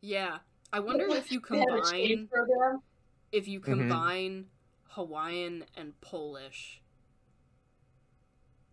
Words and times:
Yeah. 0.00 0.18
Yeah. 0.18 0.38
I 0.72 0.80
wonder 0.80 1.06
if 1.08 1.32
you 1.32 1.40
They 1.48 1.58
have 1.58 1.68
a 1.68 1.80
combine 1.82 2.28
if 3.32 3.48
you 3.48 3.60
combine 3.60 4.46
Hawaiian 4.90 5.64
and 5.76 6.00
Polish 6.00 6.80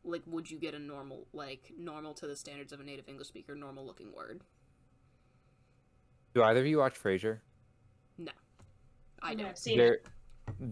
like 0.04 0.22
would 0.26 0.50
you 0.50 0.58
get 0.58 0.74
a 0.74 0.80
normal 0.80 1.28
like 1.34 1.72
normal 1.78 2.14
to 2.16 2.28
the 2.28 2.36
standards 2.36 2.72
of 2.72 2.80
a 2.80 2.84
native 2.84 3.08
English 3.08 3.28
speaker 3.28 3.56
normal 3.56 3.86
looking 3.86 4.14
word? 4.14 4.42
Do 6.34 6.44
either 6.44 6.62
of 6.62 6.68
you 6.68 6.78
watch 6.78 7.02
Frasier? 7.02 7.40
No. 8.18 8.32
I 9.22 9.32
Yeah, 9.32 9.38
don't. 9.38 9.48
I've 9.48 9.58
seen 9.58 9.78
there, 9.78 9.94
it. 9.96 10.08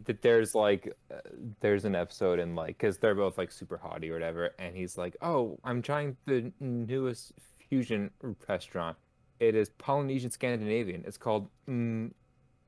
th- 0.06 0.20
there's 0.22 0.56
like, 0.56 0.96
uh, 1.12 1.22
there's 1.60 1.86
an 1.86 1.96
episode 1.96 2.40
in 2.40 2.56
like, 2.56 2.78
cause 2.78 2.98
they're 2.98 3.16
both 3.16 3.38
like 3.38 3.52
super 3.52 3.78
haughty 3.78 4.10
or 4.10 4.14
whatever, 4.14 4.52
and 4.60 4.76
he's 4.76 4.98
like, 4.98 5.16
"Oh, 5.22 5.58
I'm 5.64 5.82
trying 5.82 6.16
the 6.26 6.52
newest 6.60 7.34
fusion 7.68 8.12
restaurant. 8.48 8.98
It 9.40 9.56
is 9.56 9.70
Polynesian 9.70 10.32
Scandinavian. 10.32 11.04
It's 11.06 11.18
called 11.18 11.50
mm, 11.70 12.12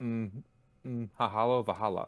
mm, 0.02 0.32
mm, 0.86 1.10
Hahalo 1.20 1.66
Vahala." 1.66 2.08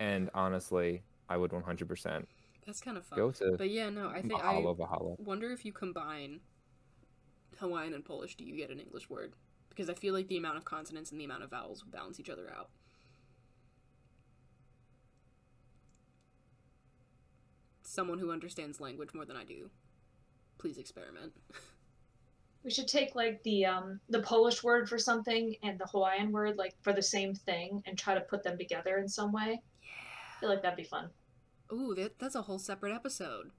And 0.00 0.30
honestly, 0.32 1.02
I 1.28 1.36
would 1.36 1.50
100% 1.50 2.26
That's 2.66 2.80
kind 2.80 2.96
of 2.96 3.04
fun. 3.04 3.18
go 3.18 3.30
to 3.32 3.56
But 3.58 3.70
yeah, 3.70 3.90
no, 3.90 4.08
I 4.08 4.22
think 4.22 4.42
I 4.42 4.54
Mahalo 4.62 5.18
wonder 5.18 5.50
if 5.50 5.64
you 5.64 5.72
combine 5.72 6.40
Hawaiian 7.58 7.94
and 7.94 8.04
Polish, 8.04 8.36
do 8.36 8.44
you 8.44 8.56
get 8.56 8.70
an 8.70 8.80
English 8.80 9.10
word? 9.10 9.32
Because 9.68 9.90
I 9.90 9.94
feel 9.94 10.14
like 10.14 10.28
the 10.28 10.36
amount 10.36 10.56
of 10.56 10.64
consonants 10.64 11.10
and 11.10 11.20
the 11.20 11.24
amount 11.24 11.42
of 11.42 11.50
vowels 11.50 11.84
would 11.84 11.92
balance 11.92 12.18
each 12.18 12.30
other 12.30 12.50
out. 12.56 12.68
Someone 17.82 18.18
who 18.18 18.30
understands 18.30 18.80
language 18.80 19.14
more 19.14 19.24
than 19.24 19.36
I 19.36 19.44
do, 19.44 19.70
please 20.58 20.78
experiment. 20.78 21.32
We 22.64 22.70
should 22.70 22.88
take 22.88 23.14
like 23.14 23.42
the 23.44 23.66
um 23.66 24.00
the 24.08 24.20
Polish 24.20 24.62
word 24.62 24.88
for 24.88 24.98
something 24.98 25.56
and 25.62 25.78
the 25.78 25.86
Hawaiian 25.86 26.32
word 26.32 26.56
like 26.56 26.74
for 26.82 26.92
the 26.92 27.02
same 27.02 27.34
thing 27.34 27.82
and 27.86 27.96
try 27.96 28.14
to 28.14 28.20
put 28.20 28.42
them 28.42 28.58
together 28.58 28.98
in 28.98 29.08
some 29.08 29.32
way. 29.32 29.62
I 29.82 30.40
feel 30.40 30.48
like 30.48 30.62
that'd 30.62 30.76
be 30.76 30.84
fun. 30.84 31.08
Ooh, 31.72 31.94
that, 31.96 32.18
that's 32.18 32.34
a 32.34 32.42
whole 32.42 32.58
separate 32.58 32.94
episode. 32.94 33.50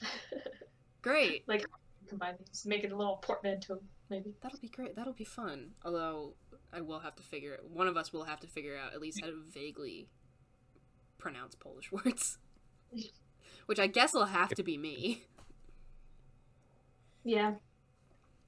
Great. 1.02 1.46
Like 1.46 1.66
combine 2.08 2.34
these, 2.38 2.64
make 2.66 2.84
it 2.84 2.92
a 2.92 2.96
little 2.96 3.16
portmanteau, 3.16 3.80
maybe. 4.10 4.34
That'll 4.42 4.58
be 4.58 4.68
great. 4.68 4.94
That'll 4.96 5.12
be 5.12 5.24
fun. 5.24 5.70
Although 5.84 6.34
I 6.72 6.80
will 6.80 7.00
have 7.00 7.16
to 7.16 7.22
figure 7.22 7.58
one 7.62 7.88
of 7.88 7.96
us 7.96 8.12
will 8.12 8.24
have 8.24 8.40
to 8.40 8.46
figure 8.46 8.76
out 8.76 8.94
at 8.94 9.00
least 9.00 9.20
how 9.20 9.26
to 9.26 9.42
vaguely 9.52 10.08
pronounce 11.18 11.54
Polish 11.54 11.90
words. 12.04 12.38
Which 13.66 13.78
I 13.78 13.86
guess 13.86 14.12
will 14.12 14.26
have 14.26 14.50
to 14.50 14.62
be 14.62 14.76
me. 14.76 15.24
Yeah. 17.24 17.54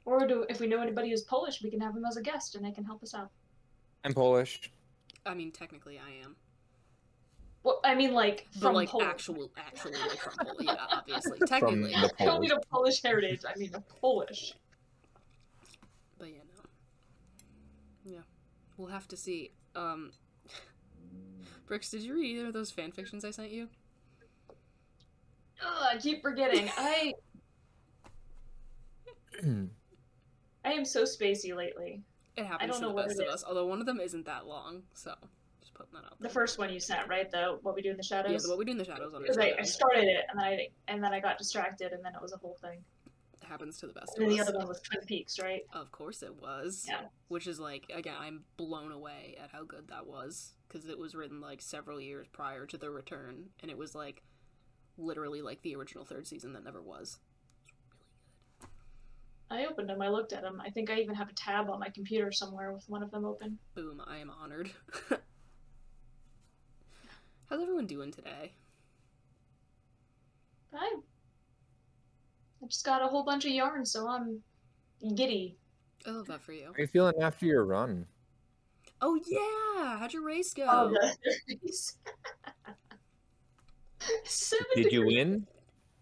Or 0.06 0.25
do 0.27 0.47
if 0.49 0.61
we 0.61 0.69
know 0.69 0.81
anybody 0.81 1.11
who's 1.11 1.22
Polish, 1.22 1.62
we 1.62 1.69
can 1.69 1.81
have 1.81 1.93
them 1.93 2.05
as 2.06 2.17
a 2.17 2.22
guest 2.22 2.55
and 2.55 2.65
they 2.65 2.71
can 2.71 2.84
help 2.84 3.03
us 3.03 3.12
out. 3.12 3.28
I'm 4.05 4.15
Polish. 4.15 4.71
I 5.27 5.34
mean, 5.34 5.50
technically 5.50 5.99
I 5.99 6.25
am. 6.25 6.37
Well, 7.65 7.81
I 7.84 7.97
mean 7.97 8.15
like 8.15 8.47
But 8.55 8.61
from 8.69 8.75
like 8.77 8.89
Poland. 8.89 9.11
actual 9.11 9.50
actually 9.59 9.95
like 9.95 10.19
from 10.21 10.34
Poland. 10.47 10.69
Yeah, 10.72 10.87
obviously. 10.93 11.39
Technically. 11.47 11.91
the 11.91 12.12
I 12.21 12.25
don't 12.25 12.41
mean 12.41 12.53
a 12.53 12.61
Polish 12.71 13.03
heritage. 13.03 13.43
I 13.45 13.59
mean 13.59 13.75
a 13.75 13.81
Polish. 13.81 14.55
But 16.19 16.28
yeah, 16.28 16.39
no. 16.55 18.12
Yeah. 18.15 18.21
We'll 18.77 18.89
have 18.89 19.09
to 19.09 19.16
see. 19.16 19.50
Um 19.75 20.12
Brooks, 21.66 21.91
did 21.91 22.03
you 22.03 22.15
read 22.15 22.37
either 22.37 22.47
of 22.47 22.53
those 22.53 22.71
fan 22.71 22.93
fictions 22.93 23.25
I 23.25 23.33
sent 23.33 23.50
you? 23.50 23.69
Oh, 25.61 25.89
I 25.93 25.97
keep 25.99 26.22
forgetting. 26.22 26.71
I 26.78 27.15
I 30.66 30.72
am 30.72 30.84
so 30.84 31.04
spacey 31.04 31.54
lately. 31.56 32.03
It 32.37 32.44
happens 32.44 32.72
don't 32.72 32.81
to 32.81 32.87
know 32.88 32.97
the 33.03 33.09
best 33.09 33.21
of 33.21 33.28
us, 33.28 33.44
although 33.47 33.66
one 33.66 33.81
of 33.81 33.87
them 33.87 34.00
isn't 34.00 34.27
that 34.27 34.47
long, 34.47 34.82
so 34.94 35.15
just 35.60 35.72
putting 35.75 35.94
that 35.94 36.04
out 36.04 36.21
The 36.21 36.28
first 36.28 36.59
one 36.59 36.71
you 36.72 36.81
sent, 36.81 37.09
right? 37.09 37.31
The 37.31 37.59
what 37.62 37.75
we 37.75 37.82
do 37.82 37.91
in 37.91 37.97
the 37.97 38.03
Yeah, 38.03 38.22
shadows. 38.22 38.43
the 38.43 38.49
what 38.50 38.59
we 38.59 38.65
do 38.65 38.72
in 38.72 38.78
the 38.78 38.84
shadows 38.84 39.15
on 39.15 39.22
Because 39.22 39.38
I, 39.38 39.53
I 39.59 39.62
started 39.62 40.04
it 40.04 40.25
and 40.28 40.38
then 40.38 40.47
I 40.47 40.69
and 40.88 41.03
then 41.03 41.15
I 41.15 41.21
got 41.21 41.38
distracted 41.38 41.93
and 41.93 42.04
then 42.04 42.15
it 42.15 42.21
was 42.21 42.32
a 42.32 42.37
whole 42.37 42.56
thing. 42.60 42.84
It 43.41 43.47
happens 43.47 43.78
to 43.78 43.87
the 43.87 43.93
best 43.93 44.09
of 44.09 44.10
us. 44.10 44.16
And 44.19 44.27
then 44.31 44.37
the 44.37 44.43
other 44.43 44.59
one 44.59 44.66
was 44.69 44.81
Twin 44.81 45.04
Peaks, 45.06 45.38
right? 45.38 45.62
Of 45.72 45.93
course 45.93 46.22
it 46.22 46.34
was. 46.43 46.84
Yeah. 46.88 47.03
Which 47.28 47.47
is 47.47 47.60
like 47.60 47.84
again, 47.94 48.16
I'm 48.19 48.43
blown 48.56 48.93
away 48.93 49.38
at 49.43 49.50
how 49.53 49.65
good 49.65 49.88
that 49.88 50.06
was 50.06 50.54
because 50.69 50.88
it 50.88 50.98
was 50.98 51.15
written 51.15 51.41
like 51.41 51.62
several 51.62 52.00
years 52.00 52.27
prior 52.33 52.66
to 52.66 52.77
the 52.77 52.91
return, 52.91 53.50
and 53.60 53.71
it 53.71 53.78
was 53.78 53.94
like 53.94 54.22
literally 54.98 55.43
like 55.43 55.62
the 55.62 55.77
original 55.77 56.04
third 56.04 56.27
season 56.27 56.53
that 56.54 56.65
never 56.65 56.83
was. 56.83 57.19
I 59.51 59.67
opened 59.67 59.89
them. 59.89 60.03
I 60.03 60.09
looked 60.09 60.33
at 60.33 60.43
them. 60.43 60.61
I 60.65 60.71
think 60.71 60.91
I 60.91 60.99
even 60.99 61.15
have 61.15 61.29
a 61.29 61.34
tab 61.34 61.71
on 61.71 61.79
my 61.79 61.89
computer 61.89 62.33
somewhere 62.33 62.73
with 62.73 62.84
one 62.89 63.03
of 63.03 63.11
them 63.11 63.25
open. 63.25 63.59
Boom! 63.75 64.03
I 64.07 64.19
am 64.19 64.31
honored. 64.31 64.71
How's 67.49 67.61
everyone 67.62 67.87
doing 67.87 68.11
today? 68.11 68.53
I 70.75 70.97
I 72.62 72.67
just 72.67 72.84
got 72.84 73.03
a 73.03 73.07
whole 73.07 73.23
bunch 73.25 73.45
of 73.45 73.53
yarn, 73.53 73.87
so 73.87 74.09
I'm 74.09 74.43
giddy. 75.15 75.57
I 76.07 76.11
love 76.11 76.27
that 76.27 76.43
for 76.43 76.53
you. 76.53 76.67
How 76.67 76.73
are 76.73 76.81
you 76.81 76.87
feeling 76.89 77.15
after 77.23 77.47
your 77.47 77.65
run? 77.65 78.07
Oh 79.01 79.19
yeah! 79.27 79.99
How'd 79.99 80.13
your 80.13 80.25
race 80.25 80.53
go? 80.55 80.67
Oh, 80.69 80.89
the- 80.91 81.17
Seven 84.25 84.67
Did 84.75 84.93
you 84.93 85.07
win? 85.07 85.47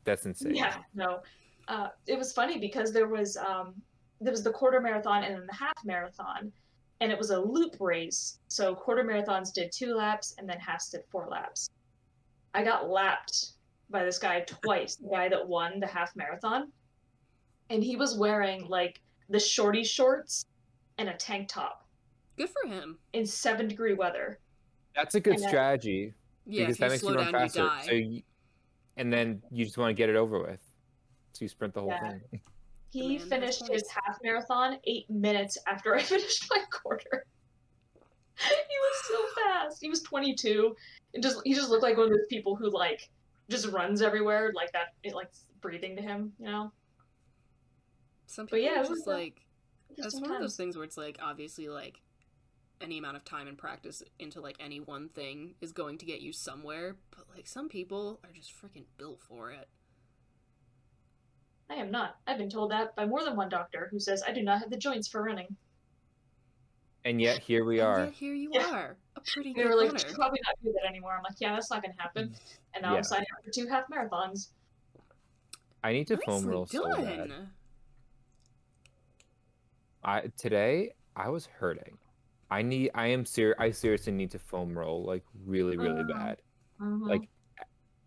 That's 0.05 0.27
insane. 0.27 0.55
Yeah, 0.55 0.77
no. 0.95 1.21
Uh, 1.69 1.89
it 2.07 2.19
was 2.19 2.33
funny 2.33 2.59
because 2.59 2.93
there 2.93 3.09
was 3.09 3.37
um, 3.37 3.75
there 4.21 4.31
was 4.31 4.43
the 4.43 4.51
quarter 4.51 4.81
marathon 4.81 5.25
and 5.25 5.35
then 5.35 5.47
the 5.47 5.55
half 5.55 5.73
marathon, 5.85 6.53
and 7.01 7.11
it 7.11 7.19
was 7.19 7.31
a 7.31 7.39
loop 7.41 7.77
race. 7.81 8.39
So 8.49 8.75
quarter 8.75 9.03
marathons 9.05 9.53
did 9.53 9.73
two 9.73 9.95
laps, 9.95 10.35
and 10.39 10.49
then 10.49 10.59
halves 10.59 10.89
did 10.91 11.03
four 11.11 11.29
laps. 11.31 11.71
I 12.55 12.63
got 12.63 12.89
lapped 12.89 13.53
by 13.91 14.05
this 14.05 14.19
guy 14.19 14.41
twice. 14.63 14.97
The 14.97 15.09
guy 15.09 15.29
that 15.29 15.47
won 15.47 15.81
the 15.81 15.87
half 15.87 16.15
marathon, 16.17 16.71
and 17.71 17.83
he 17.83 17.97
was 17.97 18.17
wearing 18.17 18.67
like 18.69 19.01
the 19.31 19.41
shorty 19.41 19.85
shorts 19.85 20.45
and 20.99 21.09
a 21.09 21.15
tank 21.15 21.49
top 21.49 21.87
Good 22.37 22.51
for 22.51 22.69
him. 22.69 22.99
in 23.15 23.25
seven 23.27 23.69
degree 23.69 23.95
weather. 23.95 24.39
That's 24.95 25.15
a 25.15 25.21
good 25.21 25.35
And 25.35 25.43
then- 25.43 25.49
strategy 25.49 26.13
Yeah, 26.47 26.67
because 26.67 26.75
if 26.77 26.79
that 26.81 26.85
you 26.87 26.91
makes 26.91 27.01
slow 27.03 27.13
you 27.13 27.17
run 27.19 27.33
down, 27.33 27.41
faster. 27.49 27.63
you 27.63 27.69
die. 27.69 27.87
So 27.87 27.93
you, 27.95 28.23
and 28.99 29.13
then 29.13 29.43
you 29.51 29.65
just 29.65 29.77
want 29.79 29.91
to 29.91 29.95
get 29.95 30.09
it 30.11 30.15
over 30.15 30.39
with. 30.41 30.61
So 31.35 31.45
you 31.45 31.49
sprint 31.49 31.75
the 31.75 31.81
whole 31.81 31.91
Yeah. 31.91 32.01
thing. 32.01 32.23
He 32.91 33.19
man 33.19 33.27
finished 33.29 33.67
his 33.73 33.83
half 33.91 34.19
marathon 34.23 34.79
eight 34.85 35.11
minutes 35.11 35.59
after 35.67 35.97
I 35.97 36.03
finished 36.03 36.47
my 36.49 36.61
quarter. 36.71 37.27
he 38.39 38.55
was 38.55 39.05
so 39.09 39.43
fast. 39.43 39.79
He 39.81 39.89
was 39.89 40.01
22. 40.03 40.77
And 41.13 41.23
just 41.23 41.41
he 41.45 41.55
just 41.55 41.71
looked 41.71 41.83
like 41.83 41.97
one 41.97 42.07
of 42.07 42.11
those 42.11 42.27
people 42.31 42.55
who 42.55 42.71
like 42.71 43.01
just 43.51 43.67
runs 43.67 44.01
everywhere 44.01 44.53
like 44.55 44.71
that. 44.73 44.89
It 45.03 45.13
like 45.13 45.29
breathing 45.61 45.97
to 45.97 46.03
him, 46.03 46.33
you 46.39 46.47
know. 46.47 46.73
Some 48.29 48.47
But 48.47 48.61
people 48.61 48.71
yeah, 48.75 48.81
are 48.81 48.85
it 48.85 48.89
was 48.89 48.99
just 48.99 49.09
like 49.09 49.41
it's 49.97 50.15
one 50.21 50.31
of 50.31 50.41
those 50.41 50.57
things 50.57 50.77
where 50.77 50.85
it's 50.85 50.97
like 50.97 51.19
obviously 51.21 51.69
like 51.69 52.01
any 52.81 52.99
amount 52.99 53.17
of 53.17 53.25
time 53.25 53.49
and 53.49 53.59
practice 53.59 54.03
into 54.21 54.41
like 54.41 54.57
any 54.61 54.79
one 54.79 55.09
thing 55.09 55.55
is 55.61 55.73
going 55.73 55.99
to 55.99 56.07
get 56.07 56.21
you 56.21 56.33
somewhere, 56.33 56.97
but 57.11 57.25
like 57.35 57.49
some 57.49 57.69
people 57.69 58.21
are 58.23 58.31
just 58.33 58.53
freaking 58.53 58.85
built 58.99 59.21
for 59.21 59.51
it. 59.51 59.69
I 61.75 61.79
I 61.79 61.81
am 61.81 61.91
not. 61.91 62.17
I've 62.27 62.39
been 62.39 62.51
told 62.51 62.71
that 62.71 62.95
by 62.97 63.05
more 63.07 63.25
than 63.25 63.37
one 63.37 63.49
doctor 63.49 63.89
who 63.91 63.99
says 63.99 64.23
I 64.27 64.33
do 64.33 64.43
not 64.43 64.61
have 64.61 64.71
the 64.71 64.77
joints 64.77 65.09
for 65.09 65.23
running. 65.23 65.57
And 67.05 67.21
yet 67.21 67.39
here 67.39 67.65
we 67.65 67.81
And 67.81 67.89
are. 67.89 68.05
yet 68.05 68.13
here 68.15 68.35
you 68.35 68.51
Yeah. 68.53 68.71
are, 68.71 68.97
a 69.17 69.21
pretty 69.21 69.53
They 69.53 69.65
were 69.65 69.75
like, 69.75 69.89
runner. 69.89 69.99
"Should 69.99 70.15
probably 70.15 70.41
not 70.47 70.55
do 70.63 70.73
that 70.73 70.87
anymore. 70.89 71.13
I'm 71.17 71.23
like, 71.23 71.35
yeah, 71.39 71.53
that's 71.53 71.71
not 71.71 71.83
gonna 71.83 71.95
happen. 71.99 72.35
And 72.75 72.83
now 72.83 72.93
Yeah. 72.93 72.99
I'm 72.99 73.03
signing 73.05 73.27
up 73.37 73.45
for 73.45 73.51
two 73.51 73.67
half 73.67 73.89
marathons. 73.89 74.51
I 75.83 75.93
need 75.93 76.07
to 76.09 76.17
foam 76.19 76.45
Nicely 76.45 76.51
roll 76.51 76.67
so 76.67 76.97
bad. 77.03 77.49
I 80.03 80.31
today 80.39 80.95
I 81.17 81.29
was 81.29 81.47
hurting. 81.47 81.99
I 82.51 82.63
need 82.63 82.91
I 82.95 83.09
am 83.09 83.27
serious. 83.27 83.57
I 83.59 83.71
seriously 83.71 84.13
need 84.13 84.31
to 84.31 84.39
foam 84.39 84.77
roll 84.79 85.05
like 85.05 85.25
really 85.45 85.77
really 85.77 86.03
Oh. 86.03 86.15
bad. 86.15 86.41
Mhm. 86.81 87.07
Like 87.09 87.29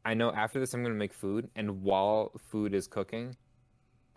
I 0.06 0.14
know 0.14 0.32
after 0.32 0.60
this 0.60 0.74
I'm 0.74 0.82
gonna 0.84 0.96
make 0.96 1.14
food 1.14 1.52
and 1.56 1.84
while 1.84 2.32
food 2.40 2.74
is 2.74 2.88
cooking, 2.88 3.36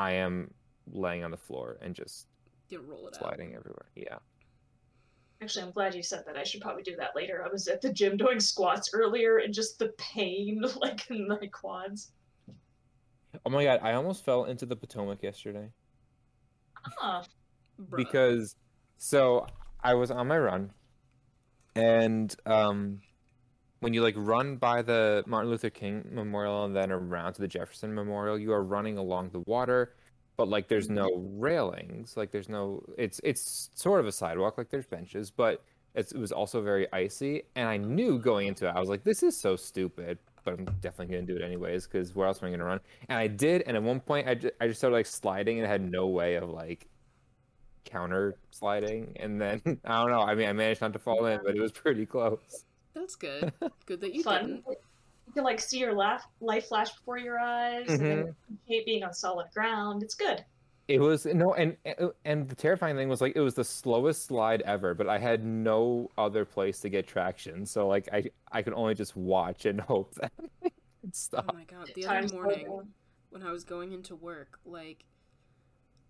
I 0.01 0.13
am 0.13 0.51
laying 0.91 1.23
on 1.25 1.31
the 1.31 1.37
floor 1.37 1.77
and 1.83 1.95
just 1.95 2.27
You 2.71 2.81
roll 2.81 3.07
it 3.09 3.15
out. 3.17 3.21
sliding 3.21 3.55
everywhere. 3.55 3.91
Yeah. 3.95 4.19
Actually, 5.43 5.65
I'm 5.67 5.73
glad 5.73 5.95
you 5.95 6.03
said 6.03 6.25
that. 6.27 6.37
I 6.39 6.43
should 6.43 6.61
probably 6.63 6.83
do 6.83 6.97
that 6.97 7.15
later. 7.15 7.45
I 7.45 7.49
was 7.51 7.69
at 7.69 7.81
the 7.83 7.93
gym 7.93 8.17
doing 8.17 8.41
squats 8.41 8.91
earlier, 8.95 9.39
and 9.39 9.53
just 9.55 9.79
the 9.79 9.89
pain, 9.99 10.63
like 10.81 11.11
in 11.11 11.29
my 11.29 11.47
quads. 11.53 12.13
Oh 13.45 13.51
my 13.51 13.65
god, 13.65 13.81
I 13.83 13.93
almost 13.93 14.25
fell 14.25 14.45
into 14.45 14.67
the 14.67 14.77
Potomac 14.77 15.23
yesterday. 15.23 15.71
Ah, 17.01 17.25
Bruh. 17.79 17.97
because 17.97 18.57
so 18.99 19.47
I 19.83 19.95
was 19.95 20.11
on 20.11 20.27
my 20.29 20.39
run 20.39 20.73
and 21.77 22.35
um 22.47 23.01
when 23.81 23.95
you 23.95 24.03
like 24.03 24.15
run 24.17 24.57
by 24.57 24.83
the 24.83 25.25
Martin 25.27 25.51
Luther 25.51 25.71
King 25.71 26.07
Memorial 26.11 26.65
and 26.65 26.77
then 26.77 26.93
around 26.93 27.35
to 27.35 27.41
the 27.41 27.49
Jefferson 27.49 27.95
Memorial, 27.95 28.39
you 28.39 28.53
are 28.53 28.63
running 28.63 28.99
along 28.99 29.31
the 29.31 29.41
water, 29.41 29.95
but 30.37 30.49
like 30.49 30.69
there's 30.69 30.87
mm-hmm. 30.87 30.97
no 30.97 31.11
railings, 31.39 32.17
like 32.17 32.31
there's 32.31 32.49
no 32.49 32.83
it's 32.99 33.21
it's 33.25 33.71
sort 33.75 34.01
of 34.01 34.07
a 34.07 34.13
sidewalk, 34.13 34.59
like 34.59 34.71
there's 34.71 34.87
benches, 34.87 35.31
but 35.31 35.65
it's, 35.95 36.13
it 36.13 36.19
was 36.19 36.31
also 36.31 36.63
very 36.63 36.87
icy 36.93 37.43
and 37.57 37.69
I 37.69 37.77
knew 37.77 38.17
going 38.17 38.47
into 38.47 38.69
it 38.69 38.71
I 38.71 38.79
was 38.79 38.89
like 38.89 39.03
this 39.03 39.23
is 39.23 39.37
so 39.37 39.57
stupid, 39.57 40.19
but 40.45 40.55
I'm 40.55 40.65
definitely 40.81 41.15
going 41.15 41.27
to 41.27 41.33
do 41.33 41.43
it 41.43 41.45
anyways 41.45 41.87
cuz 41.87 42.15
where 42.15 42.27
else 42.27 42.43
am 42.43 42.47
I 42.47 42.51
going 42.51 42.61
to 42.61 42.67
run? 42.67 42.81
And 43.09 43.19
I 43.19 43.27
did 43.27 43.63
and 43.63 43.77
at 43.77 43.83
one 43.83 44.01
point 44.01 44.29
I 44.29 44.35
just, 44.35 44.55
I 44.61 44.69
just 44.69 44.79
started 44.79 44.97
like 44.97 45.07
sliding 45.07 45.59
and 45.59 45.67
had 45.67 45.91
no 45.91 46.07
way 46.07 46.35
of 46.35 46.51
like 46.51 46.87
counter 47.85 48.37
sliding 48.51 49.17
and 49.17 49.41
then 49.41 49.63
I 49.85 50.03
don't 50.03 50.11
know. 50.11 50.21
I 50.21 50.35
mean, 50.35 50.49
I 50.49 50.53
managed 50.53 50.83
not 50.83 50.93
to 50.93 50.99
fall 50.99 51.25
in, 51.27 51.41
but 51.43 51.57
it 51.57 51.61
was 51.61 51.73
pretty 51.73 52.05
close. 52.05 52.67
That's 52.95 53.17
good. 53.17 53.53
Good 53.87 54.01
that 54.01 54.15
you 54.15 54.23
fun. 54.23 54.47
didn't. 54.47 54.65
You 55.27 55.33
can 55.35 55.45
like 55.45 55.61
see 55.61 55.79
your 55.79 55.95
laugh, 55.95 56.25
life 56.41 56.67
flash 56.67 56.93
before 56.93 57.19
your 57.19 57.39
eyes, 57.39 58.03
and 58.09 58.21
Mm-hmm. 58.21 58.31
appreciate 58.49 58.87
being 58.87 59.05
on 59.05 59.15
solid 59.15 59.47
ground. 59.55 60.03
It's 60.03 60.15
good. 60.15 60.45
It 60.89 60.99
was 61.01 61.25
no, 61.25 61.55
and 61.55 61.77
and 62.25 62.49
the 62.49 62.55
terrifying 62.57 62.97
thing 62.97 63.09
was 63.09 63.21
like 63.21 63.37
it 63.37 63.41
was 63.41 63.55
the 63.55 63.63
slowest 63.65 64.27
slide 64.27 64.61
ever, 64.63 64.93
but 64.93 65.09
I 65.09 65.19
had 65.19 65.45
no 65.45 66.11
other 66.19 66.45
place 66.45 66.81
to 66.81 66.89
get 66.89 67.07
traction, 67.07 67.65
so 67.65 67.87
like 67.87 68.09
I 68.13 68.25
I 68.51 68.63
could 68.63 68.73
only 68.75 68.95
just 68.95 69.15
watch 69.17 69.67
and 69.67 69.81
hope 69.93 70.15
that 70.17 70.33
it 71.05 71.15
stopped. 71.15 71.49
Oh 71.49 71.53
my 71.53 71.65
god, 71.65 71.93
the 71.95 72.07
other 72.07 72.23
Times 72.23 72.31
slow 72.31 72.41
morning 72.41 72.65
down. 72.67 72.95
when 73.31 73.43
I 73.43 73.53
was 73.53 73.65
going 73.65 73.93
into 73.93 74.17
work, 74.17 74.59
like 74.65 75.05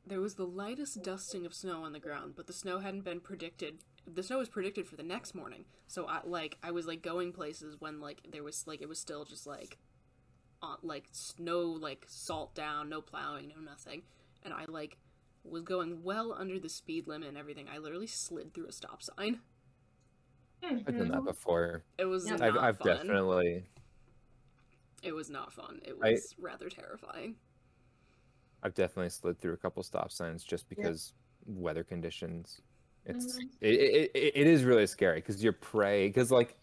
there 0.07 0.21
was 0.21 0.35
the 0.35 0.47
lightest 0.47 1.03
dusting 1.03 1.47
of 1.47 1.55
snow 1.55 1.83
on 1.85 1.93
the 1.93 2.01
ground, 2.01 2.35
but 2.37 2.47
the 2.47 2.53
snow 2.53 2.79
hadn't 2.81 3.03
been 3.05 3.21
predicted. 3.21 3.81
The 4.07 4.23
snow 4.23 4.39
was 4.39 4.49
predicted 4.49 4.87
for 4.87 4.97
the 4.97 5.03
next 5.03 5.35
morning. 5.35 5.65
So 5.87 6.07
I 6.07 6.21
like 6.25 6.59
I 6.63 6.71
was 6.71 6.87
like 6.87 7.03
going 7.03 7.33
places 7.33 7.77
when 7.79 8.01
like 8.01 8.21
there 8.31 8.43
was 8.43 8.67
like 8.67 8.81
it 8.83 8.89
was 8.89 8.99
still 8.99 9.25
just 9.25 9.47
like 9.47 9.79
on 10.63 10.79
like 10.83 11.09
snow 11.13 11.61
like 11.63 12.05
salt 12.09 12.55
down, 12.55 12.89
no 12.89 13.01
plowing, 13.01 13.49
no 13.49 13.61
nothing. 13.61 14.03
And 14.43 14.53
I 14.53 14.65
like 14.67 14.99
was 15.45 15.63
going 15.63 16.03
well 16.03 16.35
under 16.37 16.59
the 16.59 16.69
speed 16.69 17.07
limit 17.07 17.29
and 17.29 17.39
everything. 17.39 17.67
I 17.73 17.79
literally 17.79 18.07
slid 18.07 18.53
through 18.53 18.67
a 18.67 18.73
stop 18.73 19.03
sign. 19.03 19.41
I've 20.63 20.85
done 20.85 21.09
that 21.09 21.09
mm-hmm. 21.09 21.25
before. 21.25 21.85
It 21.99 22.05
was 22.05 22.27
Yeah. 22.27 22.37
not 22.37 22.43
I've 22.43 22.57
I've 22.57 22.79
fun. 22.79 22.97
definitely 22.97 23.65
It 25.03 25.13
was 25.13 25.31
not 25.31 25.53
fun. 25.53 25.81
It 25.85 25.97
I- 26.03 26.13
was 26.13 26.35
rather 26.39 26.69
terrifying. 26.69 27.37
I've 28.63 28.75
definitely 28.75 29.09
slid 29.09 29.41
through 29.41 29.55
a 29.55 29.57
couple 29.57 29.83
stop 29.83 30.13
signs 30.13 30.45
just 30.45 30.69
because 30.69 31.15
weather 31.47 31.83
conditions. 31.83 32.61
It's 33.07 33.39
Mhm. 33.39 33.49
it, 33.61 34.11
it, 34.15 34.33
it, 34.35 34.47
is 34.47 34.65
really 34.65 34.87
scary 34.87 35.17
because 35.21 35.43
you're 35.43 35.53
prey 35.55 36.09
because 36.09 36.31
like 36.31 36.57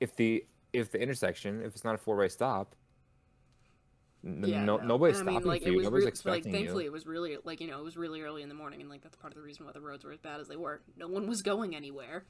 if 0.00 0.14
the 0.16 0.44
if 0.72 0.90
the 0.92 1.00
intersection 1.00 1.60
if 1.62 1.74
it's 1.74 1.84
not 1.84 1.94
a 1.94 1.98
four 1.98 2.16
way 2.16 2.28
stop 2.28 2.74
n- 4.24 4.40
Yeah, 4.44 4.64
no, 4.64 4.76
nobody's 4.78 5.18
And 5.18 5.28
I 5.28 5.32
mean, 5.32 5.34
stopping 5.34 5.50
like, 5.50 5.62
for 5.62 5.68
you 5.70 5.82
nobody's 5.82 6.20
so, 6.20 6.30
like, 6.30 6.44
thankfully, 6.44 6.84
you 6.84 6.90
it 6.90 6.92
was 6.92 7.06
really 7.06 7.36
like 7.44 7.60
you 7.60 7.66
know 7.68 7.78
it 7.80 7.84
was 7.84 7.96
really 7.96 8.22
early 8.22 8.42
in 8.42 8.48
the 8.48 8.54
morning, 8.54 8.80
and 8.80 8.88
like 8.90 9.02
that's 9.02 9.16
part 9.16 9.32
of 9.32 9.36
the 9.36 9.42
reason 9.42 9.66
why 9.66 9.72
the 9.72 9.80
roads 9.80 10.04
were 10.04 10.12
as 10.12 10.20
bad 10.20 10.40
as 10.40 10.48
they 10.48 10.56
were. 10.56 10.80
No 10.96 11.08
one 11.08 11.26
was 11.26 11.42
going 11.42 11.74
anywhere. 11.74 12.24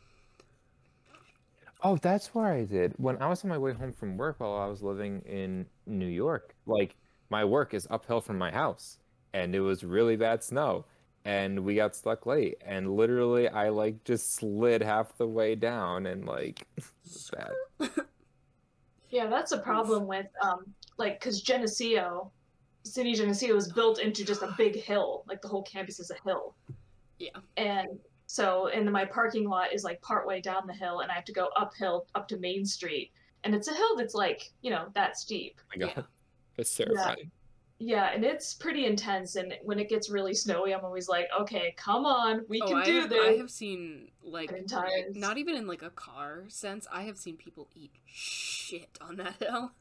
oh 1.83 1.97
that's 1.97 2.35
what 2.35 2.45
I 2.47 2.65
did 2.65 2.95
when 2.97 3.21
I 3.23 3.29
was 3.29 3.43
on 3.45 3.51
my 3.51 3.59
way 3.59 3.73
home 3.73 3.93
from 3.93 4.17
work 4.17 4.37
while 4.41 4.55
I 4.55 4.67
was 4.67 4.83
living 4.83 5.23
in 5.23 5.67
New 5.87 6.07
York 6.07 6.55
like 6.67 6.97
my 7.31 7.45
work 7.45 7.75
is 7.75 7.87
uphill 7.91 8.21
from 8.21 8.39
my 8.39 8.51
house 8.51 8.99
and 9.33 9.55
it 9.55 9.61
was 9.61 9.85
really 9.85 10.17
bad 10.17 10.43
snow 10.43 10.85
and 11.31 11.61
we 11.61 11.75
got 11.77 11.95
stuck 11.95 12.27
late 12.27 12.57
and 12.67 12.91
literally 13.01 13.49
I 13.49 13.69
like 13.69 14.03
just 14.05 14.35
slid 14.35 14.83
half 14.83 15.17
the 15.17 15.27
way 15.27 15.55
down 15.55 16.07
and 16.07 16.25
like 16.27 16.67
bad 17.33 17.53
Yeah, 19.11 19.27
that's 19.27 19.51
a 19.53 19.59
problem 19.59 20.07
with 20.07 20.27
um, 20.41 20.61
like, 20.97 21.19
because 21.19 21.43
Geneseo, 21.43 22.31
City 22.85 23.13
Geneseo 23.15 23.57
is 23.57 23.73
built 23.73 23.99
into 23.99 24.25
just 24.25 24.43
a 24.43 24.55
big 24.57 24.77
hill. 24.77 25.25
Like 25.29 25.43
the 25.43 25.49
whole 25.49 25.65
campus 25.65 25.99
is 25.99 26.13
a 26.13 26.29
hill. 26.29 26.55
Yeah. 27.19 27.31
And 27.57 27.89
so, 28.27 28.69
and 28.69 28.87
then 28.87 28.93
my 28.93 29.05
parking 29.05 29.49
lot 29.49 29.73
is 29.73 29.83
like 29.83 30.01
partway 30.01 30.41
down 30.41 30.63
the 30.69 30.73
hill, 30.73 31.01
and 31.01 31.11
I 31.11 31.15
have 31.15 31.25
to 31.25 31.33
go 31.33 31.49
uphill 31.57 32.07
up 32.15 32.29
to 32.29 32.37
Main 32.39 32.65
Street, 32.65 33.11
and 33.43 33.53
it's 33.53 33.67
a 33.67 33.75
hill 33.75 33.97
that's 33.97 34.15
like, 34.15 34.53
you 34.63 34.71
know, 34.71 34.87
that 34.95 35.19
steep. 35.19 35.61
oh 35.61 35.65
my 35.75 35.87
god 35.87 35.93
Yeah. 35.97 36.03
it's 36.57 36.73
terrifying 36.77 37.17
Yeah, 37.19 37.25
and 37.81 38.25
it's 38.25 38.55
pretty 38.55 38.85
intense. 38.87 39.37
And 39.37 39.55
when 39.63 39.79
it 39.79 39.89
gets 39.89 40.11
really 40.11 40.35
snowy, 40.35 40.75
I'm 40.75 40.85
always 40.85 41.09
like, 41.09 41.29
okay, 41.41 41.75
come 41.77 42.05
on, 42.05 42.45
we 42.49 42.61
oh, 42.61 42.69
can 42.69 42.77
I 42.77 42.85
do 42.85 43.01
have, 43.01 43.11
this. 43.11 43.27
I 43.27 43.33
have 43.39 43.51
seen 43.51 44.09
like 44.23 44.53
not 45.15 45.39
even 45.39 45.57
in 45.57 45.67
like 45.67 45.83
a 45.83 45.91
car 45.91 46.45
sense. 46.49 46.87
I 46.93 47.03
have 47.03 47.17
seen 47.17 47.37
people 47.37 47.69
eat 47.75 47.93
shit 48.07 48.99
on 49.01 49.17
that 49.17 49.37
hill. 49.41 49.73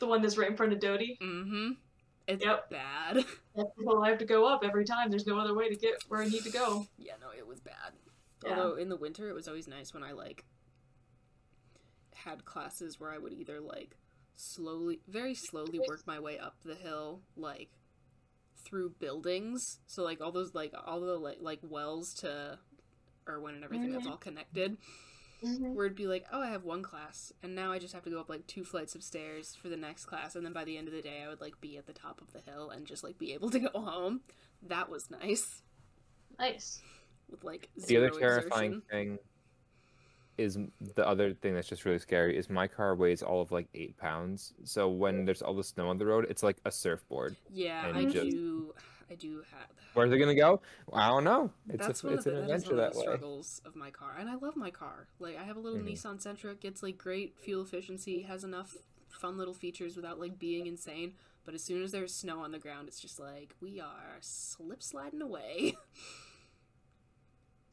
The 0.00 0.06
one 0.06 0.22
that's 0.22 0.36
right 0.36 0.50
in 0.50 0.56
front 0.56 0.72
of 0.72 0.80
Doty. 0.80 1.18
Mm-hmm. 1.22 1.72
It's 2.26 2.44
Yep. 2.44 2.70
bad. 2.70 3.24
Well, 3.76 4.02
I 4.02 4.08
have 4.08 4.18
to 4.18 4.24
go 4.24 4.46
up 4.46 4.62
every 4.64 4.84
time. 4.84 5.10
There's 5.10 5.26
no 5.26 5.38
other 5.38 5.54
way 5.54 5.68
to 5.68 5.74
get 5.74 6.02
where 6.08 6.22
I 6.22 6.28
need 6.28 6.44
to 6.44 6.50
go. 6.50 6.86
yeah, 6.96 7.14
no, 7.20 7.26
it 7.36 7.46
was 7.46 7.60
bad. 7.60 7.92
Yeah. 8.44 8.50
Although 8.50 8.76
in 8.76 8.88
the 8.88 8.96
winter, 8.96 9.28
it 9.28 9.34
was 9.34 9.48
always 9.48 9.68
nice 9.68 9.92
when 9.92 10.02
I 10.02 10.12
like 10.12 10.44
had 12.14 12.44
classes 12.44 12.98
where 12.98 13.10
I 13.10 13.18
would 13.18 13.32
either 13.32 13.60
like 13.60 13.96
slowly, 14.36 15.00
very 15.08 15.34
slowly 15.34 15.80
work 15.88 16.06
my 16.06 16.18
way 16.20 16.38
up 16.38 16.56
the 16.64 16.74
hill, 16.74 17.20
like 17.36 17.70
through 18.64 18.90
buildings. 18.98 19.80
So 19.86 20.02
like 20.02 20.20
all 20.20 20.32
those 20.32 20.54
like 20.54 20.72
all 20.86 21.00
the 21.00 21.18
like 21.18 21.38
like 21.40 21.60
Welles 21.62 22.14
to 22.14 22.58
Erwin 23.28 23.54
and 23.54 23.64
everything 23.64 23.92
that's 23.92 24.06
Mhm. 24.06 24.10
all 24.10 24.16
connected. 24.16 24.76
Where 25.42 25.86
it'd 25.86 25.96
be 25.96 26.06
like, 26.06 26.26
oh, 26.30 26.42
I 26.42 26.50
have 26.50 26.64
one 26.64 26.82
class, 26.82 27.32
and 27.42 27.54
now 27.54 27.72
I 27.72 27.78
just 27.78 27.94
have 27.94 28.02
to 28.04 28.10
go 28.10 28.20
up 28.20 28.28
like 28.28 28.46
two 28.46 28.62
flights 28.62 28.94
of 28.94 29.02
stairs 29.02 29.54
for 29.54 29.70
the 29.70 29.76
next 29.76 30.04
class, 30.04 30.36
and 30.36 30.44
then 30.44 30.52
by 30.52 30.64
the 30.64 30.76
end 30.76 30.86
of 30.86 30.92
the 30.92 31.00
day, 31.00 31.22
I 31.24 31.28
would 31.28 31.40
like 31.40 31.58
be 31.62 31.78
at 31.78 31.86
the 31.86 31.94
top 31.94 32.20
of 32.20 32.30
the 32.34 32.40
hill 32.40 32.68
and 32.68 32.86
just 32.86 33.02
like 33.02 33.16
be 33.16 33.32
able 33.32 33.48
to 33.48 33.58
go 33.58 33.70
home. 33.80 34.20
That 34.62 34.90
was 34.90 35.10
nice 35.10 35.62
Nice. 36.38 36.82
with 37.30 37.42
like 37.42 37.70
the 37.74 37.96
other 37.96 38.10
terrifying 38.10 38.72
exertion. 38.74 38.82
thing 38.90 39.18
is 40.40 40.58
the 40.96 41.06
other 41.06 41.32
thing 41.34 41.54
that's 41.54 41.68
just 41.68 41.84
really 41.84 41.98
scary 41.98 42.36
is 42.36 42.48
my 42.50 42.66
car 42.66 42.94
weighs 42.96 43.22
all 43.22 43.40
of 43.42 43.52
like 43.52 43.68
eight 43.74 43.96
pounds 43.98 44.52
so 44.64 44.88
when 44.88 45.24
there's 45.26 45.42
all 45.42 45.54
the 45.54 45.62
snow 45.64 45.88
on 45.88 45.98
the 45.98 46.06
road 46.06 46.26
it's 46.30 46.42
like 46.42 46.56
a 46.64 46.70
surfboard 46.72 47.36
Yeah, 47.52 47.92
I 47.94 48.04
just- 48.04 48.30
do. 48.30 48.74
I 49.10 49.16
do 49.16 49.38
have. 49.50 49.68
where's 49.94 50.12
it 50.12 50.18
gonna 50.18 50.36
go 50.36 50.60
i 50.92 51.08
don't 51.08 51.24
know 51.24 51.50
it's 51.68 51.84
That's 51.86 52.02
a, 52.04 52.06
one 52.06 52.14
it's 52.16 52.26
of 52.26 52.32
the, 52.34 52.40
an 52.42 52.46
that 52.46 52.54
adventure 52.54 52.76
that 52.76 52.92
the 52.92 52.98
way 52.98 53.04
struggles 53.04 53.60
of 53.64 53.74
my 53.74 53.90
car, 53.90 54.14
and 54.18 54.28
I 54.30 54.36
love 54.36 54.54
my 54.56 54.70
car. 54.70 55.08
Like 55.18 55.36
I 55.36 55.42
have 55.42 55.56
a 55.56 55.60
little 55.60 55.80
Mhm. 55.80 55.92
Nissan 55.92 56.22
Sentra, 56.24 56.58
gets 56.58 56.80
like 56.82 56.96
great 56.96 57.36
fuel 57.38 57.62
efficiency, 57.62 58.22
has 58.22 58.44
enough 58.44 58.76
fun 59.08 59.36
little 59.36 59.52
features 59.54 59.96
without 59.96 60.20
like 60.20 60.38
being 60.38 60.66
insane. 60.68 61.14
But 61.44 61.54
as 61.54 61.64
soon 61.64 61.82
as 61.82 61.90
there's 61.90 62.14
snow 62.14 62.38
on 62.40 62.52
the 62.52 62.58
ground, 62.60 62.86
it's 62.86 63.00
just 63.00 63.18
like 63.18 63.54
we 63.60 63.80
are 63.80 64.18
slip 64.20 64.80
sliding 64.82 65.22
away. 65.22 65.76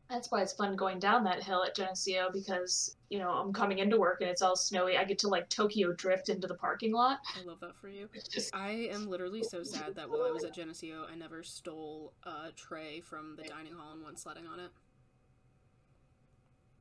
That's 0.10 0.32
why 0.32 0.42
it's 0.42 0.54
fun 0.54 0.78
going 0.78 1.00
down 1.00 1.26
that 1.26 1.44
hill 1.44 1.64
at 1.66 1.76
Geneseo 1.76 2.30
because, 2.32 2.96
you 3.10 3.20
know, 3.20 3.30
I'm 3.30 3.52
coming 3.52 3.80
into 3.80 3.98
work 3.98 4.22
and 4.22 4.30
it's 4.30 4.42
all 4.42 4.56
snowy. 4.56 4.98
I 4.98 5.04
get 5.04 5.20
to 5.20 5.28
like 5.28 5.50
Tokyo 5.50 5.92
drift 5.92 6.30
into 6.30 6.48
the 6.48 6.54
parking 6.56 6.94
lot. 6.94 7.20
I 7.38 7.44
love 7.44 7.60
that 7.60 7.76
for 7.76 7.90
you. 7.90 8.08
I 8.54 8.90
am 8.92 9.08
literally 9.08 9.44
so 9.44 9.64
sad 9.64 9.96
that 9.96 10.10
while 10.10 10.24
I 10.24 10.32
was 10.32 10.46
at 10.46 10.54
Geneseo, 10.54 11.06
I 11.12 11.16
never 11.16 11.44
stole 11.44 12.14
a 12.24 12.52
tray 12.56 13.02
from 13.02 13.36
the 13.36 13.44
dining 13.44 13.74
hall 13.74 13.92
and 13.94 14.04
went 14.04 14.18
sledding 14.18 14.48
on 14.48 14.62
it. 14.62 14.70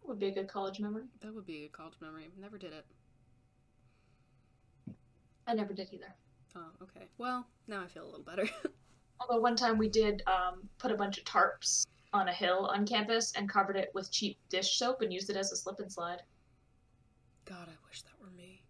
would 0.04 0.21
be 0.21 0.28
a 0.28 0.35
good 0.35 0.47
college 0.47 0.78
memory. 0.78 1.04
That 1.21 1.35
would 1.35 1.47
be 1.47 1.64
a 1.64 1.76
college 1.76 1.97
memory. 2.00 2.28
Never 2.40 2.59
did 2.59 2.73
it. 2.73 2.87
I 5.49 5.54
never 5.54 5.75
did 5.75 5.88
either. 5.92 6.14
Oh, 6.54 6.71
okay. 6.83 7.06
Well, 7.18 7.45
now 7.66 7.83
I 7.83 7.88
feel 7.88 8.04
a 8.04 8.06
little 8.06 8.25
better. 8.25 8.49
Although 9.21 9.40
one 9.40 9.56
time 9.56 9.78
we 9.78 9.88
did 9.88 10.23
um, 10.28 10.68
put 10.78 10.92
a 10.92 10.97
bunch 10.97 11.18
of 11.18 11.25
tarps 11.25 11.87
on 12.16 12.28
a 12.28 12.32
hill 12.32 12.70
on 12.73 12.87
campus 12.87 13.32
and 13.37 13.49
covered 13.49 13.76
it 13.76 13.90
with 13.94 14.11
cheap 14.11 14.38
dish 14.49 14.78
soap 14.78 15.02
and 15.02 15.12
used 15.12 15.30
it 15.30 15.37
as 15.37 15.52
a 15.52 15.56
slip 15.56 15.78
and 15.80 15.92
slide. 15.92 16.23
God, 17.44 17.68
I 17.68 17.76
wish 17.88 18.02
that 18.02 18.20
were 18.20 18.30
me. 18.37 18.62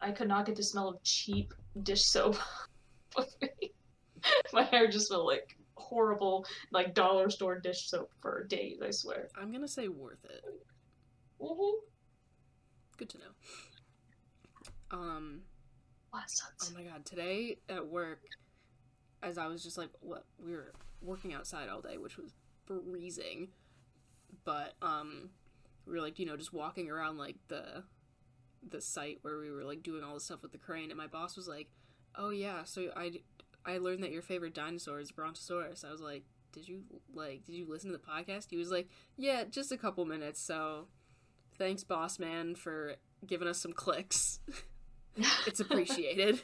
I 0.00 0.10
could 0.10 0.28
not 0.28 0.46
get 0.46 0.56
the 0.56 0.62
smell 0.62 0.88
of 0.88 1.02
cheap 1.02 1.54
dish 1.82 2.04
soap 2.04 2.36
off 3.16 3.28
me. 3.40 3.72
My 4.52 4.64
hair 4.64 4.88
just 4.88 5.08
smelled 5.08 5.26
like 5.26 5.56
horrible, 5.76 6.46
like 6.70 6.94
dollar 6.94 7.30
store 7.30 7.58
dish 7.58 7.88
soap 7.88 8.10
for 8.20 8.44
days. 8.44 8.80
I 8.82 8.90
swear. 8.90 9.28
I'm 9.40 9.52
gonna 9.52 9.68
say 9.68 9.88
worth 9.88 10.24
it. 10.24 10.44
Mm-hmm. 11.40 11.78
Good 12.98 13.08
to 13.10 13.18
know. 13.18 13.24
Um, 14.90 15.40
oh 16.14 16.74
my 16.74 16.82
god, 16.82 17.04
today 17.06 17.58
at 17.68 17.86
work, 17.86 18.20
as 19.22 19.38
I 19.38 19.46
was 19.46 19.62
just 19.62 19.78
like, 19.78 19.88
what 20.00 20.24
we 20.44 20.52
were 20.52 20.72
working 21.02 21.34
outside 21.34 21.68
all 21.68 21.80
day, 21.80 21.96
which 21.98 22.16
was 22.16 22.32
freezing, 22.66 23.48
but 24.44 24.74
um, 24.82 25.30
we 25.86 25.92
were 25.92 26.00
like, 26.00 26.18
you 26.18 26.26
know, 26.26 26.36
just 26.36 26.52
walking 26.52 26.90
around 26.90 27.18
like 27.18 27.36
the 27.48 27.84
the 28.68 28.80
site 28.80 29.18
where 29.22 29.38
we 29.40 29.50
were 29.50 29.64
like 29.64 29.82
doing 29.82 30.04
all 30.04 30.14
the 30.14 30.20
stuff 30.20 30.42
with 30.42 30.52
the 30.52 30.58
crane, 30.58 30.90
and 30.90 30.98
my 30.98 31.06
boss 31.06 31.36
was 31.36 31.48
like, 31.48 31.68
oh 32.16 32.30
yeah, 32.30 32.64
so 32.64 32.90
I 32.96 33.20
I 33.64 33.78
learned 33.78 34.02
that 34.02 34.10
your 34.10 34.22
favorite 34.22 34.54
dinosaur 34.54 35.00
is 35.00 35.12
Brontosaurus. 35.12 35.84
I 35.84 35.90
was 35.90 36.00
like, 36.00 36.24
did 36.52 36.68
you 36.68 36.82
like 37.12 37.44
did 37.44 37.54
you 37.54 37.66
listen 37.68 37.90
to 37.90 37.98
the 37.98 38.04
podcast? 38.04 38.46
He 38.50 38.56
was 38.56 38.70
like, 38.70 38.88
yeah, 39.16 39.44
just 39.44 39.72
a 39.72 39.76
couple 39.76 40.04
minutes. 40.04 40.40
So 40.40 40.86
thanks, 41.58 41.84
boss 41.84 42.18
man, 42.18 42.54
for 42.54 42.96
giving 43.26 43.48
us 43.48 43.58
some 43.58 43.72
clicks. 43.72 44.40
it's 45.46 45.60
appreciated. 45.60 46.42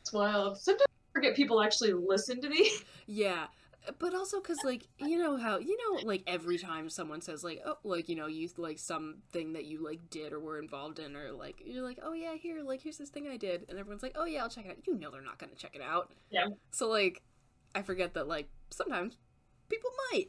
It's 0.00 0.12
wild. 0.12 0.58
Sometimes 0.58 0.84
forget 1.14 1.34
people 1.34 1.62
actually 1.62 1.92
listen 1.92 2.40
to 2.42 2.48
me. 2.48 2.70
Yeah, 3.06 3.46
but 3.98 4.14
also 4.14 4.40
because 4.40 4.58
like 4.64 4.86
you 4.98 5.18
know 5.18 5.36
how 5.36 5.58
you 5.58 5.76
know 5.76 6.06
like 6.06 6.22
every 6.26 6.58
time 6.58 6.88
someone 6.88 7.20
says 7.20 7.44
like 7.44 7.62
oh 7.64 7.76
like 7.84 8.08
you 8.08 8.16
know 8.16 8.26
you 8.26 8.48
like 8.56 8.78
something 8.78 9.52
that 9.52 9.64
you 9.64 9.84
like 9.84 10.00
did 10.10 10.32
or 10.32 10.40
were 10.40 10.58
involved 10.58 10.98
in 10.98 11.16
or 11.16 11.32
like 11.32 11.62
you're 11.64 11.84
like 11.84 11.98
oh 12.02 12.12
yeah 12.12 12.34
here 12.34 12.62
like 12.62 12.82
here's 12.82 12.98
this 12.98 13.10
thing 13.10 13.28
I 13.28 13.36
did 13.36 13.64
and 13.68 13.78
everyone's 13.78 14.02
like 14.02 14.16
oh 14.16 14.24
yeah 14.24 14.42
I'll 14.42 14.48
check 14.48 14.66
it 14.66 14.70
out. 14.70 14.86
You 14.86 14.98
know 14.98 15.10
they're 15.10 15.22
not 15.22 15.38
gonna 15.38 15.54
check 15.54 15.74
it 15.74 15.82
out. 15.82 16.10
Yeah. 16.30 16.48
So 16.70 16.88
like 16.88 17.22
I 17.74 17.82
forget 17.82 18.14
that 18.14 18.28
like 18.28 18.48
sometimes 18.70 19.18
people 19.68 19.90
might. 20.12 20.28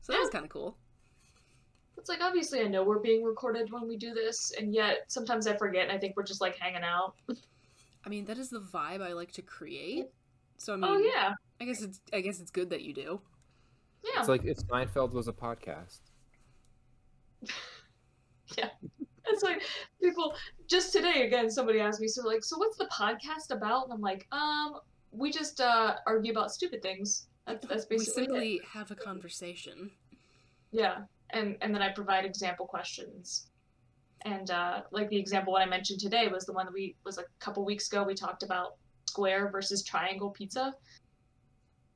So 0.00 0.12
that 0.12 0.20
was 0.20 0.30
kind 0.30 0.44
of 0.44 0.50
cool. 0.50 0.76
It's 1.96 2.08
like 2.08 2.20
obviously 2.20 2.60
I 2.60 2.64
know 2.64 2.82
we're 2.82 2.98
being 2.98 3.22
recorded 3.22 3.70
when 3.70 3.86
we 3.86 3.96
do 3.96 4.12
this, 4.12 4.52
and 4.58 4.74
yet 4.74 5.04
sometimes 5.06 5.46
I 5.46 5.56
forget 5.56 5.84
and 5.84 5.92
I 5.92 5.98
think 5.98 6.16
we're 6.16 6.24
just 6.24 6.40
like 6.40 6.56
hanging 6.56 6.82
out. 6.82 7.14
I 8.04 8.08
mean 8.08 8.24
that 8.26 8.38
is 8.38 8.50
the 8.50 8.60
vibe 8.60 9.00
I 9.02 9.12
like 9.12 9.32
to 9.32 9.42
create. 9.42 10.06
So 10.56 10.72
I 10.74 10.76
mean 10.76 10.90
oh 10.90 10.98
yeah, 10.98 11.34
I 11.60 11.64
guess 11.64 11.82
it's 11.82 12.00
I 12.12 12.20
guess 12.20 12.40
it's 12.40 12.50
good 12.50 12.70
that 12.70 12.82
you 12.82 12.92
do. 12.94 13.20
yeah. 14.04 14.20
It's 14.20 14.28
like 14.28 14.44
if 14.44 14.58
Seinfeld 14.58 15.12
was 15.12 15.28
a 15.28 15.32
podcast. 15.32 16.00
Yeah. 18.58 18.68
It's 19.26 19.42
like 19.42 19.62
people 20.02 20.34
just 20.66 20.92
today 20.92 21.26
again. 21.26 21.50
Somebody 21.50 21.80
asked 21.80 22.00
me, 22.00 22.08
so 22.08 22.22
like, 22.26 22.44
so 22.44 22.58
what's 22.58 22.76
the 22.76 22.86
podcast 22.86 23.54
about? 23.54 23.84
And 23.84 23.92
I'm 23.94 24.00
like, 24.00 24.26
um, 24.32 24.80
we 25.10 25.30
just 25.30 25.60
uh 25.60 25.94
argue 26.06 26.32
about 26.32 26.52
stupid 26.52 26.82
things. 26.82 27.28
That's 27.46 27.66
that's 27.66 27.86
We 27.88 27.96
basically 27.96 28.24
it. 28.24 28.26
simply 28.26 28.60
have 28.70 28.90
a 28.90 28.94
conversation. 28.94 29.90
Yeah, 30.70 30.98
and 31.30 31.56
and 31.62 31.74
then 31.74 31.80
I 31.82 31.90
provide 31.92 32.24
example 32.24 32.66
questions. 32.66 33.46
And 34.24 34.50
uh, 34.50 34.82
like 34.90 35.08
the 35.08 35.18
example 35.18 35.52
what 35.52 35.62
I 35.62 35.66
mentioned 35.66 36.00
today 36.00 36.28
was 36.28 36.46
the 36.46 36.52
one 36.52 36.66
that 36.66 36.72
we 36.72 36.96
was 37.04 37.18
a 37.18 37.24
couple 37.40 37.64
weeks 37.64 37.88
ago. 37.88 38.04
We 38.04 38.14
talked 38.14 38.42
about 38.42 38.76
square 39.08 39.50
versus 39.50 39.82
triangle 39.82 40.30
pizza, 40.30 40.74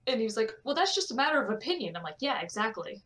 and 0.07 0.19
he 0.19 0.25
was 0.25 0.37
like, 0.37 0.53
"Well, 0.65 0.75
that's 0.75 0.95
just 0.95 1.13
a 1.13 1.15
matter 1.15 1.43
of 1.43 1.51
opinion." 1.51 1.97
I'm 1.97 2.03
like, 2.03 2.17
"Yeah, 2.21 2.41
exactly." 2.41 3.03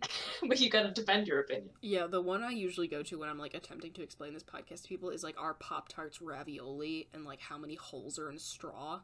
but 0.48 0.60
you 0.60 0.70
got 0.70 0.82
to 0.82 0.90
defend 0.90 1.26
your 1.26 1.40
opinion. 1.40 1.70
Yeah, 1.80 2.06
the 2.06 2.20
one 2.20 2.42
I 2.42 2.50
usually 2.50 2.88
go 2.88 3.02
to 3.02 3.18
when 3.18 3.28
I'm 3.28 3.38
like 3.38 3.54
attempting 3.54 3.92
to 3.94 4.02
explain 4.02 4.34
this 4.34 4.42
podcast 4.42 4.82
to 4.82 4.88
people 4.88 5.10
is 5.10 5.22
like 5.22 5.36
are 5.38 5.54
Pop 5.54 5.88
Tarts 5.88 6.20
ravioli 6.20 7.08
and 7.12 7.24
like 7.24 7.40
how 7.40 7.58
many 7.58 7.74
holes 7.74 8.18
are 8.18 8.30
in 8.30 8.36
a 8.36 8.40
straw. 8.40 9.00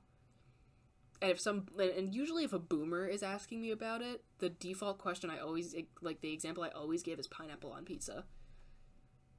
And 1.21 1.31
if 1.31 1.41
some 1.41 1.67
and 1.79 2.15
usually 2.15 2.45
if 2.45 2.53
a 2.53 2.59
boomer 2.59 3.07
is 3.07 3.23
asking 3.23 3.61
me 3.61 3.71
about 3.71 4.03
it, 4.03 4.25
the 4.39 4.49
default 4.49 4.99
question 4.99 5.31
I 5.31 5.39
always 5.39 5.75
like 6.01 6.21
the 6.21 6.33
example 6.33 6.65
I 6.65 6.69
always 6.69 7.03
give 7.03 7.19
is 7.19 7.27
pineapple 7.27 7.73
on 7.73 7.85
pizza 7.85 8.25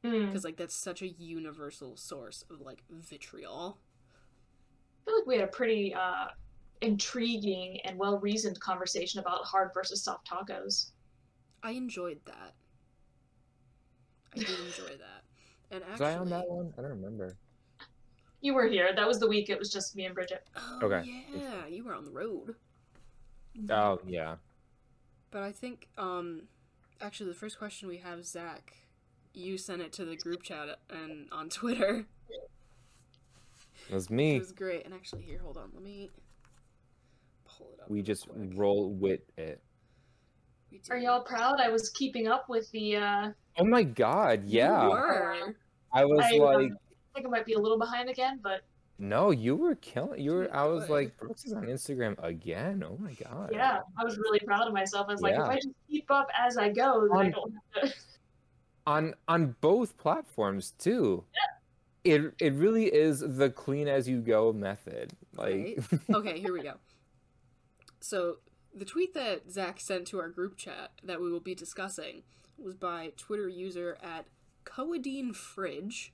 Mm. 0.03 0.27
because 0.27 0.43
like 0.43 0.57
that's 0.57 0.75
such 0.75 1.01
a 1.01 1.07
universal 1.07 1.95
source 1.95 2.43
of 2.49 2.59
like 2.61 2.83
vitriol. 2.89 3.77
I 5.01 5.05
feel 5.05 5.17
like 5.19 5.27
we 5.27 5.35
had 5.35 5.43
a 5.45 5.47
pretty 5.51 5.93
uh, 5.93 6.27
intriguing 6.81 7.79
and 7.85 7.97
well 7.97 8.19
reasoned 8.19 8.59
conversation 8.59 9.19
about 9.19 9.45
hard 9.45 9.71
versus 9.73 10.03
soft 10.03 10.29
tacos. 10.29 10.87
I 11.63 11.71
enjoyed 11.71 12.19
that. 12.25 12.53
I 14.35 14.39
did 14.39 14.49
enjoy 14.49 14.97
that. 14.97 15.23
And 15.71 15.83
Was 15.91 16.01
actually, 16.01 16.05
I 16.07 16.17
on 16.17 16.29
that 16.29 16.49
one? 16.49 16.73
I 16.77 16.81
don't 16.81 16.91
remember. 16.91 17.35
You 18.41 18.53
were 18.53 18.67
here. 18.67 18.91
That 18.93 19.07
was 19.07 19.19
the 19.19 19.27
week. 19.27 19.49
It 19.49 19.57
was 19.57 19.71
just 19.71 19.95
me 19.95 20.05
and 20.05 20.13
Bridget. 20.13 20.45
Oh, 20.57 20.79
Okay. 20.83 21.23
yeah, 21.33 21.65
you 21.69 21.85
were 21.85 21.93
on 21.93 22.03
the 22.03 22.11
road. 22.11 22.55
Oh 23.69 23.99
yeah. 24.05 24.35
But 25.31 25.43
I 25.43 25.51
think, 25.51 25.87
um, 25.97 26.43
actually, 27.01 27.29
the 27.29 27.35
first 27.35 27.57
question 27.57 27.87
we 27.87 27.97
have, 27.97 28.25
Zach, 28.25 28.73
you 29.33 29.57
sent 29.57 29.81
it 29.81 29.91
to 29.93 30.05
the 30.05 30.15
group 30.15 30.43
chat 30.43 30.79
and 30.89 31.27
on 31.31 31.49
Twitter. 31.49 32.05
It 33.89 33.93
was 33.93 34.09
me. 34.09 34.37
It 34.37 34.39
was 34.39 34.51
great. 34.51 34.85
And 34.85 34.93
actually, 34.93 35.23
here, 35.23 35.39
hold 35.43 35.57
on, 35.57 35.71
let 35.73 35.83
me 35.83 36.09
pull 37.45 37.67
it 37.73 37.81
up. 37.81 37.89
We 37.89 38.01
just 38.01 38.27
quick. 38.29 38.51
roll 38.55 38.89
with 38.89 39.21
it. 39.37 39.61
Are 40.89 40.97
y'all 40.97 41.21
proud? 41.21 41.59
I 41.59 41.69
was 41.69 41.89
keeping 41.91 42.27
up 42.27 42.49
with 42.49 42.69
the. 42.71 42.95
Uh, 42.97 43.31
Oh 43.59 43.65
my 43.65 43.83
god, 43.83 44.45
You 44.45 44.59
yeah. 44.59 44.87
were. 44.87 45.55
I 45.91 46.05
was 46.05 46.25
I, 46.25 46.37
um, 46.37 46.41
like, 46.41 46.71
I 46.71 47.13
think 47.13 47.27
I 47.27 47.29
might 47.29 47.45
be 47.45 47.53
a 47.53 47.59
little 47.59 47.77
behind 47.77 48.09
again, 48.09 48.39
but 48.41 48.61
no, 48.97 49.29
you 49.29 49.55
were 49.55 49.75
killing. 49.75 50.21
You 50.21 50.31
were. 50.31 50.55
I 50.55 50.65
was 50.65 50.89
like, 50.89 51.15
Brooks 51.17 51.45
is 51.45 51.53
on 51.53 51.65
Instagram 51.65 52.15
again. 52.23 52.83
Oh 52.87 52.97
my 52.99 53.13
god. 53.13 53.51
yeah, 53.51 53.81
I 53.97 54.03
was 54.03 54.17
really 54.17 54.39
proud 54.39 54.67
of 54.67 54.73
myself. 54.73 55.07
I 55.09 55.11
was 55.11 55.21
like, 55.21 55.35
if 55.35 55.41
I 55.41 55.55
just 55.55 55.69
keep 55.89 56.09
up 56.09 56.29
as 56.39 56.57
I 56.57 56.69
go, 56.69 57.07
then 57.07 57.17
I 57.17 57.29
don't 57.29 57.53
have 57.75 57.91
to. 57.91 57.93
On 58.85 59.13
on 59.27 59.55
both 59.61 59.97
platforms 59.97 60.73
too. 60.77 61.23
Yeah. 61.33 62.15
It 62.15 62.33
it 62.39 62.53
really 62.53 62.85
is 62.85 63.19
the 63.19 63.49
clean 63.49 63.87
as 63.87 64.09
you 64.09 64.19
go 64.19 64.51
method. 64.51 65.13
Like 65.35 65.79
okay, 66.13 66.39
here 66.39 66.53
we 66.53 66.61
go. 66.61 66.75
So, 68.03 68.39
the 68.75 68.83
tweet 68.83 69.13
that 69.13 69.49
Zach 69.49 69.79
sent 69.79 70.07
to 70.07 70.19
our 70.19 70.27
group 70.27 70.57
chat 70.57 70.91
that 71.05 71.21
we 71.21 71.31
will 71.31 71.39
be 71.39 71.55
discussing 71.55 72.23
was 72.57 72.75
by 72.75 73.13
Twitter 73.15 73.47
user 73.47 73.97
at 74.03 74.25
Codeine 74.65 75.33
Fridge. 75.33 76.13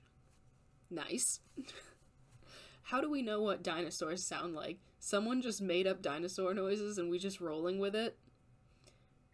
Nice. 0.88 1.40
How 2.82 3.00
do 3.00 3.10
we 3.10 3.22
know 3.22 3.40
what 3.40 3.64
dinosaurs 3.64 4.24
sound 4.24 4.54
like? 4.54 4.78
Someone 5.00 5.42
just 5.42 5.60
made 5.60 5.86
up 5.86 6.00
dinosaur 6.00 6.54
noises 6.54 6.98
and 6.98 7.10
we 7.10 7.18
just 7.18 7.40
rolling 7.40 7.80
with 7.80 7.96
it? 7.96 8.16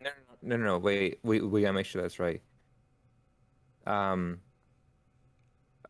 No, 0.01 0.11
no, 0.41 0.57
no, 0.57 0.65
no, 0.65 0.79
wait, 0.79 1.19
we 1.23 1.41
we 1.41 1.61
gotta 1.61 1.73
make 1.73 1.87
sure 1.87 2.01
that's 2.01 2.19
right. 2.19 2.41
Um. 3.87 4.41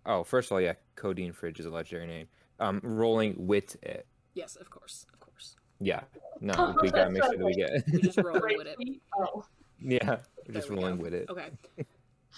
Oh, 0.05 0.23
first 0.23 0.49
of 0.49 0.53
all, 0.53 0.61
yeah, 0.61 0.75
Codeine 0.95 1.33
Fridge 1.33 1.59
is 1.61 1.67
a 1.67 1.71
legendary 1.71 2.07
name. 2.07 2.29
Um, 2.61 2.81
rolling 2.83 3.35
with 3.47 3.83
it. 3.83 4.07
Yes, 4.35 4.57
of 4.57 4.71
course, 4.71 5.05
of 5.13 5.19
course. 5.21 5.57
Yeah. 5.81 6.03
No, 6.41 6.77
we 6.83 6.91
gotta 6.91 7.11
make 7.11 7.25
sure 7.25 7.37
that 7.37 7.45
we 7.45 7.55
get. 7.55 7.71
We 7.93 8.01
just 8.03 8.19
rolling 8.25 8.57
with 8.57 8.67
it. 8.67 8.77
Oh, 9.19 9.45
yeah, 9.81 10.19
we're 10.47 10.55
just 10.55 10.69
There 10.69 10.77
rolling 10.77 10.97
go. 10.97 11.03
with 11.03 11.15
it. 11.15 11.29
Okay. 11.29 11.49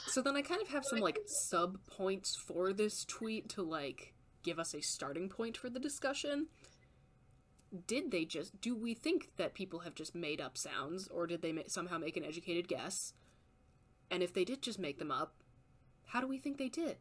So 0.07 0.23
then 0.23 0.37
I 0.37 0.43
kind 0.43 0.62
of 0.62 0.69
have 0.69 0.85
some 0.85 1.00
like 1.00 1.19
sub 1.27 1.79
points 1.87 2.37
for 2.37 2.73
this 2.73 3.05
tweet 3.05 3.49
to 3.50 3.62
like 3.62 4.15
give 4.43 4.59
us 4.59 4.75
a 4.75 4.81
starting 4.81 5.29
point 5.29 5.57
for 5.57 5.69
the 5.69 5.81
discussion. 5.81 6.47
Did 7.87 8.11
they 8.11 8.25
just 8.25 8.61
do 8.61 8.75
we 8.75 8.95
think 8.95 9.29
that 9.37 9.55
people 9.55 9.81
have 9.81 9.95
just 9.95 10.15
made 10.15 10.41
up 10.41 10.57
sounds 10.57 11.07
or 11.09 11.27
did 11.27 11.43
they 11.43 11.53
ma- 11.53 11.62
somehow 11.67 11.99
make 11.99 12.17
an 12.17 12.25
educated 12.25 12.67
guess? 12.67 13.12
And 14.11 14.23
if 14.23 14.33
they 14.33 14.45
did 14.45 14.62
just 14.62 14.79
make 14.79 14.99
them 14.99 15.11
up, 15.11 15.35
how 16.09 16.21
do 16.21 16.27
we 16.27 16.38
think 16.38 16.59
they 16.59 16.69
did? 16.69 16.97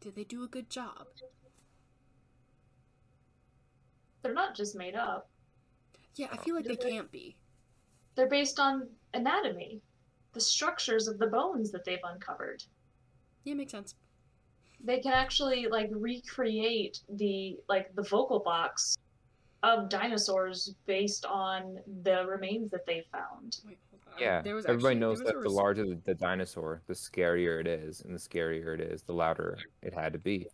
Did 0.00 0.14
they 0.14 0.24
do 0.24 0.42
a 0.42 0.48
good 0.48 0.70
job? 0.70 1.06
they're 4.24 4.34
not 4.34 4.56
just 4.56 4.74
made 4.74 4.96
up. 4.96 5.28
Yeah, 6.16 6.28
I 6.32 6.38
feel 6.38 6.56
like 6.56 6.64
they 6.64 6.76
can't 6.76 7.12
be. 7.12 7.36
They're 8.16 8.28
based 8.28 8.58
on 8.58 8.88
anatomy, 9.12 9.80
the 10.32 10.40
structures 10.40 11.06
of 11.06 11.18
the 11.18 11.26
bones 11.26 11.70
that 11.72 11.84
they've 11.84 11.98
uncovered. 12.02 12.62
Yeah, 13.44 13.54
makes 13.54 13.72
sense. 13.72 13.94
They 14.82 15.00
can 15.00 15.12
actually 15.12 15.66
like 15.66 15.90
recreate 15.92 17.00
the 17.08 17.56
like 17.68 17.94
the 17.94 18.02
vocal 18.02 18.40
box 18.40 18.96
of 19.62 19.88
dinosaurs 19.88 20.74
based 20.86 21.26
on 21.26 21.78
the 22.02 22.24
remains 22.26 22.70
that 22.70 22.86
they 22.86 23.04
found. 23.12 23.58
Wait, 23.66 23.78
hold 24.16 24.28
on. 24.28 24.34
Yeah, 24.34 24.42
There 24.42 24.54
was 24.54 24.64
everybody 24.66 24.94
actually- 24.96 25.00
knows 25.00 25.18
there 25.20 25.36
was 25.36 25.44
that 25.44 25.48
the 25.50 25.54
larger 25.54 25.84
the, 25.86 26.00
the 26.04 26.14
dinosaur, 26.14 26.82
the 26.86 26.94
scarier 26.94 27.60
it 27.60 27.66
is, 27.66 28.00
and 28.00 28.14
the 28.14 28.18
scarier 28.18 28.74
it 28.74 28.80
is, 28.80 29.02
the 29.02 29.12
louder 29.14 29.58
it 29.82 29.94
had 29.94 30.12
to 30.12 30.18
be. 30.18 30.48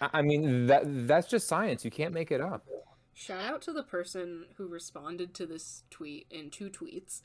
I 0.00 0.10
I 0.14 0.22
mean, 0.22 0.66
that 0.66 0.82
that's 1.06 1.28
just 1.28 1.46
science. 1.46 1.84
You 1.84 1.90
can't 1.90 2.12
make 2.12 2.30
it 2.30 2.40
up. 2.40 2.66
Shout 3.14 3.44
out 3.44 3.62
to 3.62 3.72
the 3.72 3.82
person 3.82 4.46
who 4.56 4.66
responded 4.66 5.34
to 5.34 5.46
this 5.46 5.84
tweet 5.90 6.26
in 6.30 6.50
two 6.50 6.70
tweets. 6.70 7.22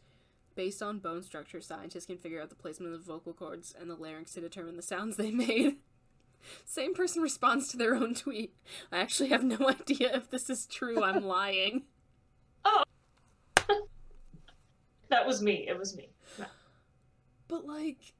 Based 0.55 0.81
on 0.81 0.99
bone 0.99 1.21
structure, 1.21 1.59
scientists 1.59 2.05
can 2.05 2.17
figure 2.17 2.41
out 2.41 2.49
the 2.49 2.55
placement 2.55 2.93
of 2.93 2.99
the 3.05 3.11
vocal 3.11 3.33
cords 3.33 3.73
and 3.77 3.89
the 3.89 3.95
larynx 3.95 4.33
to 4.33 4.41
determine 4.41 4.77
the 4.77 4.81
sounds 4.81 5.17
they 5.17 5.31
made. 5.47 5.77
Same 6.63 6.93
person 6.93 7.21
responds 7.21 7.67
to 7.69 7.77
their 7.77 7.95
own 7.95 8.13
tweet. 8.13 8.53
I 8.91 8.99
actually 8.99 9.29
have 9.29 9.43
no 9.43 9.57
idea 9.69 10.15
if 10.15 10.29
this 10.29 10.49
is 10.49 10.65
true. 10.67 11.03
I'm 11.03 11.23
lying. 11.23 11.83
Oh. 12.67 12.83
That 15.09 15.25
was 15.25 15.41
me. 15.41 15.65
It 15.67 15.77
was 15.77 15.95
me. 15.95 16.09
No. 16.39 16.45
But, 17.47 17.65
like. 17.65 18.13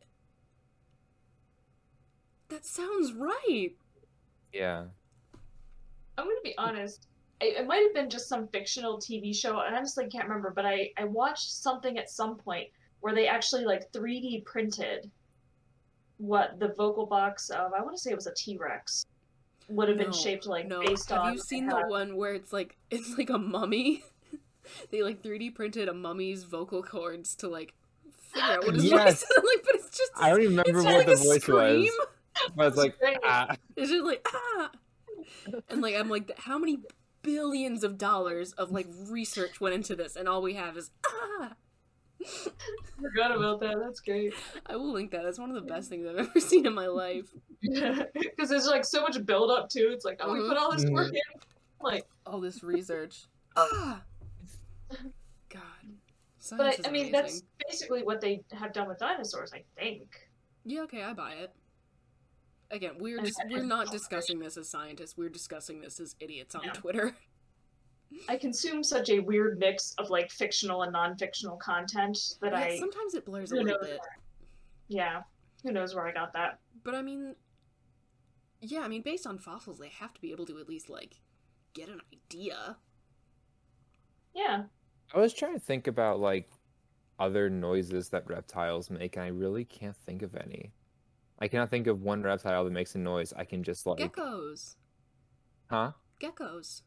That 2.50 2.66
sounds 2.66 3.14
right. 3.14 3.72
Yeah. 4.54 4.86
I'm 6.18 6.26
gonna 6.26 6.36
be 6.44 6.58
honest. 6.58 7.08
It, 7.42 7.58
it 7.58 7.68
might 7.68 7.84
have 7.84 7.94
been 7.94 8.10
just 8.10 8.30
some 8.30 8.48
fictional 8.48 8.98
TV 8.98 9.36
show, 9.36 9.60
and 9.60 9.76
I 9.76 9.78
honestly 9.78 10.08
can't 10.08 10.28
remember. 10.28 10.52
But 10.56 10.66
I 10.66 10.92
I 10.98 11.06
watched 11.06 11.52
something 11.52 11.98
at 11.98 12.10
some 12.10 12.38
point 12.38 12.70
where 13.02 13.14
they 13.14 13.28
actually 13.28 13.66
like 13.66 13.92
3D 13.92 14.46
printed 14.46 15.12
what 16.18 16.60
the 16.60 16.70
vocal 16.70 17.06
box 17.06 17.50
of 17.50 17.74
I 17.74 17.82
want 17.82 17.96
to 17.96 18.02
say 18.02 18.12
it 18.12 18.16
was 18.16 18.28
a 18.28 18.34
T 18.34 18.58
Rex 18.58 19.06
would 19.68 19.90
have 19.90 19.98
been 19.98 20.12
shaped 20.12 20.46
like 20.46 20.68
no. 20.68 20.80
based 20.80 21.10
have 21.10 21.22
on. 21.22 21.34
you 21.34 21.40
seen 21.40 21.68
the 21.68 21.84
one 21.88 22.16
where 22.16 22.34
it's 22.34 22.54
like 22.54 22.78
it's 22.90 23.18
like 23.18 23.30
a 23.30 23.38
mummy? 23.38 24.04
they 24.92 25.02
like 25.04 25.22
3D 25.24 25.54
printed 25.56 25.88
a 25.90 25.94
mummy's 25.94 26.44
vocal 26.44 26.82
cords 26.84 27.36
to 27.38 27.48
like 27.48 27.74
figure 28.34 28.50
out 28.54 28.66
what 28.66 28.76
his 28.76 28.86
Yes. 28.86 29.22
voice 29.22 29.22
is 29.32 29.38
like, 29.38 29.64
but 29.66 29.76
it's 29.76 29.98
just 29.98 30.12
I 30.16 30.30
don't 30.30 30.42
even 30.42 30.58
remember 30.58 30.84
what 30.84 30.96
like 30.98 31.06
the 31.08 31.16
voice 31.16 31.42
scream. 31.42 31.82
was. 31.82 32.08
But 32.56 32.68
it's 32.68 32.78
like, 32.78 32.96
ah. 33.24 33.56
It's 33.76 33.90
just 33.90 34.04
like 34.06 34.26
ah, 34.34 34.70
and 35.70 35.82
like 35.82 35.96
I'm 35.96 36.10
like, 36.10 36.38
how 36.40 36.58
many 36.58 36.80
billions 37.22 37.84
of 37.84 37.98
dollars 37.98 38.52
of 38.54 38.72
like 38.72 38.88
research 39.08 39.60
went 39.62 39.74
into 39.74 39.96
this, 39.96 40.16
and 40.16 40.28
all 40.28 40.42
we 40.42 40.54
have 40.56 40.76
is 40.78 40.92
ah. 41.08 41.54
forgot 43.02 43.36
about 43.36 43.60
that. 43.62 43.78
That's 43.80 44.00
great. 44.00 44.34
I 44.66 44.76
will 44.76 44.92
link 44.92 45.12
that. 45.12 45.24
That's 45.24 45.40
one 45.40 45.50
of 45.50 45.56
the 45.56 45.62
best 45.62 45.90
things 45.90 46.06
I've 46.08 46.18
ever 46.18 46.40
seen 46.40 46.66
in 46.66 46.74
my 46.74 46.88
life. 46.88 47.28
Because 47.62 48.50
there's 48.50 48.68
like 48.68 48.84
so 48.86 49.02
much 49.02 49.24
build 49.26 49.50
up 49.52 49.70
too. 49.70 49.90
It's 49.94 50.06
like, 50.06 50.20
oh, 50.22 50.34
we 50.34 50.40
Mhm. 50.40 50.50
put 50.50 50.58
all 50.58 50.72
this 50.76 50.86
work 50.90 51.14
in. 51.14 51.22
Like, 51.82 52.06
All 52.26 52.40
this 52.42 52.64
research. 52.64 53.26
Ah. 53.56 54.02
God. 55.50 55.62
Science 56.40 56.78
but 56.78 56.88
I, 56.88 56.92
mean, 56.92 57.08
amazing. 57.08 57.12
that's 57.12 57.44
basically 57.68 58.04
what 58.04 58.22
they 58.22 58.44
have 58.52 58.74
done 58.74 58.88
with 58.88 59.00
dinosaurs. 59.00 59.52
I 59.54 59.64
think. 59.80 60.08
Yeah, 60.64 60.82
okay, 60.82 61.04
I 61.04 61.14
buy 61.14 61.34
it. 61.34 61.52
Again, 62.72 62.94
we're 63.00 63.22
just 63.22 63.42
we're 63.50 63.64
not 63.66 63.92
discussing 63.92 64.40
this 64.40 64.58
as 64.58 64.70
scientists. 64.70 65.16
We're 65.18 65.30
discussing 65.30 65.82
this 65.82 66.00
as 66.00 66.16
idiots 66.20 66.56
on 66.56 66.64
Yeah. 66.66 66.72
Twitter. 66.74 67.16
I 68.30 68.38
consume 68.38 68.84
such 68.84 69.10
a 69.10 69.20
weird 69.20 69.58
mix 69.60 69.94
of 69.98 70.10
like 70.10 70.32
fictional 70.32 70.84
and 70.84 70.94
non-fictional 70.94 71.58
content 71.58 72.18
that 72.42 72.52
Yeah, 72.54 72.60
I, 72.60 72.80
sometimes 72.80 73.16
it 73.16 73.26
blurs 73.26 73.52
a 73.52 73.56
little 73.56 73.80
bit. 73.82 74.00
yeah, 74.88 75.22
who 75.64 75.72
knows 75.72 75.96
where 75.96 76.08
I 76.08 76.12
got 76.12 76.32
that. 76.34 76.60
But 76.84 76.94
I 76.96 77.02
mean, 77.02 77.36
yeah, 78.62 78.82
I 78.82 78.88
mean, 78.88 79.02
based 79.02 79.26
on 79.26 79.40
fossils, 79.40 79.80
they 79.80 79.90
have 79.90 80.14
to 80.14 80.22
be 80.22 80.32
able 80.32 80.46
to 80.46 80.60
at 80.60 80.70
least 80.70 80.90
like 80.90 81.16
get 81.74 81.90
an 81.90 82.00
idea. 82.14 82.78
Yeah, 84.36 84.64
I 85.14 85.20
was 85.20 85.34
trying 85.34 85.54
to 85.54 85.60
think 85.60 85.88
about 85.88 86.20
like 86.20 86.50
other 87.20 87.50
noises 87.50 88.10
that 88.10 88.28
reptiles 88.28 88.90
make, 88.90 89.16
and 89.16 89.26
I 89.26 89.30
really 89.30 89.66
can't 89.66 89.96
think 90.06 90.22
of 90.22 90.36
any. 90.36 90.72
I 91.40 91.48
cannot 91.48 91.70
think 91.70 91.88
of 91.88 92.02
one 92.02 92.24
reptile 92.24 92.64
that 92.64 92.72
makes 92.72 92.96
a 92.96 92.98
noise. 92.98 93.34
I 93.36 93.44
can 93.46 93.64
just 93.64 93.86
like, 93.86 94.00
Geckos, 94.00 94.76
huh? 95.70 95.92
geckos. 96.22 96.82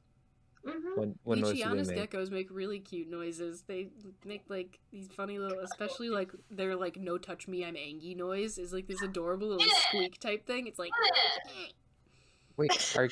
hmm 0.65 0.73
What, 0.95 1.09
what 1.25 1.39
noise 1.39 1.63
do 1.63 1.77
they 1.77 1.95
make? 1.95 2.11
geckos 2.11 2.31
make 2.31 2.49
really 2.51 2.81
cute 2.81 3.09
noises. 3.09 3.63
They 3.67 3.89
make 4.25 4.43
like 4.49 4.79
these 4.91 5.09
funny 5.09 5.39
little, 5.39 5.61
especially 5.61 6.09
like 6.09 6.31
their 6.51 6.77
like 6.77 6.97
"no 6.97 7.19
touch 7.19 7.47
me, 7.47 7.65
I'm 7.65 7.77
angry" 7.77 8.15
noise 8.15 8.59
is 8.59 8.73
like 8.73 8.87
this 8.87 9.03
adorable 9.03 9.49
little 9.49 9.69
squeak 9.89 10.19
type 10.19 10.47
thing. 10.47 10.67
It's 10.67 10.79
like. 10.79 10.93
Wait, 12.57 12.73
are, 12.97 13.09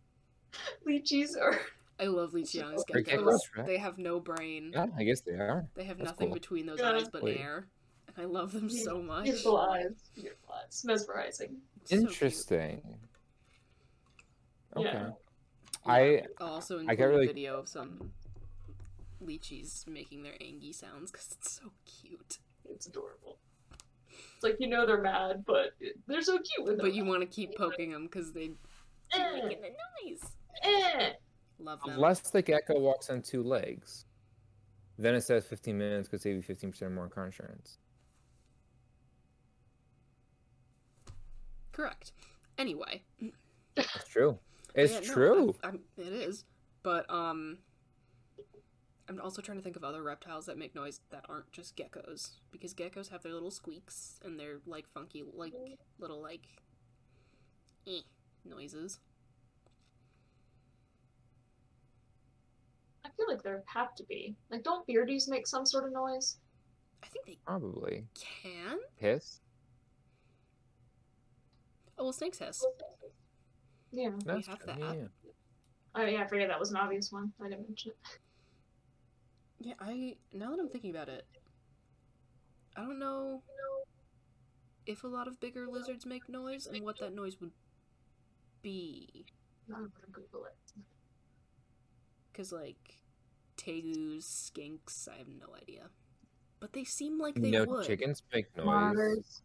leachies 0.88 1.30
are. 1.40 1.58
I 2.02 2.06
love 2.06 2.32
Leachianus 2.32 2.80
Are 2.92 3.00
geckos. 3.00 3.06
geckos 3.06 3.38
rat- 3.56 3.66
They 3.66 3.78
have 3.78 3.96
no 3.98 4.18
brain. 4.18 4.72
yeah, 4.74 4.86
I 4.96 5.04
guess 5.04 5.20
they 5.20 5.32
are. 5.34 5.68
They 5.74 5.84
have 5.84 5.98
That's 5.98 6.10
nothing 6.10 6.28
cool. 6.28 6.34
between 6.34 6.66
those 6.66 6.80
Yeah. 6.80 6.92
eyes 6.92 7.08
but 7.08 7.22
Wait. 7.22 7.38
air. 7.38 7.68
And 8.08 8.16
I 8.18 8.28
love 8.28 8.52
them 8.52 8.68
so 8.68 9.00
much. 9.00 9.24
Beautiful 9.24 9.56
eyes, 9.58 10.10
beautiful 10.14 10.52
eyes, 10.54 10.82
mesmerizing. 10.84 11.60
So 11.84 11.96
cute. 11.96 12.02
Interesting. 12.10 12.98
Okay. 14.76 14.84
Yeah. 14.92 15.10
I 15.86 16.22
I'll 16.38 16.54
also 16.54 16.78
I 16.78 16.80
include 16.80 16.98
got 16.98 17.04
really- 17.06 17.24
a 17.24 17.28
video 17.28 17.58
of 17.58 17.68
some 17.68 18.12
leachies 19.24 19.86
making 19.86 20.22
their 20.24 20.34
angie 20.40 20.72
sounds 20.72 21.12
because 21.12 21.28
it's 21.32 21.52
so 21.52 21.70
cute. 21.84 22.38
It's 22.68 22.86
adorable. 22.86 23.38
It's 24.34 24.42
like 24.42 24.56
you 24.58 24.68
know 24.68 24.86
they're 24.86 25.00
mad, 25.00 25.44
but 25.46 25.74
they're 26.08 26.22
so 26.22 26.38
cute 26.38 26.66
when 26.66 26.76
they're 26.76 26.86
But 26.86 26.94
you 26.94 27.04
want 27.04 27.20
to 27.20 27.26
keep 27.26 27.56
poking 27.56 27.92
them 27.92 28.04
because 28.04 28.32
they 28.32 28.48
keep 28.48 28.58
Eh, 29.14 29.32
making 29.44 29.62
the 29.62 29.68
noise. 30.04 30.20
eh. 30.64 31.12
Love 31.62 31.80
them. 31.82 31.90
unless 31.94 32.20
the 32.30 32.42
gecko 32.42 32.78
walks 32.78 33.08
on 33.10 33.22
two 33.22 33.42
legs, 33.42 34.04
then 34.98 35.14
it 35.14 35.22
says 35.22 35.44
15 35.46 35.76
minutes 35.78 36.08
could 36.08 36.20
save 36.20 36.36
you 36.36 36.42
15% 36.54 36.92
more 36.92 37.08
car 37.08 37.26
insurance. 37.26 37.78
Correct. 41.72 42.12
Anyway, 42.58 43.02
It's 43.76 44.08
true. 44.08 44.38
It's 44.74 44.92
Yeah, 44.92 45.00
no, 45.00 45.14
true. 45.14 45.54
I- 45.62 45.66
I'm- 45.68 45.80
it 45.96 46.12
is. 46.12 46.44
But 46.82 47.08
um, 47.10 47.58
I'm 49.08 49.20
also 49.20 49.40
trying 49.40 49.58
to 49.58 49.62
think 49.64 49.76
of 49.76 49.84
other 49.84 50.02
reptiles 50.02 50.46
that 50.46 50.58
make 50.58 50.74
noise 50.74 51.00
that 51.10 51.24
aren't 51.28 51.50
just 51.52 51.76
geckos 51.76 52.30
because 52.50 52.74
geckos 52.74 53.08
have 53.10 53.22
their 53.22 53.32
little 53.32 53.50
squeaks 53.52 54.18
and 54.24 54.38
their 54.38 54.58
like 54.66 54.86
funky 54.88 55.22
like 55.32 55.54
little 55.98 56.20
like 56.20 56.42
eh 57.86 58.00
noises. 58.44 58.98
Feel 63.16 63.26
like 63.28 63.42
there 63.42 63.62
have 63.66 63.94
to 63.96 64.04
be. 64.04 64.34
Like, 64.50 64.62
don't 64.62 64.86
beardies 64.86 65.28
make 65.28 65.46
some 65.46 65.66
sort 65.66 65.84
of 65.84 65.92
noise? 65.92 66.38
I 67.02 67.06
think 67.08 67.26
they 67.26 67.38
Probably. 67.46 68.04
can. 68.14 68.78
Hiss? 68.96 69.40
Oh 71.98 72.04
well, 72.04 72.12
snakes 72.12 72.38
hiss. 72.38 72.64
Yeah. 73.90 74.10
That's 74.24 74.46
have 74.46 74.58
true, 74.58 74.66
that. 74.66 74.78
yeah. 74.78 75.06
Oh 75.94 76.04
yeah, 76.04 76.22
I 76.22 76.26
forget 76.26 76.48
that 76.48 76.58
was 76.58 76.70
an 76.70 76.78
obvious 76.78 77.12
one. 77.12 77.32
I 77.40 77.48
didn't 77.48 77.68
mention 77.68 77.92
it. 77.92 78.18
Yeah, 79.60 79.74
I 79.78 80.16
now 80.32 80.50
that 80.50 80.58
I'm 80.58 80.68
thinking 80.68 80.90
about 80.90 81.08
it, 81.08 81.26
I 82.76 82.80
don't 82.80 82.98
know 82.98 83.42
if 84.86 85.04
a 85.04 85.06
lot 85.06 85.28
of 85.28 85.38
bigger 85.38 85.66
lizards 85.68 86.06
make 86.06 86.28
noise 86.28 86.66
and 86.66 86.82
what 86.82 86.98
that 87.00 87.14
noise 87.14 87.40
would 87.40 87.52
be. 88.62 89.26
I'm 89.68 89.74
gonna 89.74 89.90
Google 90.10 90.46
it. 90.46 90.82
Because, 92.32 92.50
like, 92.52 93.01
tegus, 93.64 94.24
skinks, 94.24 95.08
I 95.08 95.18
have 95.18 95.28
no 95.28 95.54
idea. 95.60 95.88
But 96.60 96.72
they 96.72 96.84
seem 96.84 97.18
like 97.18 97.34
they 97.34 97.50
would. 97.50 97.52
no, 97.52 97.64
would. 97.64 97.86
chickens 97.86 98.22
make 98.32 98.56
noise. 98.56 98.66
Monitors. 98.66 99.42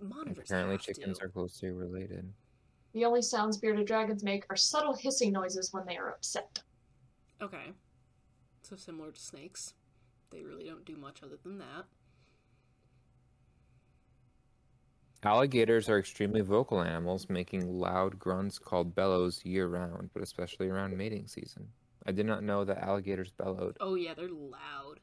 Monitors 0.00 0.50
Apparently, 0.50 0.74
have 0.74 0.82
chickens 0.82 1.18
to. 1.18 1.24
are 1.24 1.28
closely 1.28 1.70
related. 1.70 2.32
The 2.92 3.04
only 3.04 3.22
sounds 3.22 3.56
bearded 3.56 3.86
dragons 3.86 4.24
make 4.24 4.44
are 4.50 4.56
subtle 4.56 4.94
hissing 4.94 5.32
noises 5.32 5.72
when 5.72 5.86
they 5.86 5.96
are 5.96 6.10
upset. 6.10 6.60
Okay. 7.40 7.72
So 8.62 8.76
similar 8.76 9.12
to 9.12 9.20
snakes. 9.20 9.74
They 10.30 10.42
really 10.42 10.64
don't 10.64 10.84
do 10.84 10.96
much 10.96 11.22
other 11.22 11.38
than 11.42 11.58
that. 11.58 11.84
Alligators 15.22 15.88
are 15.88 15.98
extremely 15.98 16.42
vocal 16.42 16.80
animals, 16.80 17.28
making 17.28 17.66
loud 17.68 18.18
grunts 18.18 18.58
called 18.58 18.94
bellows 18.94 19.44
year 19.44 19.66
round, 19.66 20.10
but 20.14 20.22
especially 20.22 20.68
around 20.68 20.96
mating 20.96 21.26
season. 21.26 21.68
I 22.08 22.10
did 22.10 22.24
not 22.24 22.42
know 22.42 22.64
that 22.64 22.78
alligators 22.78 23.30
bellowed. 23.32 23.76
Oh, 23.80 23.94
yeah, 23.94 24.14
they're 24.14 24.30
loud. 24.30 24.98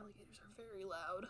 Alligators 0.00 0.40
are 0.40 0.50
very 0.56 0.82
loud. 0.82 1.26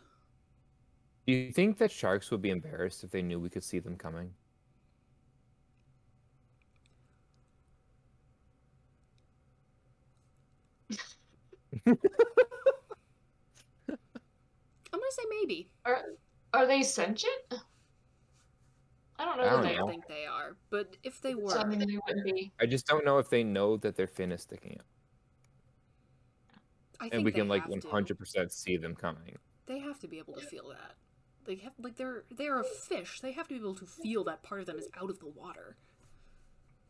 Do 1.27 1.33
you 1.33 1.51
think 1.51 1.77
that 1.79 1.91
sharks 1.91 2.31
would 2.31 2.41
be 2.41 2.51
embarrassed 2.51 3.03
if 3.03 3.11
they 3.11 3.21
knew 3.21 3.41
we 3.41 3.51
could 3.51 3.65
see 3.65 3.81
them 3.81 3.97
coming? 3.97 4.31
I'm 11.85 11.97
gonna 14.93 15.03
say 15.11 15.25
maybe. 15.41 15.69
Are 15.85 16.03
are 16.55 16.67
they 16.67 16.85
sentient? 16.85 17.55
I 19.19 19.25
don't 19.25 19.37
know 19.39 19.45
I 19.45 19.51
don't 19.51 19.63
they 19.63 19.73
know. 19.73 19.77
don't 19.79 19.89
think 19.91 20.07
they 20.07 20.27
are. 20.27 20.57
But 20.71 20.97
if 21.03 21.21
they 21.21 21.35
were, 21.35 21.51
So 21.51 21.61
I 21.61 21.65
mean, 21.65 21.81
they 21.81 21.99
wouldn't 22.07 22.25
be. 22.25 22.53
I 22.61 22.67
just 22.67 22.87
don't 22.87 23.05
know 23.05 23.19
if 23.19 23.29
they 23.31 23.43
know 23.45 23.77
that 23.79 23.97
their 23.97 24.07
fin 24.07 24.33
is 24.33 24.43
sticking 24.43 24.77
out, 24.79 24.87
I 27.01 27.09
and 27.13 27.25
we 27.25 27.33
can 27.33 27.49
like 27.49 27.65
100% 27.67 28.53
see 28.53 28.77
them 28.77 28.95
coming. 28.95 29.37
They 29.67 29.79
have 29.81 29.99
to 30.01 30.09
be 30.09 30.19
able 30.19 30.35
to 30.35 30.41
feel 30.41 30.69
that. 30.69 30.97
they 31.45 31.57
have 31.57 31.73
like 31.79 31.97
they're 31.97 32.25
they're 32.31 32.61
a 32.61 32.65
fish. 32.65 33.21
They 33.21 33.33
have 33.33 33.49
to 33.49 33.55
be 33.55 33.61
able 33.61 33.75
to 33.77 33.87
feel 33.87 34.25
that 34.25 34.43
part 34.43 34.61
of 34.61 34.67
them 34.67 34.79
is 34.79 34.89
out 35.01 35.11
of 35.11 35.19
the 35.21 35.29
water. 35.29 35.77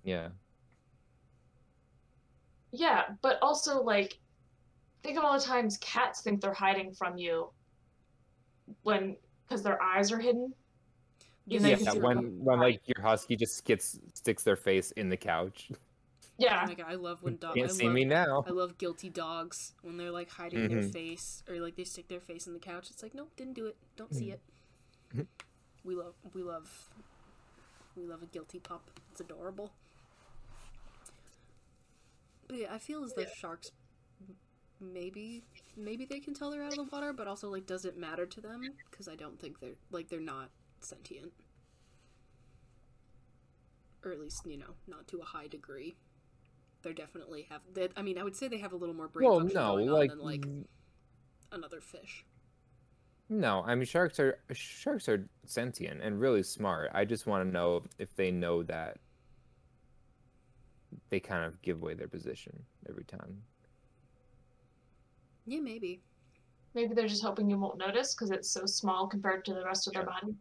Yeah. 0.02 0.30
Yeah, 2.72 3.02
but 3.22 3.38
also 3.42 3.82
like 3.82 4.18
think 5.02 5.18
of 5.18 5.24
all 5.24 5.38
the 5.38 5.44
times 5.44 5.78
cats 5.78 6.20
think 6.22 6.40
they're 6.40 6.52
hiding 6.54 6.92
from 6.94 7.16
you 7.18 7.52
when 8.82 9.16
because 9.46 9.62
their 9.62 9.80
eyes 9.82 10.12
are 10.12 10.18
hidden. 10.18 10.52
You 11.48 11.61
know, 11.61 11.68
Yeah, 11.68 11.78
you 11.78 11.84
can 11.84 11.94
see 11.94 12.00
when 12.00 12.44
when 12.44 12.61
like 12.61 12.80
your 12.87 13.02
husky 13.02 13.37
just 13.37 13.64
gets 13.64 13.98
sticks 14.14 14.42
their 14.44 14.56
face 14.56 14.90
in 14.92 15.08
the 15.08 15.16
couch. 15.16 15.70
yeah, 16.38 16.61
Oh 16.64 16.66
my 16.68 16.74
god, 16.74 16.87
I 16.88 16.94
love 16.94 17.22
when 17.22 17.37
dogs. 17.37 17.54
Can't 17.56 17.70
I 17.70 17.72
see 17.74 17.84
love, 17.87 17.94
me 17.94 18.04
now. 18.04 18.44
I 18.46 18.50
love 18.50 18.76
guilty 18.78 19.08
dogs 19.11 19.72
when 19.82 19.96
they're 19.96 20.11
like 20.11 20.30
hiding 20.30 20.68
their 20.68 20.82
Mhm. 20.82 20.92
face 20.92 21.42
or 21.48 21.56
like 21.56 21.76
they 21.76 21.84
stick 21.84 22.08
their 22.08 22.20
face 22.20 22.46
in 22.46 22.52
the 22.52 22.58
couch. 22.61 22.90
It's 22.90 23.02
like, 23.02 23.14
nope, 23.14 23.30
didn't 23.37 23.54
do 23.54 23.66
it. 23.66 23.76
Don't 23.96 24.14
see 24.14 24.30
it. 24.30 24.40
Mm-hmm. 25.12 25.22
we 25.84 25.94
love, 25.94 26.14
we 26.34 26.42
love, 26.42 26.90
we 27.96 28.04
love 28.04 28.22
a 28.22 28.26
guilty 28.26 28.58
pup. 28.58 28.90
It's 29.11 29.20
adorable. 29.22 29.72
But 32.46 32.56
yeah, 32.58 32.74
I 32.74 32.78
feel 32.78 33.02
as 33.04 33.12
though 33.14 33.24
sharks, 33.37 33.70
maybe, 34.80 35.44
maybe 35.76 36.04
they 36.04 36.20
can 36.20 36.34
tell 36.34 36.50
they're 36.50 36.62
out 36.62 36.72
of 36.72 36.76
the 36.76 36.84
water, 36.84 37.12
but 37.12 37.26
also 37.26 37.48
like, 37.50 37.66
does 37.66 37.84
it 37.87 37.96
matter 37.96 38.26
to 38.26 38.40
them? 38.40 38.62
Because 38.90 39.08
I 39.08 39.14
don't 39.16 39.38
think 39.40 39.61
they're 39.61 39.76
like 39.90 40.08
they're 40.08 40.20
not 40.20 40.50
sentient, 40.84 41.32
or 44.04 44.12
at 44.12 44.20
least 44.20 44.46
you 44.46 44.56
know 44.58 44.74
not 44.86 45.06
to 45.08 45.18
a 45.20 45.24
high 45.24 45.46
degree. 45.48 45.96
They're 46.82 46.92
definitely 46.92 47.46
have. 47.50 47.62
They, 47.72 47.88
I 47.96 48.02
mean, 48.02 48.18
I 48.18 48.24
would 48.24 48.36
say 48.36 48.48
they 48.48 48.58
have 48.58 48.72
a 48.72 48.76
little 48.76 48.94
more 48.94 49.08
brain 49.08 49.28
Well, 49.28 49.40
function 49.40 49.60
no, 49.60 49.76
going 49.76 49.88
like 49.88 50.10
on 50.12 50.18
than 50.18 50.18
like 50.18 50.46
mm. 50.46 50.64
another 51.52 51.80
fish. 51.80 52.24
no. 53.28 53.62
I 53.66 53.74
mean, 53.74 53.84
sharks 53.84 54.18
are 54.20 54.38
sharks 54.52 55.08
are 55.08 55.28
sentient 55.46 56.00
and 56.02 56.20
really 56.20 56.42
smart. 56.42 56.90
I 56.94 57.04
just 57.04 57.26
want 57.26 57.46
to 57.46 57.50
know 57.52 57.82
if 57.98 58.14
they 58.14 58.30
know 58.30 58.62
that 58.64 58.98
they 61.10 61.20
kind 61.20 61.44
of 61.44 61.60
give 61.62 61.82
away 61.82 61.94
their 61.94 62.08
position 62.08 62.64
every 62.88 63.04
time. 63.04 63.42
Yeah, 65.46 65.60
maybe. 65.60 66.02
maybe 66.74 66.94
they're 66.94 67.08
just 67.08 67.22
hoping 67.22 67.50
you 67.50 67.58
won't 67.58 67.78
notice 67.78 68.14
because 68.14 68.30
it's 68.30 68.50
so 68.50 68.66
small 68.66 69.06
compared 69.08 69.44
to 69.46 69.54
the 69.54 69.64
rest 69.64 69.86
of 69.88 69.94
their 69.94 70.04
body. 70.04 70.34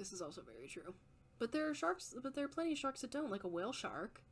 This 0.00 0.14
is 0.14 0.22
also 0.22 0.40
very 0.40 0.66
true. 0.66 0.94
But 1.38 1.52
there 1.52 1.68
are 1.68 1.74
sharks, 1.74 2.14
but 2.22 2.34
there 2.34 2.46
are 2.46 2.48
plenty 2.48 2.72
of 2.72 2.78
sharks 2.78 3.02
that 3.02 3.10
don't, 3.10 3.30
like 3.30 3.44
a 3.44 3.48
whale 3.48 3.70
shark. 3.70 4.22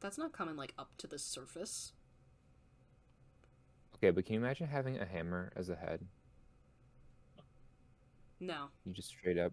That's 0.00 0.16
not 0.16 0.32
coming 0.32 0.56
like 0.56 0.72
up 0.78 0.92
to 0.98 1.06
the 1.06 1.18
surface. 1.18 1.92
Okay, 3.96 4.08
but 4.08 4.24
can 4.24 4.36
you 4.36 4.40
imagine 4.40 4.68
having 4.68 4.98
a 4.98 5.04
hammer 5.04 5.52
as 5.54 5.68
a 5.68 5.76
head? 5.76 6.00
No. 8.40 8.68
You 8.86 8.94
just 8.94 9.10
straight 9.10 9.36
up. 9.36 9.52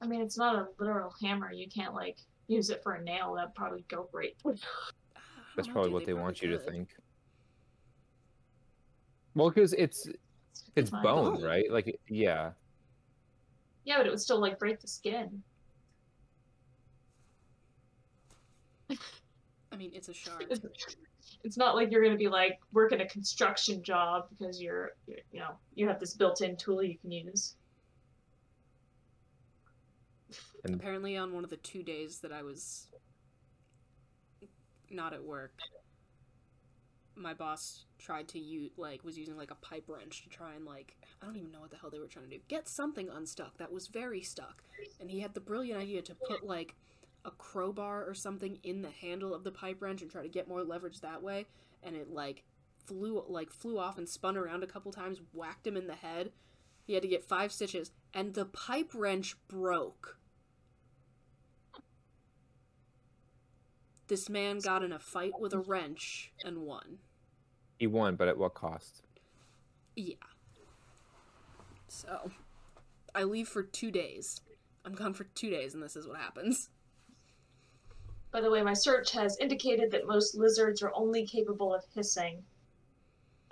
I 0.00 0.06
mean, 0.06 0.22
it's 0.22 0.38
not 0.38 0.56
a 0.56 0.66
literal 0.80 1.12
hammer. 1.22 1.52
You 1.52 1.68
can't 1.68 1.92
like 1.92 2.16
use 2.48 2.70
it 2.70 2.82
for 2.82 2.94
a 2.94 3.04
nail. 3.04 3.34
That'd 3.34 3.54
probably 3.54 3.84
go 3.90 4.08
great. 4.10 4.36
That's 4.44 5.68
know, 5.68 5.74
probably 5.74 5.90
what 5.90 6.06
they, 6.06 6.12
probably 6.12 6.22
want 6.22 6.40
you 6.40 6.48
to 6.52 6.58
think. 6.58 6.88
Well, 9.34 9.50
because 9.50 9.74
it's 9.74 10.08
it's 10.74 10.88
fine. 10.88 11.02
bone, 11.02 11.34
bone. 11.34 11.42
right? 11.42 11.70
Like, 11.70 12.00
yeah. 12.08 12.52
Yeah, 13.84 13.98
but 13.98 14.06
it 14.06 14.10
would 14.10 14.20
still 14.20 14.40
like 14.40 14.58
break 14.58 14.80
the 14.80 14.88
skin. 14.88 15.42
I 18.90 19.76
mean, 19.76 19.90
it's 19.92 20.08
a 20.08 20.14
shark. 20.14 20.44
It's, 20.48 20.60
it's 21.44 21.56
not 21.56 21.74
like 21.74 21.90
you're 21.90 22.02
gonna 22.02 22.16
be 22.16 22.28
like 22.28 22.58
working 22.72 23.00
a 23.00 23.08
construction 23.08 23.82
job 23.82 24.26
because 24.30 24.60
you're, 24.60 24.92
you're 25.06 25.18
you 25.32 25.40
know 25.40 25.56
you 25.74 25.88
have 25.88 25.98
this 25.98 26.14
built-in 26.14 26.56
tool 26.56 26.82
you 26.82 26.96
can 26.98 27.10
use. 27.10 27.56
And 30.64 30.74
Apparently, 30.74 31.16
on 31.16 31.32
one 31.32 31.44
of 31.44 31.50
the 31.50 31.58
two 31.58 31.82
days 31.82 32.20
that 32.20 32.32
I 32.32 32.42
was 32.42 32.88
not 34.90 35.12
at 35.12 35.22
work, 35.22 35.52
my 37.16 37.34
boss 37.34 37.84
tried 37.98 38.28
to 38.28 38.38
use 38.38 38.70
like 38.76 39.04
was 39.04 39.16
using 39.16 39.36
like 39.36 39.50
a 39.50 39.56
pipe 39.56 39.84
wrench 39.88 40.22
to 40.22 40.28
try 40.28 40.54
and 40.54 40.64
like 40.64 40.96
I 41.22 41.26
don't 41.26 41.36
even 41.36 41.52
know 41.52 41.60
what 41.60 41.70
the 41.70 41.76
hell 41.76 41.90
they 41.90 41.98
were 41.98 42.06
trying 42.06 42.28
to 42.28 42.36
do. 42.36 42.42
Get 42.48 42.68
something 42.68 43.08
unstuck 43.08 43.56
that 43.58 43.72
was 43.72 43.86
very 43.86 44.22
stuck. 44.22 44.62
And 45.00 45.10
he 45.10 45.20
had 45.20 45.34
the 45.34 45.40
brilliant 45.40 45.80
idea 45.80 46.02
to 46.02 46.14
put 46.14 46.44
like 46.44 46.74
a 47.24 47.30
crowbar 47.30 48.04
or 48.04 48.14
something 48.14 48.58
in 48.62 48.82
the 48.82 48.90
handle 48.90 49.32
of 49.32 49.44
the 49.44 49.50
pipe 49.50 49.80
wrench 49.80 50.02
and 50.02 50.10
try 50.10 50.22
to 50.22 50.28
get 50.28 50.48
more 50.48 50.62
leverage 50.62 51.00
that 51.00 51.22
way 51.22 51.46
and 51.82 51.96
it 51.96 52.10
like 52.10 52.44
flew 52.84 53.24
like 53.28 53.50
flew 53.50 53.78
off 53.78 53.96
and 53.98 54.08
spun 54.08 54.36
around 54.36 54.62
a 54.62 54.68
couple 54.68 54.92
times, 54.92 55.20
whacked 55.32 55.66
him 55.66 55.76
in 55.76 55.86
the 55.86 55.94
head. 55.94 56.32
He 56.86 56.94
had 56.94 57.02
to 57.02 57.08
get 57.08 57.24
5 57.24 57.52
stitches 57.52 57.92
and 58.12 58.34
the 58.34 58.44
pipe 58.44 58.90
wrench 58.94 59.36
broke. 59.48 60.18
This 64.06 64.28
man 64.28 64.58
got 64.58 64.82
in 64.82 64.92
a 64.92 64.98
fight 64.98 65.32
with 65.40 65.54
a 65.54 65.58
wrench 65.58 66.32
and 66.44 66.58
won. 66.58 66.98
He 67.78 67.86
won, 67.86 68.16
but 68.16 68.28
at 68.28 68.36
what 68.36 68.54
cost? 68.54 69.02
Yeah. 69.96 70.14
So, 71.88 72.30
I 73.14 73.24
leave 73.24 73.48
for 73.48 73.62
two 73.62 73.90
days. 73.90 74.40
I'm 74.84 74.94
gone 74.94 75.14
for 75.14 75.24
two 75.24 75.48
days, 75.48 75.74
and 75.74 75.82
this 75.82 75.96
is 75.96 76.06
what 76.06 76.18
happens. 76.18 76.68
By 78.30 78.40
the 78.40 78.50
way, 78.50 78.62
my 78.62 78.74
search 78.74 79.12
has 79.12 79.38
indicated 79.38 79.90
that 79.92 80.06
most 80.06 80.34
lizards 80.34 80.82
are 80.82 80.92
only 80.94 81.24
capable 81.24 81.72
of 81.72 81.84
hissing, 81.94 82.42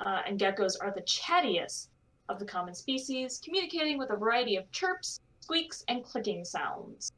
uh, 0.00 0.22
and 0.26 0.38
geckos 0.38 0.76
are 0.80 0.92
the 0.92 1.02
chattiest 1.02 1.88
of 2.28 2.38
the 2.38 2.44
common 2.44 2.74
species, 2.74 3.40
communicating 3.42 3.96
with 3.96 4.10
a 4.10 4.16
variety 4.16 4.56
of 4.56 4.70
chirps, 4.72 5.20
squeaks, 5.40 5.84
and 5.88 6.04
clicking 6.04 6.44
sounds. 6.44 7.12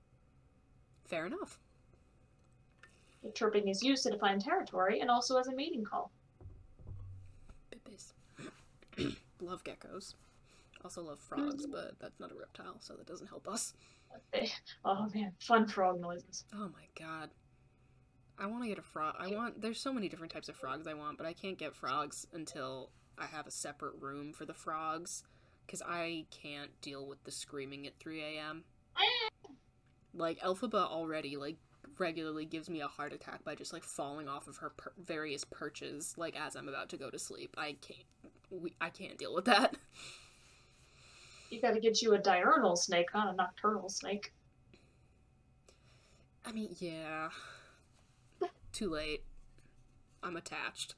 Fair 1.05 1.27
enough. 1.27 1.59
Chirping 3.33 3.69
is 3.69 3.83
used 3.83 4.03
to 4.05 4.11
define 4.11 4.39
territory 4.39 5.01
and 5.01 5.11
also 5.11 5.37
as 5.39 5.49
a 5.49 5.55
mating 5.55 5.85
call. 5.85 6.11
Love 9.41 9.65
geckos. 9.65 10.15
Also 10.85 11.03
love 11.03 11.19
frogs, 11.19 11.67
mm. 11.67 11.73
but 11.73 11.95
that's 11.99 12.21
not 12.21 12.31
a 12.31 12.35
reptile, 12.35 12.77
so 12.81 12.95
that 12.95 13.07
doesn't 13.07 13.29
help 13.29 13.49
us. 13.49 13.75
Oh 14.85 15.09
man, 15.13 15.33
fun 15.41 15.67
frog 15.67 16.01
noises. 16.01 16.45
Oh 16.55 16.69
my 16.69 16.87
god. 16.97 17.31
I 18.39 18.47
want 18.47 18.63
to 18.63 18.69
get 18.69 18.79
a 18.79 18.83
frog. 18.83 19.17
I 19.19 19.35
want. 19.35 19.61
There's 19.61 19.81
so 19.81 19.93
many 19.93 20.09
different 20.09 20.33
types 20.33 20.49
of 20.49 20.55
frogs 20.55 20.87
I 20.87 20.95
want, 20.95 21.19
but 21.19 21.27
I 21.27 21.33
can't 21.33 21.59
get 21.59 21.75
frogs 21.75 22.27
until 22.33 22.91
I 23.19 23.27
have 23.27 23.49
a 23.49 23.51
separate 23.51 23.95
room 23.99 24.33
for 24.33 24.45
the 24.45 24.55
frogs, 24.55 25.25
because 25.67 25.83
I 25.83 26.27
can't 26.31 26.71
deal 26.81 27.07
with 27.09 27.25
the 27.25 27.33
screaming 27.33 27.89
at 27.89 27.99
3 27.99 28.21
a.m. 28.23 28.63
Ah! 28.97 29.49
Like 30.13 30.39
Elphaba 30.41 30.87
already 30.87 31.37
like 31.37 31.57
regularly 31.99 32.45
gives 32.45 32.69
me 32.69 32.81
a 32.81 32.87
heart 32.87 33.13
attack 33.13 33.45
by 33.45 33.55
just 33.55 33.73
like 33.73 33.85
falling 33.85 34.29
off 34.29 34.49
of 34.49 34.57
her 34.59 34.71
per- 34.71 34.93
various 34.99 35.45
perches 35.45 36.15
like 36.17 36.39
as 36.39 36.57
I'm 36.57 36.69
about 36.69 36.89
to 36.91 36.97
go 36.97 37.11
to 37.11 37.19
sleep. 37.19 37.55
I 37.59 37.77
can't. 37.81 38.05
We, 38.51 38.73
I 38.81 38.91
can't 38.91 39.19
deal 39.19 39.35
with 39.35 39.45
that. 39.47 39.77
You 41.51 41.61
gotta 41.61 41.79
get 41.79 42.03
you 42.03 42.15
a 42.15 42.19
diurnal 42.19 42.75
snake, 42.75 43.07
not 43.15 43.33
a 43.33 43.37
nocturnal 43.37 43.89
snake. 43.89 44.33
I 46.45 46.53
mean, 46.53 46.75
yeah. 46.79 47.29
Too 48.73 48.91
late. 48.91 49.23
I'm 50.23 50.37
attached. 50.37 50.95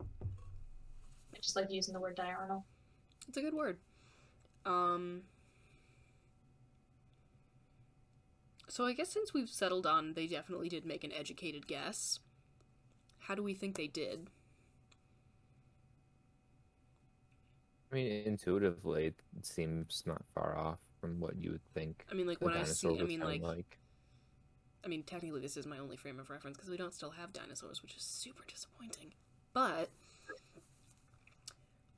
I 0.00 1.38
just 1.40 1.56
like 1.56 1.70
using 1.70 1.94
the 1.94 2.00
word 2.00 2.16
diurnal. 2.16 2.64
It's 3.28 3.36
a 3.36 3.42
good 3.42 3.54
word. 3.54 3.78
Um. 4.66 5.22
So 8.70 8.86
I 8.86 8.92
guess 8.92 9.08
since 9.12 9.34
we've 9.34 9.48
settled 9.48 9.84
on 9.84 10.14
they 10.14 10.28
definitely 10.28 10.68
did 10.68 10.86
make 10.86 11.02
an 11.02 11.12
educated 11.12 11.66
guess, 11.66 12.20
how 13.18 13.34
do 13.34 13.42
we 13.42 13.52
think 13.52 13.76
they 13.76 13.88
did? 13.88 14.28
I 17.90 17.96
mean, 17.96 18.22
intuitively, 18.24 19.06
it 19.06 19.14
seems 19.42 20.04
not 20.06 20.22
far 20.32 20.56
off 20.56 20.78
from 21.00 21.18
what 21.18 21.36
you 21.36 21.50
would 21.50 21.64
think. 21.74 22.04
I 22.10 22.14
mean, 22.14 22.28
like 22.28 22.40
when 22.40 22.54
I 22.54 22.62
see, 22.62 23.00
I 23.00 23.02
mean, 23.02 23.20
sound 23.20 23.42
like, 23.42 23.78
I 24.84 24.88
mean, 24.88 25.02
technically 25.02 25.40
this 25.40 25.56
is 25.56 25.66
my 25.66 25.78
only 25.78 25.96
frame 25.96 26.20
of 26.20 26.30
reference 26.30 26.56
because 26.56 26.70
we 26.70 26.76
don't 26.76 26.94
still 26.94 27.10
have 27.10 27.32
dinosaurs, 27.32 27.82
which 27.82 27.96
is 27.96 28.02
super 28.04 28.44
disappointing. 28.46 29.14
But 29.52 29.90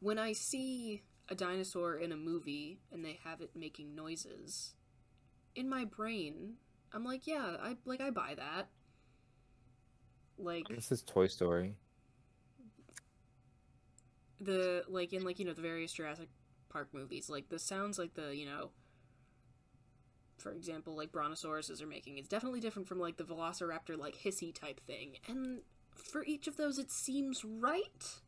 when 0.01 0.19
I 0.19 0.33
see 0.33 1.03
a 1.29 1.35
dinosaur 1.35 1.97
in 1.97 2.13
a 2.13 2.17
movie 2.17 2.81
and 2.91 3.05
they 3.05 3.19
have 3.25 3.43
it 3.43 3.51
making 3.55 3.95
noises, 3.95 4.73
in 5.55 5.69
my 5.69 5.85
brain, 5.85 6.55
I'm 6.95 7.05
like, 7.05 7.27
yeah, 7.27 7.57
I 7.63 7.77
like 7.85 8.01
I 8.01 8.11
buy 8.11 8.35
that. 8.37 8.69
Like 10.39 10.69
This 10.69 10.93
is 10.93 11.03
Toy 11.03 11.27
Story. 11.27 11.75
the 14.41 14.85
like 14.89 15.13
in 15.13 15.25
like 15.25 15.39
you 15.39 15.45
know 15.45 15.53
the 15.53 15.63
various 15.63 15.93
Jurassic 15.93 16.29
Park 16.69 16.89
movies, 16.93 17.29
like 17.29 17.49
the 17.49 17.59
sounds 17.59 17.99
like 17.99 18.15
the 18.15 18.35
you 18.37 18.47
know, 18.47 18.71
for 20.39 20.53
example, 20.53 20.97
like 20.97 21.13
brontosauruses 21.13 21.83
are 21.83 21.87
making 21.87 22.19
is 22.19 22.29
definitely 22.29 22.61
different 22.61 22.89
from 22.89 22.99
like 22.99 23.17
the 23.17 23.25
Velociraptor 23.25 23.97
like 23.97 24.17
hissy 24.17 24.55
type 24.55 24.81
thing, 24.87 25.17
and 25.29 25.61
for 25.95 26.25
each 26.25 26.47
of 26.47 26.57
those 26.57 26.79
it 26.79 26.91
seems 26.91 27.45
right. 27.45 28.21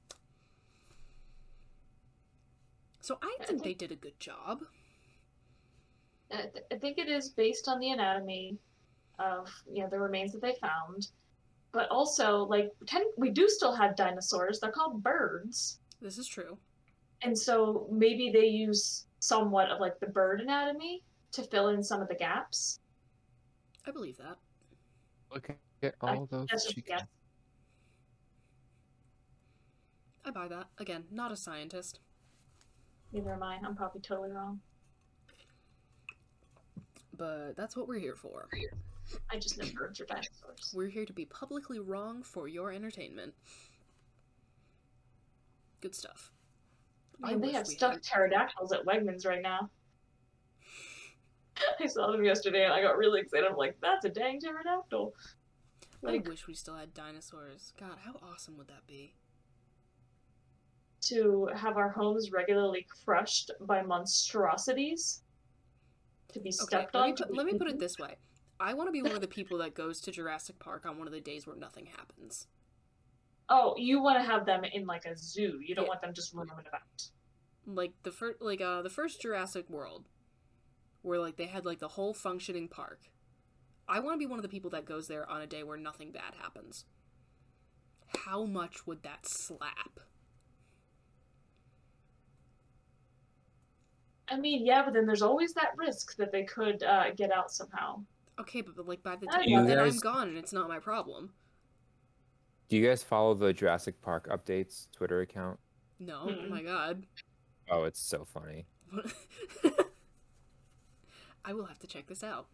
So 3.00 3.18
I 3.22 3.36
think 3.44 3.62
they 3.62 3.74
did 3.74 3.92
a 3.92 3.96
good 3.96 4.18
job. 4.18 4.62
I, 6.34 6.42
th- 6.52 6.64
I 6.72 6.76
think 6.76 6.98
it 6.98 7.08
is 7.08 7.28
based 7.30 7.68
on 7.68 7.78
the 7.78 7.90
anatomy 7.90 8.58
of 9.18 9.48
you 9.72 9.82
know 9.82 9.88
the 9.88 9.98
remains 10.00 10.32
that 10.32 10.42
they 10.42 10.54
found, 10.60 11.08
but 11.72 11.88
also 11.90 12.44
like 12.46 12.70
ten, 12.86 13.02
we 13.16 13.30
do 13.30 13.48
still 13.48 13.72
have 13.74 13.96
dinosaurs. 13.96 14.58
They're 14.60 14.72
called 14.72 15.02
birds, 15.02 15.78
This 16.00 16.18
is 16.18 16.26
true. 16.26 16.58
and 17.22 17.38
so 17.38 17.86
maybe 17.90 18.30
they 18.30 18.46
use 18.46 19.06
somewhat 19.20 19.70
of 19.70 19.80
like 19.80 19.98
the 20.00 20.06
bird 20.08 20.40
anatomy 20.40 21.02
to 21.32 21.42
fill 21.44 21.68
in 21.68 21.82
some 21.82 22.02
of 22.02 22.08
the 22.08 22.14
gaps. 22.14 22.80
I 23.86 23.90
believe 23.90 24.16
that. 24.18 24.36
Look 25.32 25.48
at 25.82 25.94
I- 26.02 26.16
all 26.16 26.26
those 26.26 26.46
That's 26.50 26.64
just 26.64 26.72
a 26.76 26.80
chickens. 26.82 27.02
I 30.24 30.30
buy 30.30 30.48
that. 30.48 30.66
Again, 30.78 31.04
not 31.10 31.32
a 31.32 31.36
scientist. 31.36 32.00
Neither 33.12 33.34
am 33.34 33.42
I. 33.42 33.58
I'm 33.64 33.76
probably 33.76 34.00
totally 34.00 34.30
wrong. 34.30 34.60
But 37.16 37.54
that's 37.56 37.76
what 37.76 37.86
we're 37.86 38.00
here 38.00 38.16
for. 38.16 38.48
I 39.30 39.38
just 39.38 39.58
know 39.58 39.66
birds 39.74 40.00
are 40.00 40.06
dinosaurs. 40.06 40.72
We're 40.74 40.88
here 40.88 41.04
to 41.04 41.12
be 41.12 41.26
publicly 41.26 41.78
wrong 41.78 42.22
for 42.22 42.48
your 42.48 42.72
entertainment. 42.72 43.34
Good 45.80 45.94
stuff. 45.94 46.32
I 47.22 47.34
they 47.34 47.52
have 47.52 47.66
stuffed 47.66 48.02
pterodactyls 48.02 48.72
at 48.72 48.84
Wegmans 48.84 49.26
right 49.26 49.42
now. 49.42 49.70
I 51.80 51.86
saw 51.86 52.10
them 52.10 52.24
yesterday 52.24 52.64
and 52.64 52.72
I 52.72 52.82
got 52.82 52.96
really 52.96 53.20
excited. 53.20 53.46
I'm 53.48 53.56
like, 53.56 53.76
that's 53.80 54.04
a 54.04 54.08
dang 54.08 54.40
pterodactyl. 54.40 55.12
Like 56.02 56.26
I 56.26 56.28
wish 56.28 56.46
we 56.46 56.54
still 56.54 56.76
had 56.76 56.92
dinosaurs. 56.94 57.72
God, 57.78 57.98
how 58.04 58.16
awesome 58.22 58.56
would 58.58 58.68
that 58.68 58.86
be? 58.86 59.14
to 61.08 61.48
have 61.54 61.76
our 61.76 61.90
homes 61.90 62.32
regularly 62.32 62.86
crushed 63.04 63.50
by 63.62 63.82
monstrosities, 63.82 65.22
to 66.34 66.40
be 66.40 66.50
Okay, 66.50 66.52
stepped 66.52 66.94
let 66.94 67.06
me, 67.06 67.12
put, 67.12 67.34
let 67.34 67.46
me 67.46 67.54
put 67.58 67.68
it 67.68 67.78
this 67.78 67.98
way. 67.98 68.16
I 68.60 68.74
want 68.74 68.88
to 68.88 68.92
be 68.92 69.02
one 69.02 69.12
of 69.12 69.20
the 69.20 69.28
people 69.28 69.58
that 69.58 69.74
goes 69.74 70.00
to 70.02 70.12
Jurassic 70.12 70.58
Park 70.58 70.86
on 70.86 70.98
one 70.98 71.06
of 71.06 71.12
the 71.12 71.20
days 71.20 71.46
where 71.46 71.56
nothing 71.56 71.86
happens. 71.86 72.46
Oh, 73.48 73.74
you 73.76 74.00
want 74.02 74.18
to 74.18 74.24
have 74.24 74.46
them 74.46 74.64
in 74.64 74.86
like 74.86 75.04
a 75.04 75.16
zoo. 75.16 75.60
You 75.64 75.74
don't 75.74 75.84
Yeah. 75.84 75.88
want 75.90 76.02
them 76.02 76.14
just 76.14 76.32
roaming 76.32 76.54
about. 76.66 76.82
Like 77.66 77.92
the 78.02 78.12
first, 78.12 78.40
like 78.40 78.60
uh, 78.60 78.82
the 78.82 78.90
first 78.90 79.20
Jurassic 79.20 79.68
World, 79.68 80.04
where 81.02 81.18
like 81.18 81.36
they 81.36 81.46
had 81.46 81.64
like 81.64 81.78
the 81.78 81.88
whole 81.88 82.14
functioning 82.14 82.68
park. 82.68 83.00
I 83.88 84.00
want 84.00 84.14
to 84.14 84.18
be 84.18 84.26
one 84.26 84.38
of 84.38 84.42
the 84.42 84.48
people 84.48 84.70
that 84.70 84.86
goes 84.86 85.08
there 85.08 85.28
on 85.28 85.42
a 85.42 85.46
day 85.46 85.62
where 85.62 85.76
nothing 85.76 86.10
bad 86.10 86.34
happens. 86.40 86.84
How 88.24 88.44
much 88.44 88.86
would 88.86 89.02
that 89.02 89.26
slap? 89.28 90.00
I 94.28 94.36
mean, 94.38 94.64
yeah, 94.66 94.82
but 94.84 94.94
then 94.94 95.06
there's 95.06 95.22
always 95.22 95.52
that 95.54 95.76
risk 95.76 96.16
that 96.16 96.32
they 96.32 96.44
could 96.44 96.82
uh, 96.82 97.10
get 97.12 97.30
out 97.32 97.50
somehow. 97.52 98.04
Okay, 98.40 98.62
but, 98.62 98.74
but 98.76 98.86
like 98.88 99.02
by 99.02 99.16
the 99.16 99.26
time 99.26 99.46
You 99.48 99.66
then 99.66 99.78
I'm 99.78 99.98
gone 99.98 100.28
and 100.28 100.38
it's 100.38 100.52
not 100.52 100.68
my 100.68 100.78
problem. 100.78 101.34
Do 102.68 102.76
you 102.76 102.86
guys 102.86 103.02
follow 103.02 103.32
the 103.34 103.52
Jurassic 103.54 104.00
Park 104.02 104.28
updates 104.28 104.86
Twitter 104.92 105.20
account? 105.22 105.58
No, 105.98 106.20
oh 106.26 106.30
Mm-mm. 106.30 106.50
my 106.50 106.62
god. 106.62 107.06
Oh, 107.68 107.84
it's 107.84 108.00
so 108.00 108.24
funny. 108.24 108.66
I 111.44 111.52
will 111.52 111.66
have 111.66 111.78
to 111.80 111.86
check 111.86 112.06
this 112.08 112.24
out. 112.24 112.48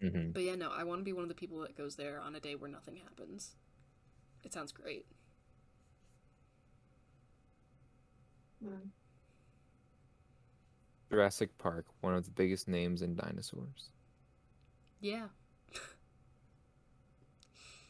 hmm 0.00 0.32
But 0.32 0.42
yeah, 0.42 0.54
no, 0.56 0.70
I 0.70 0.84
want 0.84 1.00
to 1.00 1.04
be 1.04 1.12
one 1.12 1.22
of 1.22 1.28
the 1.28 1.34
people 1.34 1.58
that 1.60 1.76
goes 1.76 1.96
there 1.96 2.20
on 2.20 2.34
a 2.34 2.40
day 2.40 2.54
where 2.54 2.70
nothing 2.70 2.96
happens. 2.96 3.54
It 4.44 4.52
sounds 4.52 4.72
great. 4.72 5.06
Hmm. 8.62 8.88
Jurassic 11.12 11.56
Park, 11.58 11.84
one 12.00 12.14
of 12.14 12.24
the 12.24 12.30
biggest 12.30 12.68
names 12.68 13.02
in 13.02 13.14
dinosaurs. 13.14 13.90
Yeah. 15.02 15.26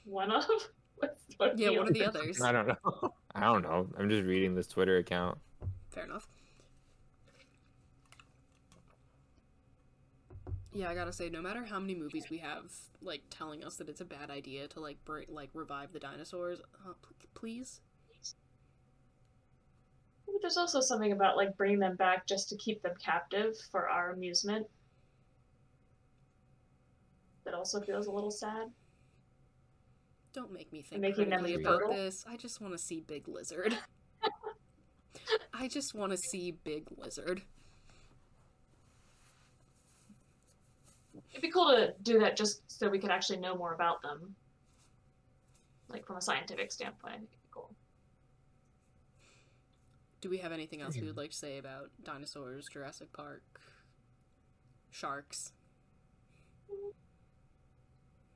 One 0.04 0.32
of? 0.32 0.44
What's, 0.96 1.22
what's 1.36 1.60
Yeah, 1.60 1.70
the 1.70 1.78
one 1.78 1.88
of 1.88 1.94
the 1.94 2.04
others. 2.04 2.40
I 2.40 2.52
don't 2.52 2.66
know. 2.66 3.14
I 3.34 3.40
don't 3.40 3.62
know. 3.62 3.88
I'm 3.98 4.08
just 4.08 4.24
reading 4.24 4.54
this 4.54 4.66
Twitter 4.68 4.98
account. 4.98 5.38
Fair 5.90 6.04
enough. 6.04 6.28
Yeah, 10.72 10.88
I 10.88 10.94
gotta 10.94 11.12
say, 11.12 11.28
no 11.28 11.42
matter 11.42 11.64
how 11.64 11.78
many 11.80 11.94
movies 11.94 12.26
we 12.30 12.38
have, 12.38 12.72
like 13.00 13.22
telling 13.30 13.64
us 13.64 13.76
that 13.76 13.88
it's 13.88 14.00
a 14.00 14.04
bad 14.04 14.30
idea 14.30 14.68
to 14.68 14.80
like 14.80 14.96
bring, 15.04 15.26
like 15.28 15.50
revive 15.54 15.92
the 15.92 15.98
dinosaurs, 15.98 16.60
uh, 16.86 16.92
p- 17.02 17.28
please. 17.34 17.80
But 20.26 20.40
There's 20.40 20.56
also 20.56 20.80
something 20.80 21.12
about 21.12 21.36
like 21.36 21.56
bringing 21.56 21.78
them 21.78 21.96
back 21.96 22.26
just 22.26 22.48
to 22.50 22.56
keep 22.56 22.82
them 22.82 22.94
captive 23.02 23.54
for 23.70 23.88
our 23.88 24.10
amusement. 24.10 24.66
That 27.44 27.54
also 27.54 27.80
feels 27.80 28.06
a 28.06 28.12
little 28.12 28.30
sad. 28.30 28.70
Don't 30.32 30.52
make 30.52 30.72
me 30.72 30.82
think 30.82 31.02
making 31.02 31.28
them 31.28 31.44
about 31.44 31.90
this. 31.90 32.24
I 32.26 32.36
just 32.36 32.60
want 32.60 32.72
to 32.72 32.78
see 32.78 33.00
Big 33.00 33.28
Lizard. 33.28 33.76
I 35.54 35.68
just 35.68 35.94
want 35.94 36.12
to 36.12 36.18
see 36.18 36.52
Big 36.64 36.84
Lizard. 36.96 37.42
It'd 41.30 41.42
be 41.42 41.50
cool 41.50 41.68
to 41.68 41.94
do 42.02 42.18
that 42.20 42.36
just 42.36 42.62
so 42.66 42.88
we 42.88 42.98
could 42.98 43.10
actually 43.10 43.38
know 43.38 43.54
more 43.56 43.74
about 43.74 44.02
them. 44.02 44.34
Like 45.88 46.06
from 46.06 46.16
a 46.16 46.22
scientific 46.22 46.72
standpoint, 46.72 47.14
I 47.14 47.18
think 47.18 47.28
it'd 47.30 47.42
be 47.42 47.48
cool. 47.50 47.70
Do 50.22 50.30
we 50.30 50.38
have 50.38 50.52
anything 50.52 50.80
else 50.80 50.94
we 50.96 51.02
would 51.02 51.16
like 51.16 51.32
to 51.32 51.36
say 51.36 51.58
about 51.58 51.90
dinosaurs, 52.04 52.68
Jurassic 52.72 53.12
Park, 53.12 53.42
sharks? 54.92 55.52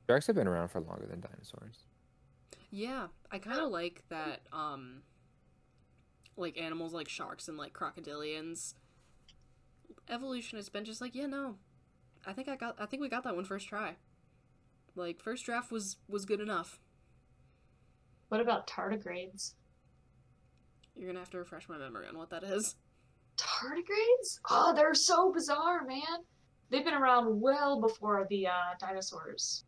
Sharks 0.05 0.27
have 0.27 0.35
been 0.35 0.49
around 0.49 0.67
for 0.67 0.81
longer 0.81 1.05
than 1.05 1.21
dinosaurs. 1.21 1.85
Yeah, 2.71 3.07
I 3.31 3.39
kind 3.39 3.61
of 3.61 3.69
like 3.71 4.03
that. 4.09 4.41
Um, 4.51 5.03
like 6.35 6.59
animals 6.59 6.93
like 6.93 7.07
sharks 7.07 7.47
and 7.47 7.57
like 7.57 7.71
crocodilians. 7.71 8.73
Evolution 10.09 10.57
has 10.57 10.67
been 10.67 10.83
just 10.83 10.99
like, 10.99 11.15
yeah, 11.15 11.25
no, 11.25 11.55
I 12.25 12.33
think 12.33 12.49
I 12.49 12.57
got, 12.57 12.75
I 12.77 12.85
think 12.85 13.01
we 13.01 13.07
got 13.07 13.23
that 13.23 13.35
one 13.35 13.45
first 13.45 13.69
try. 13.69 13.95
Like 14.93 15.21
first 15.21 15.45
draft 15.45 15.71
was 15.71 15.95
was 16.09 16.25
good 16.25 16.41
enough. 16.41 16.79
What 18.27 18.41
about 18.41 18.67
tardigrades? 18.67 19.53
You're 20.97 21.07
gonna 21.07 21.19
have 21.19 21.29
to 21.31 21.37
refresh 21.37 21.69
my 21.69 21.77
memory 21.77 22.07
on 22.07 22.17
what 22.17 22.29
that 22.31 22.43
is. 22.43 22.75
Tardigrades? 23.37 24.39
Oh, 24.49 24.73
they're 24.75 24.95
so 24.95 25.31
bizarre, 25.31 25.85
man. 25.85 26.23
They've 26.69 26.83
been 26.83 26.95
around 26.95 27.39
well 27.39 27.79
before 27.79 28.25
the 28.29 28.47
uh, 28.47 28.75
dinosaurs. 28.79 29.63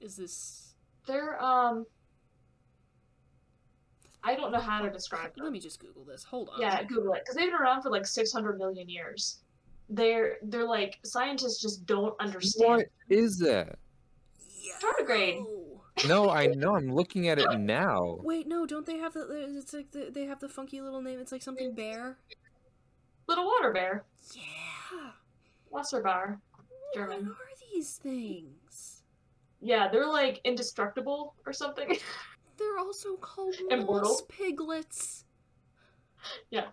Is 0.00 0.16
this? 0.16 0.74
They're 1.06 1.42
um. 1.42 1.84
I 4.22 4.34
don't 4.34 4.52
know 4.52 4.60
how 4.60 4.82
to 4.82 4.90
describe 4.90 5.34
them. 5.34 5.38
Let 5.38 5.44
them. 5.44 5.52
me 5.54 5.60
just 5.60 5.80
Google 5.80 6.04
this. 6.04 6.24
Hold 6.24 6.50
on. 6.50 6.60
Yeah, 6.60 6.82
Google 6.84 7.14
it 7.14 7.22
because 7.22 7.36
they've 7.36 7.50
been 7.50 7.54
around 7.54 7.82
for 7.82 7.90
like 7.90 8.06
600 8.06 8.58
million 8.58 8.88
years. 8.88 9.40
They're 9.88 10.36
they're 10.42 10.68
like 10.68 10.98
scientists 11.04 11.60
just 11.60 11.86
don't 11.86 12.14
understand. 12.20 12.70
What 12.70 12.86
is 13.08 13.38
that? 13.38 13.78
Tardigrade. 14.80 15.40
Oh. 15.40 15.59
No, 16.08 16.30
I 16.30 16.46
know. 16.46 16.76
I'm 16.76 16.88
looking 16.92 17.28
at 17.28 17.38
it 17.38 17.58
now. 17.58 18.16
Wait, 18.22 18.46
no, 18.46 18.64
don't 18.66 18.86
they 18.86 18.98
have 18.98 19.12
the? 19.12 19.26
It's 19.58 19.72
like 19.74 19.90
the, 19.90 20.10
they 20.12 20.24
have 20.24 20.40
the 20.40 20.48
funky 20.48 20.80
little 20.80 21.02
name. 21.02 21.18
It's 21.20 21.32
like 21.32 21.42
something 21.42 21.74
bear. 21.74 22.18
Little 23.28 23.44
water 23.44 23.72
bear, 23.72 24.04
Yeah. 24.34 25.10
Wasserbar, 25.72 26.38
German. 26.94 27.26
What 27.26 27.34
are 27.36 27.72
these 27.72 27.96
things? 27.96 29.02
Yeah, 29.60 29.88
they're 29.88 30.08
like 30.08 30.40
indestructible 30.44 31.34
or 31.46 31.52
something. 31.52 31.96
They're 32.56 32.78
also 32.78 33.16
called 33.16 33.54
Immortal? 33.70 34.20
piglets. 34.28 35.24
they 36.50 36.64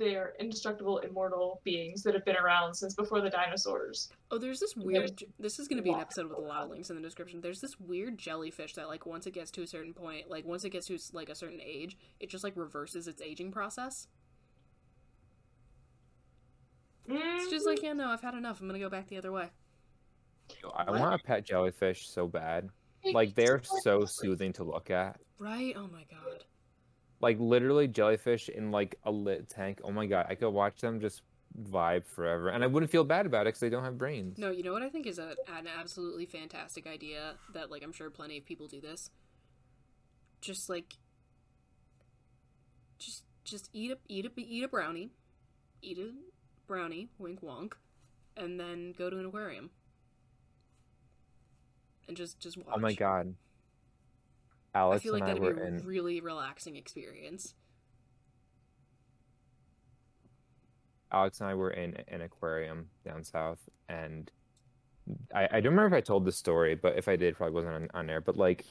are 0.00 0.34
indestructible, 0.40 0.98
immortal 0.98 1.60
beings 1.64 2.02
that 2.02 2.14
have 2.14 2.24
been 2.24 2.36
around 2.36 2.74
since 2.74 2.94
before 2.94 3.20
the 3.20 3.30
dinosaurs. 3.30 4.08
Oh, 4.30 4.38
there's 4.38 4.60
this 4.60 4.74
There's 4.74 4.86
weird. 4.86 5.24
This 5.38 5.58
is 5.58 5.68
going 5.68 5.76
to 5.78 5.82
be 5.82 5.90
an 5.90 6.00
episode 6.00 6.28
with 6.28 6.38
a 6.38 6.40
lot 6.40 6.64
of 6.64 6.70
links 6.70 6.90
in 6.90 6.96
the 6.96 7.02
description. 7.02 7.40
There's 7.40 7.60
this 7.60 7.78
weird 7.78 8.18
jellyfish 8.18 8.74
that, 8.74 8.88
like, 8.88 9.06
once 9.06 9.26
it 9.26 9.32
gets 9.34 9.50
to 9.52 9.62
a 9.62 9.66
certain 9.66 9.94
point, 9.94 10.28
like 10.28 10.44
once 10.44 10.64
it 10.64 10.70
gets 10.70 10.86
to 10.86 10.98
like 11.12 11.28
a 11.28 11.34
certain 11.34 11.60
age, 11.60 11.96
it 12.20 12.30
just 12.30 12.44
like 12.44 12.56
reverses 12.56 13.06
its 13.06 13.22
aging 13.22 13.52
process. 13.52 14.08
It's 17.08 17.50
just 17.50 17.66
like, 17.66 17.78
mm-hmm. 17.78 17.86
yeah, 17.86 17.92
no, 17.92 18.08
I've 18.08 18.20
had 18.20 18.34
enough. 18.34 18.60
I'm 18.60 18.66
gonna 18.66 18.78
go 18.78 18.90
back 18.90 19.08
the 19.08 19.18
other 19.18 19.30
way. 19.32 19.50
I 20.76 20.90
What? 20.90 21.00
want 21.00 21.14
a 21.14 21.24
pet 21.24 21.44
jellyfish 21.44 22.08
so 22.08 22.26
bad. 22.26 22.68
Like 23.12 23.34
they're 23.34 23.62
so 23.82 24.04
soothing 24.04 24.52
to 24.54 24.64
look 24.64 24.90
at. 24.90 25.20
Right? 25.38 25.74
Oh 25.76 25.86
my 25.86 26.04
god. 26.10 26.44
Like 27.20 27.38
literally 27.40 27.88
jellyfish 27.88 28.48
in 28.48 28.70
like 28.70 28.98
a 29.04 29.10
lit 29.10 29.48
tank. 29.48 29.80
Oh 29.82 29.90
my 29.90 30.06
god, 30.06 30.26
I 30.28 30.34
could 30.34 30.50
watch 30.50 30.80
them 30.80 31.00
just 31.00 31.22
vibe 31.58 32.06
forever, 32.06 32.48
and 32.48 32.62
I 32.62 32.66
wouldn't 32.66 32.90
feel 32.92 33.04
bad 33.04 33.26
about 33.26 33.42
it 33.42 33.48
because 33.48 33.60
they 33.60 33.70
don't 33.70 33.84
have 33.84 33.96
brains. 33.96 34.38
No, 34.38 34.50
you 34.50 34.62
know 34.62 34.72
what 34.72 34.82
I 34.82 34.88
think 34.88 35.06
is 35.06 35.18
a, 35.18 35.34
an 35.48 35.66
absolutely 35.66 36.26
fantastic 36.26 36.86
idea 36.86 37.34
that, 37.54 37.70
like, 37.70 37.82
I'm 37.82 37.92
sure 37.92 38.10
plenty 38.10 38.36
of 38.36 38.44
people 38.44 38.66
do 38.66 38.80
this. 38.80 39.10
Just 40.40 40.68
like, 40.68 40.96
just 42.98 43.24
just 43.44 43.70
eat 43.72 43.90
a 43.90 43.98
eat 44.08 44.26
a 44.26 44.30
eat 44.36 44.64
a 44.64 44.68
brownie, 44.68 45.10
eat 45.80 45.98
a 45.98 46.10
brownie, 46.66 47.08
wink 47.18 47.40
wonk, 47.40 47.72
and 48.36 48.60
then 48.60 48.92
go 48.96 49.08
to 49.08 49.18
an 49.18 49.26
aquarium 49.26 49.70
and 52.08 52.16
just 52.16 52.38
just 52.38 52.56
watch. 52.58 52.74
Oh 52.76 52.80
my 52.80 52.92
god. 52.92 53.34
I 54.76 54.98
feel 54.98 55.12
like 55.12 55.22
and 55.22 55.30
I 55.30 55.34
that'd 55.34 55.42
be 55.42 55.60
were 55.60 55.64
a 55.64 55.68
in 55.68 55.86
really 55.86 56.20
relaxing 56.20 56.76
experience. 56.76 57.54
Alex 61.12 61.40
and 61.40 61.48
I 61.48 61.54
were 61.54 61.70
in 61.70 61.96
an 62.08 62.20
aquarium 62.20 62.88
down 63.04 63.24
south, 63.24 63.60
and 63.88 64.30
I, 65.34 65.44
I 65.44 65.60
don't 65.60 65.72
remember 65.72 65.96
if 65.96 66.02
I 66.02 66.04
told 66.04 66.24
the 66.24 66.32
story, 66.32 66.74
but 66.74 66.98
if 66.98 67.08
I 67.08 67.16
did, 67.16 67.36
probably 67.36 67.54
wasn't 67.54 67.74
on, 67.74 67.88
on 67.94 68.10
air. 68.10 68.20
But 68.20 68.36
like, 68.36 68.64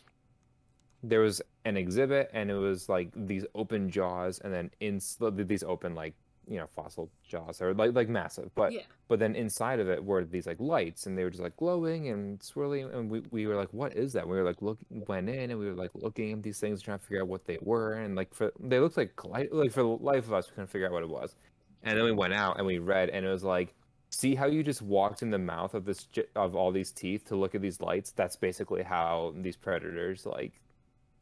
there 1.01 1.21
was 1.21 1.41
an 1.63 1.77
exhibit, 1.77 2.29
and 2.33 2.51
it 2.51 2.55
was 2.55 2.89
like 2.89 3.09
these 3.15 3.45
open 3.55 3.89
jaws, 3.89 4.39
and 4.39 4.53
then 4.53 4.69
in 4.79 4.99
these 5.47 5.63
open 5.63 5.95
like 5.95 6.13
you 6.47 6.57
know 6.57 6.67
fossil 6.67 7.09
jaws 7.27 7.61
or 7.61 7.73
like 7.73 7.93
like 7.95 8.09
massive, 8.09 8.49
but 8.55 8.71
Yeah. 8.73 8.81
but 9.07 9.19
then 9.19 9.35
inside 9.35 9.79
of 9.79 9.89
it 9.89 10.03
were 10.03 10.23
these 10.25 10.47
like 10.47 10.59
lights, 10.59 11.05
and 11.05 11.17
they 11.17 11.23
were 11.23 11.29
just 11.29 11.43
like 11.43 11.57
glowing 11.57 12.09
and 12.09 12.41
swirling, 12.41 12.91
and 12.91 13.09
we, 13.09 13.21
we 13.31 13.47
were 13.47 13.55
like, 13.55 13.69
what 13.73 13.95
is 13.95 14.13
that? 14.13 14.27
We 14.27 14.35
were 14.37 14.43
like 14.43 14.61
look 14.61 14.77
went 14.89 15.29
in, 15.29 15.51
and 15.51 15.59
we 15.59 15.65
were 15.67 15.73
like 15.73 15.91
looking 15.93 16.33
at 16.33 16.43
these 16.43 16.59
things, 16.59 16.81
trying 16.81 16.99
to 16.99 17.03
figure 17.05 17.21
out 17.21 17.27
what 17.27 17.45
they 17.45 17.57
were, 17.61 17.93
and 17.93 18.15
like 18.15 18.33
for 18.33 18.51
they 18.59 18.79
looked 18.79 18.97
like 18.97 19.11
like 19.25 19.71
for 19.71 19.81
the 19.83 19.87
life 19.87 20.25
of 20.27 20.33
us, 20.33 20.49
we 20.49 20.55
couldn't 20.55 20.69
figure 20.69 20.87
out 20.87 20.93
what 20.93 21.03
it 21.03 21.09
was. 21.09 21.35
And 21.83 21.97
then 21.97 22.05
we 22.05 22.11
went 22.11 22.33
out 22.33 22.57
and 22.57 22.65
we 22.65 22.79
read, 22.79 23.09
and 23.09 23.25
it 23.25 23.29
was 23.29 23.43
like, 23.43 23.75
see 24.09 24.33
how 24.33 24.45
you 24.47 24.63
just 24.63 24.81
walked 24.81 25.21
in 25.21 25.29
the 25.29 25.37
mouth 25.37 25.73
of 25.73 25.85
this 25.85 26.07
of 26.35 26.55
all 26.55 26.71
these 26.71 26.91
teeth 26.91 27.25
to 27.25 27.35
look 27.35 27.53
at 27.53 27.61
these 27.61 27.79
lights. 27.81 28.11
That's 28.11 28.35
basically 28.35 28.81
how 28.83 29.33
these 29.37 29.55
predators 29.57 30.25
like 30.25 30.61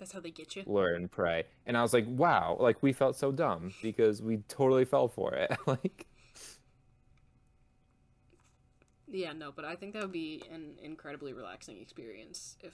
That's 0.03 0.11
how 0.11 0.19
they 0.19 0.31
get 0.31 0.57
you. 0.57 0.63
lure 0.65 0.95
and 0.95 1.09
prey. 1.09 1.45
And 1.65 1.77
I 1.77 1.81
was 1.81 1.93
like, 1.93 2.03
wow, 2.09 2.57
like 2.59 2.83
we 2.83 2.91
felt 2.91 3.15
so 3.15 3.31
dumb 3.31 3.73
because 3.81 4.21
we 4.21 4.39
totally 4.49 4.83
fell 4.83 5.07
for 5.07 5.33
it. 5.33 5.49
like, 5.65 6.07
Yeah, 9.09 9.31
no, 9.31 9.53
but 9.53 9.63
I 9.63 9.75
think 9.75 9.93
that 9.93 10.01
would 10.01 10.11
be 10.11 10.43
an 10.51 10.73
incredibly 10.83 11.31
relaxing 11.31 11.79
experience 11.79 12.57
if 12.61 12.73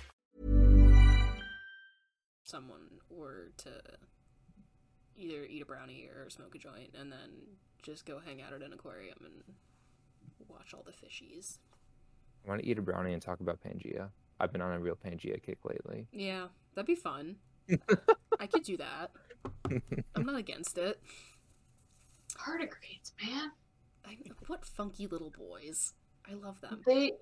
Joint 6.61 6.95
and 6.99 7.11
then 7.11 7.29
just 7.81 8.05
go 8.05 8.19
hang 8.23 8.41
out 8.41 8.53
at 8.53 8.61
an 8.61 8.73
aquarium 8.73 9.17
and 9.23 9.55
watch 10.47 10.73
all 10.73 10.85
the 10.85 10.91
fishies. 10.91 11.57
I 12.45 12.49
want 12.49 12.61
to 12.61 12.67
eat 12.67 12.77
a 12.77 12.81
brownie 12.81 13.13
and 13.13 13.21
talk 13.21 13.39
about 13.39 13.59
Pangea. 13.61 14.09
I've 14.39 14.51
been 14.51 14.61
on 14.61 14.73
a 14.73 14.79
real 14.79 14.95
Pangea 14.95 15.41
kick 15.41 15.59
lately. 15.63 16.07
Yeah, 16.11 16.47
that'd 16.75 16.87
be 16.87 16.95
fun. 16.95 17.35
I 18.39 18.47
could 18.47 18.63
do 18.63 18.77
that. 18.77 19.11
I'm 20.15 20.25
not 20.25 20.35
against 20.35 20.77
it. 20.77 20.99
Tardigrades, 22.33 23.11
man. 23.23 23.51
I, 24.05 24.17
what 24.47 24.65
funky 24.65 25.07
little 25.07 25.31
boys. 25.31 25.93
I 26.29 26.33
love 26.33 26.59
them. 26.61 26.81
They 26.85 27.13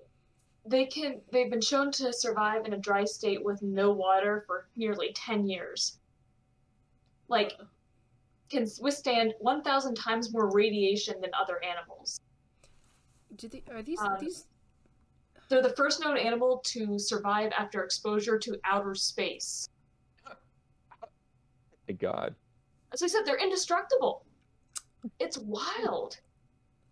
they 0.66 0.86
can 0.86 1.20
they've 1.32 1.50
been 1.50 1.60
shown 1.60 1.90
to 1.92 2.12
survive 2.12 2.66
in 2.66 2.74
a 2.74 2.78
dry 2.78 3.04
state 3.04 3.42
with 3.42 3.62
no 3.62 3.90
water 3.92 4.44
for 4.46 4.68
nearly 4.76 5.12
10 5.14 5.46
years. 5.46 5.98
Like 7.28 7.54
can 8.50 8.66
withstand 8.80 9.34
1000 9.38 9.94
times 9.94 10.32
more 10.32 10.50
radiation 10.50 11.20
than 11.20 11.30
other 11.40 11.62
animals. 11.64 12.20
Do 13.36 13.48
they 13.48 13.62
are 13.72 13.82
these 13.82 14.00
Um, 14.00 14.16
these 14.20 14.46
They're 15.48 15.62
the 15.62 15.74
first 15.76 16.00
known 16.00 16.16
animal 16.16 16.60
to 16.66 16.98
survive 16.98 17.52
after 17.56 17.82
exposure 17.84 18.38
to 18.38 18.58
outer 18.64 18.94
space. 18.94 19.68
My 21.88 21.94
God. 21.94 22.34
As 22.92 23.02
I 23.02 23.06
said, 23.06 23.22
they're 23.24 23.38
indestructible. 23.38 24.24
It's 25.18 25.38
wild. 25.38 26.20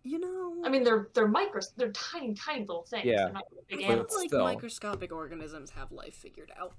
you 0.04 0.18
know 0.18 0.62
I 0.64 0.70
mean, 0.70 0.82
they're 0.84 1.08
they're 1.12 1.28
micros. 1.28 1.66
They're 1.76 1.92
tiny, 1.92 2.34
tiny 2.34 2.60
little 2.60 2.84
things. 2.84 3.04
Yeah. 3.04 3.24
They're 3.24 3.32
not 3.32 3.44
big 3.68 3.82
animals. 3.82 4.14
like 4.16 4.28
still. 4.28 4.44
microscopic 4.44 5.12
organisms 5.12 5.70
have 5.70 5.90
life 5.92 6.14
figured 6.14 6.52
out. 6.58 6.74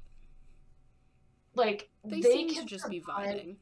Like 1.55 1.89
They, 2.05 2.21
they, 2.21 2.31
seem 2.31 2.49
can 2.49 2.63
to 2.63 2.65
just 2.65 2.89
be 2.89 3.01
survive 3.01 3.35
vibing. 3.35 3.55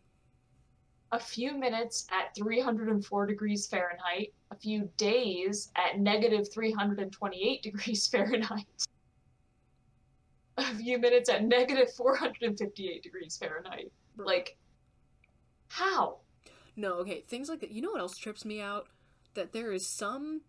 A 1.12 1.20
few 1.20 1.54
minutes 1.54 2.06
at 2.12 2.36
304 2.36 3.26
degrees 3.26 3.68
Fahrenheit, 3.68 4.34
a 4.52 4.56
few 4.56 4.90
days 4.98 5.72
at 5.76 6.00
negative 6.00 6.52
328 6.52 7.62
degrees 7.62 8.08
Fahrenheit, 8.12 8.66
a 10.58 10.76
few 10.76 10.98
minutes 10.98 11.30
at 11.30 11.44
negative 11.44 11.92
458 11.94 13.04
degrees 13.04 13.38
Fahrenheit. 13.38 13.92
Like, 14.18 14.58
how? 15.70 16.18
No, 16.76 16.94
okay, 16.96 17.22
things 17.22 17.50
like 17.50 17.60
that. 17.62 17.72
You 17.72 17.82
know 17.82 17.92
what 17.92 18.02
else 18.02 18.18
trips 18.18 18.46
me 18.46 18.62
out? 18.62 18.88
That 19.34 19.54
there 19.54 19.72
is 19.72 19.86
some 19.86 20.42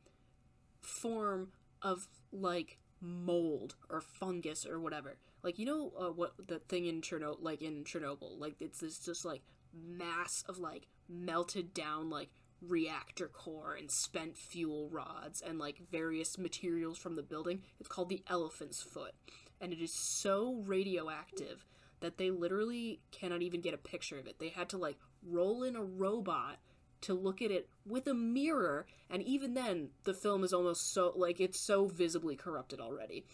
form 0.80 1.48
of 1.82 2.09
like 2.32 2.78
mold 3.00 3.76
or 3.88 4.00
fungus 4.00 4.66
or 4.66 4.80
whatever. 4.80 5.16
Like 5.42 5.59
you 5.59 5.66
know 5.66 5.92
uh, 5.98 6.11
what 6.11 6.34
the 6.46 6.59
thing 6.59 6.86
in 6.86 7.00
Chernobyl, 7.00 7.38
like 7.40 7.62
in 7.62 7.84
Chernobyl, 7.84 8.38
like 8.38 8.56
it's 8.61 8.80
this 8.80 8.98
just 8.98 9.24
like 9.24 9.42
mass 9.72 10.44
of 10.48 10.58
like 10.58 10.86
melted 11.08 11.72
down 11.74 12.10
like 12.10 12.30
reactor 12.60 13.28
core 13.28 13.74
and 13.74 13.90
spent 13.90 14.36
fuel 14.36 14.88
rods 14.90 15.40
and 15.40 15.58
like 15.58 15.80
various 15.90 16.38
materials 16.38 16.98
from 16.98 17.16
the 17.16 17.22
building. 17.22 17.62
It's 17.78 17.88
called 17.88 18.08
the 18.08 18.22
elephant's 18.28 18.82
foot, 18.82 19.14
and 19.60 19.72
it 19.72 19.80
is 19.80 19.94
so 19.94 20.62
radioactive 20.66 21.64
that 22.00 22.18
they 22.18 22.30
literally 22.30 23.00
cannot 23.10 23.42
even 23.42 23.60
get 23.60 23.74
a 23.74 23.78
picture 23.78 24.18
of 24.18 24.26
it. 24.26 24.38
They 24.38 24.48
had 24.48 24.68
to 24.70 24.78
like 24.78 24.98
roll 25.22 25.62
in 25.62 25.76
a 25.76 25.82
robot 25.82 26.58
to 27.00 27.14
look 27.14 27.40
at 27.40 27.50
it 27.50 27.68
with 27.86 28.06
a 28.08 28.14
mirror, 28.14 28.86
and 29.08 29.22
even 29.22 29.54
then, 29.54 29.90
the 30.04 30.14
film 30.14 30.42
is 30.42 30.52
almost 30.52 30.92
so 30.92 31.12
like 31.14 31.40
it's 31.40 31.60
so 31.60 31.86
visibly 31.86 32.36
corrupted 32.36 32.80
already. 32.80 33.24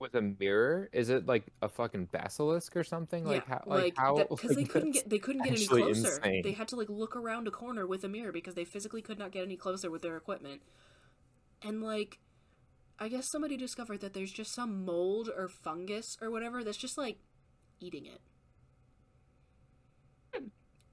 With 0.00 0.14
a 0.14 0.22
mirror? 0.22 0.88
Is 0.92 1.08
it 1.08 1.26
like 1.26 1.46
a 1.60 1.68
fucking 1.68 2.08
basilisk 2.12 2.76
or 2.76 2.84
something? 2.84 3.24
Like 3.24 3.44
yeah, 3.48 3.58
how? 3.58 3.62
Like, 3.66 3.96
how? 3.96 4.16
because 4.16 4.44
like, 4.44 4.56
they 4.56 4.64
couldn't 4.64 4.92
get 4.92 5.08
they 5.10 5.18
couldn't 5.18 5.42
get 5.42 5.54
any 5.54 5.66
closer. 5.66 5.88
insane. 5.88 6.42
They 6.42 6.52
had 6.52 6.68
to 6.68 6.76
like 6.76 6.88
look 6.88 7.16
around 7.16 7.48
a 7.48 7.50
corner 7.50 7.86
with 7.86 8.04
a 8.04 8.08
mirror 8.08 8.32
because 8.32 8.54
they 8.54 8.64
physically 8.64 9.02
could 9.02 9.18
not 9.18 9.32
get 9.32 9.42
any 9.42 9.56
closer 9.56 9.90
with 9.90 10.02
their 10.02 10.16
equipment. 10.16 10.62
And 11.62 11.82
like 11.82 12.18
I 12.98 13.08
guess 13.08 13.30
somebody 13.30 13.56
discovered 13.56 14.00
that 14.00 14.14
there's 14.14 14.32
just 14.32 14.54
some 14.54 14.84
mold 14.84 15.30
or 15.36 15.48
fungus 15.48 16.16
or 16.20 16.30
whatever 16.30 16.64
that's 16.64 16.78
just 16.78 16.98
like 16.98 17.18
eating 17.80 18.06
it. 18.06 18.20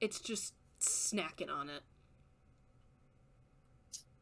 It's 0.00 0.20
just 0.20 0.52
snacking 0.80 1.50
on 1.50 1.68
it. 1.68 1.82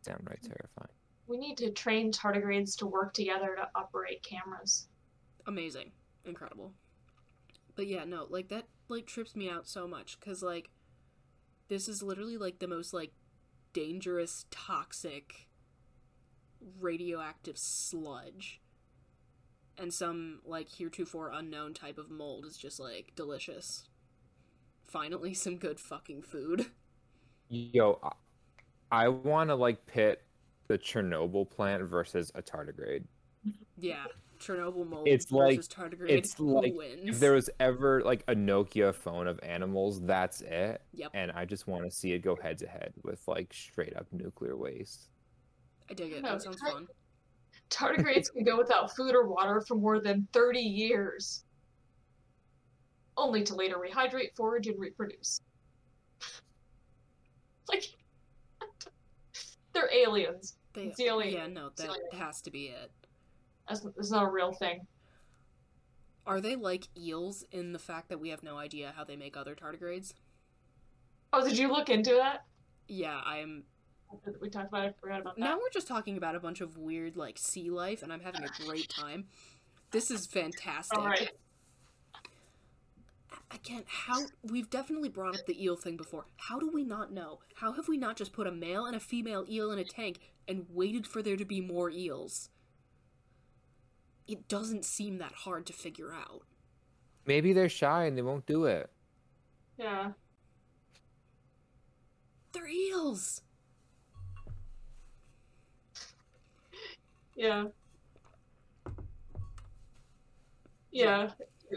downright 0.05 0.43
terrifying. 0.43 0.89
We 1.27 1.39
need 1.39 1.57
to 1.59 1.71
train 1.71 2.13
tardigrades 2.13 2.77
to 2.79 2.87
work 2.87 3.15
together 3.15 3.55
to 3.57 3.69
operate 3.75 4.23
cameras. 4.23 4.89
Amazing. 5.47 5.93
Incredible. 6.25 6.73
But 7.77 7.87
yeah, 7.87 8.05
no, 8.05 8.27
like 8.29 8.49
that 8.49 8.67
like 8.89 9.07
trips 9.07 9.35
me 9.35 9.49
out 9.51 9.67
so 9.67 9.89
much 9.89 10.21
cuz 10.21 10.43
like 10.43 10.71
this 11.69 11.89
is 11.89 12.03
literally 12.03 12.37
like 12.37 12.59
the 12.59 12.69
most 12.69 12.93
like 12.93 13.13
dangerous 13.73 14.47
toxic 14.51 15.49
radioactive 16.81 17.59
sludge. 17.59 18.61
And 19.77 19.93
some 19.93 20.41
like 20.45 20.69
heretofore 20.69 21.31
unknown 21.31 21.75
type 21.75 21.99
of 21.99 22.11
mold 22.11 22.47
is 22.47 22.57
just 22.57 22.79
like 22.79 23.13
delicious. 23.17 23.89
Finally 24.85 25.35
some 25.35 25.57
good 25.57 25.81
fucking 25.81 26.23
food. 26.23 26.71
Yo, 27.49 27.99
I, 28.03 29.05
I 29.05 29.09
want 29.09 29.51
to 29.51 29.55
like 29.55 29.87
pit 29.87 30.24
the 30.69 30.79
Chernobyl 30.79 31.49
plant 31.51 31.83
versus 31.85 32.31
a 32.35 32.43
tardigrade. 32.43 33.05
Yeah, 33.77 34.05
Chernobyl 34.41 34.89
mold 34.89 35.07
It's 35.07 35.31
like 35.31 35.57
versus 35.57 35.69
tardigrade. 35.69 36.11
it's 36.11 36.35
Who 36.35 36.61
like 36.61 36.75
wins? 36.75 37.01
if 37.05 37.21
there 37.21 37.33
was 37.33 37.51
ever 37.61 38.03
like 38.03 38.25
a 38.29 38.35
Nokia 38.35 38.95
phone 38.95 39.27
of 39.27 39.39
animals, 39.43 40.01
that's 40.01 40.41
it. 40.41 40.83
Yep. 40.95 41.11
And 41.15 41.33
I 41.33 41.45
just 41.45 41.67
want 41.67 41.85
to 41.85 41.91
see 41.91 42.13
it 42.13 42.21
go 42.21 42.37
head 42.37 42.59
to 42.59 42.67
head 42.67 42.93
with 43.03 43.21
like 43.27 43.53
straight 43.53 43.97
up 43.97 44.07
nuclear 44.13 44.57
waste. 44.57 45.09
I 45.91 45.95
dig 45.95 46.13
it. 46.13 46.23
No, 46.23 46.31
that 46.31 46.43
sounds 46.43 46.61
tar- 46.61 46.71
fun. 46.73 46.87
Tardigrades 47.71 48.33
can 48.33 48.45
go 48.45 48.57
without 48.57 48.95
food 48.97 49.15
or 49.15 49.27
water 49.27 49.61
for 49.67 49.75
more 49.75 50.01
than 50.01 50.27
30 50.33 50.61
years, 50.61 51.45
only 53.17 53.43
to 53.45 53.55
later 53.55 53.77
rehydrate, 53.77 54.35
forage, 54.37 54.67
and 54.67 54.79
reproduce. 54.79 55.41
like, 57.69 57.85
they're 59.75 59.93
aliens. 59.93 60.57
They, 60.73 60.85
It's 60.85 60.97
the 60.97 61.11
only- 61.11 61.35
yeah, 61.35 61.47
no, 61.47 61.71
that 61.77 61.91
has 62.13 62.41
to 62.43 62.51
be 62.51 62.67
it. 62.67 62.91
That's, 63.69 63.81
that's 63.81 64.11
not 64.11 64.25
a 64.25 64.31
real 64.31 64.53
thing. 64.53 64.87
Are 66.27 66.41
they 66.41 66.57
like 66.57 66.89
eels 66.97 67.45
in 67.53 67.73
the 67.73 67.79
fact 67.79 68.09
that 68.09 68.19
we 68.19 68.31
have 68.31 68.43
no 68.43 68.57
idea 68.57 68.93
how 68.97 69.05
they 69.05 69.17
make 69.17 69.37
other 69.37 69.55
tardigrades? 69.55 70.15
Oh, 71.33 71.47
did 71.47 71.59
you 71.59 71.69
look 71.69 71.91
into 71.91 72.15
that? 72.15 72.45
Yeah, 72.89 73.21
I 73.25 73.39
am. 73.39 73.65
We 74.41 74.49
talked 74.49 74.69
about 74.69 74.87
it. 74.87 74.97
Forgot 75.01 75.21
about 75.21 75.37
that. 75.37 75.41
Now 75.43 75.57
we're 75.59 75.71
just 75.73 75.89
talking 75.89 76.17
about 76.17 76.35
a 76.35 76.41
bunch 76.41 76.61
of 76.61 76.79
weird 76.79 77.17
like 77.17 77.37
sea 77.39 77.69
life, 77.71 78.03
and 78.03 78.13
I'm 78.13 78.21
having 78.21 78.43
a 78.45 78.65
great 78.65 78.89
time. 78.89 79.27
This 79.91 80.11
is 80.11 80.27
fantastic. 80.27 80.97
All 80.99 81.05
right. 81.07 81.31
Again, 83.51 83.85
how 83.87 84.21
we've 84.43 84.69
definitely 84.71 85.09
brought 85.09 85.39
up 85.39 85.47
the 85.47 85.63
eel 85.63 85.77
thing 85.77 85.97
before. 85.97 86.27
How 86.37 86.59
do 86.59 86.71
we 86.73 86.85
not 86.85 87.13
know? 87.13 87.41
How 87.57 87.73
have 87.73 87.89
we 87.89 87.97
not 87.97 88.17
just 88.17 88.33
put 88.33 88.47
a 88.47 88.53
male 88.53 88.87
and 88.87 88.97
a 88.97 89.01
female 89.01 89.45
eel 89.49 89.71
in 89.71 89.79
a 89.79 89.85
tank 89.85 90.21
and 90.49 90.67
waited 90.71 91.07
for 91.07 91.23
there 91.23 91.37
to 91.37 91.45
be 91.45 91.61
more 91.61 91.91
eels? 91.91 92.51
It 94.27 94.49
doesn't 94.49 94.85
seem 94.85 95.19
that 95.19 95.33
hard 95.33 95.67
to 95.67 95.73
figure 95.73 96.13
out. 96.13 96.43
Maybe 97.27 97.53
they're 97.53 97.69
shy 97.69 98.05
and 98.05 98.17
they 98.17 98.23
won't 98.23 98.47
do 98.47 98.65
it. 98.65 98.91
Yeah. 99.79 100.13
They're 102.53 102.69
eels. 102.69 103.41
Yeah. 107.35 107.65
Yeah. 110.91 111.31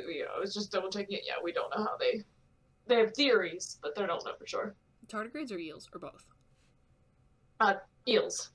Yeah, 0.08 0.26
I 0.36 0.39
was 0.39 0.54
just 0.54 0.72
double 0.72 0.89
checking 0.89 1.18
it. 1.18 1.24
Yeah, 1.26 1.36
we 1.43 1.52
don't 1.52 1.70
know 1.76 1.84
how 1.84 1.98
they. 1.98 2.24
They 2.88 2.95
have 2.95 3.14
theories, 3.14 3.78
but 3.82 3.95
they 3.95 4.06
don't 4.06 4.24
know 4.24 4.34
for 4.39 4.48
sure. 4.48 4.76
Tardigrades 5.08 5.52
or 5.52 5.58
eels 5.58 5.89
or 5.93 6.00
both? 6.00 6.26
Uh, 7.60 7.74
eels. 8.08 8.52